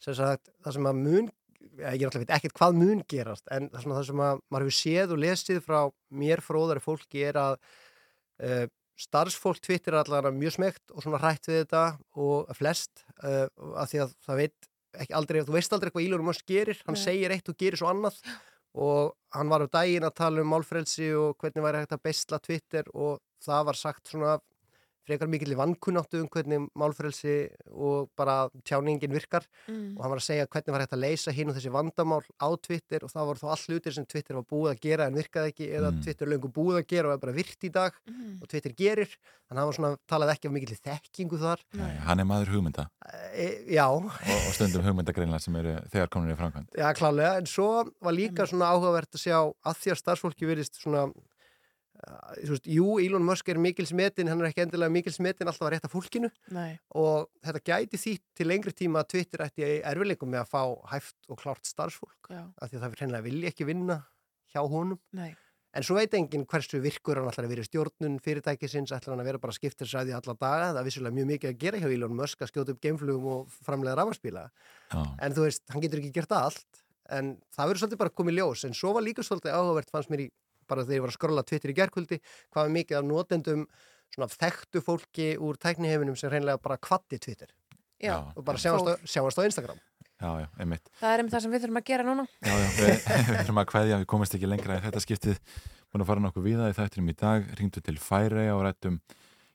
[0.01, 1.31] sem sagt, það sem að mun
[1.61, 5.15] ég náttúrulega veit ekkert hvað mun gerast en það, það sem að maður hefur séð
[5.15, 5.79] og lesið frá
[6.21, 7.57] mér fróðari fólki er að
[8.41, 8.65] uh,
[9.01, 11.83] starfsfólk Twitter er allavega mjög smegt og svona hrætt við þetta
[12.21, 14.69] og flest uh, að því að það veit
[15.01, 17.03] ekki aldrei, þú veist aldrei hvað Elon Musk gerir hann Nei.
[17.03, 18.19] segir eitt og gerir svo annað
[18.73, 22.39] og hann var á daginn að tala um málfrelsi og hvernig væri hægt að bestla
[22.39, 24.37] Twitter og það var sagt svona
[25.11, 27.35] frekar mikill í vankunáttu um hvernig málfrelsi
[27.75, 29.43] og bara tjáningin virkar.
[29.67, 29.97] Mm.
[29.97, 32.47] og hann var að segja hvernig var hægt að leysa hinn og þessi vandamál á
[32.63, 35.51] Twitter og það voru þá all hlutir sem Twitter var búið að gera en virkaði
[35.51, 36.01] ekki eða Mm.
[36.05, 38.37] Twitter löngu búið að gera og er bara virt í dag Mm.
[38.41, 39.11] og Twitter gerir.
[39.51, 41.59] Þannig að hann var svona, talaði ekki af mikill þekkingu þar.
[41.73, 42.85] Nei, hann er maður hugmynda.
[43.35, 46.71] E, Já, og, og stundum hugmyndagreinlega sem eru þegar komin í framkvæmd.
[46.79, 47.67] Já, klálega, en svo
[47.99, 51.09] var líka svona áhugavert að sjá að því að starfsfólki verist svona
[52.49, 55.75] veist, jú, Elon Musk er mikils metin, hann er ekki endilega mikils metin alltaf að
[55.75, 56.79] rétta fólkinu Nei.
[56.97, 60.63] og þetta gæti því til lengri tíma að Twitter ætti erfileikum með að fá
[60.95, 62.43] hæft og klárt starfsfólk Já.
[62.57, 64.01] af því að það fyrir hennilega vilja ekki vinna
[64.53, 65.31] hjá honum Nei.
[65.77, 69.23] en svo veit enginn hversu virkur hann ætlar að vera í stjórnun fyrirtækisins, ætlar hann
[69.23, 72.17] að vera bara skiptirsræði alla daga, það er vissulega mjög mikið að gera hjá Elon
[72.17, 74.47] Musk að skjóta upp geimflugum og framlega rafarspíla
[75.21, 78.65] en þú veist, hann getur ekki gert allt en það verður svolítið bara komið ljós
[78.67, 80.31] en svo var líka svolítið áhugavert fannst mér í
[80.71, 83.65] bara þegar ég var að skrolla Twitter í gerkvöldi hvað var mikið af notendum
[84.11, 87.51] svona þekktu fólki úr tækniheiminum sem reynlega bara kvatti Twitter
[88.01, 88.17] Já.
[88.35, 89.79] og bara sjáast á, sjáast á Instagram.
[90.21, 90.89] Já, já, einmitt.
[90.99, 92.25] Það er einmitt það sem við þurfum að gera núna.
[92.41, 95.39] Já, já, við, við þurfum að kveðja, við komast ekki lengra í þetta skiptið,
[95.89, 98.99] búin að fara nokkuð við það í þættinum í dag, ringdu til Færeja og rættum,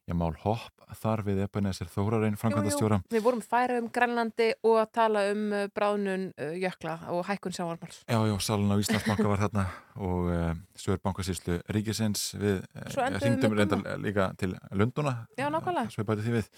[0.07, 3.01] já, mál hopp þar við Ebenezer Þórarinn, framkvæmdastjóra.
[3.11, 7.57] Við vorum færa um Grænlandi og að tala um uh, bráðnun uh, jökla og hækkun
[7.57, 8.01] sjávarmáls.
[8.07, 9.66] Já, já, salun á Íslandsbanka var þarna
[9.99, 15.91] og uh, Svör bankasýslu Ríkisins við uh, ringdum við reyndar líka til Lunduna Já, nákvæmlega.
[15.91, 16.51] svo bæti því við.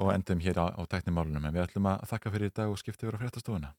[0.00, 2.78] Og endum hér á, á tæknimálunum en við ætlum að þakka fyrir í dag og
[2.78, 3.74] skipta yfir á fréttastofuna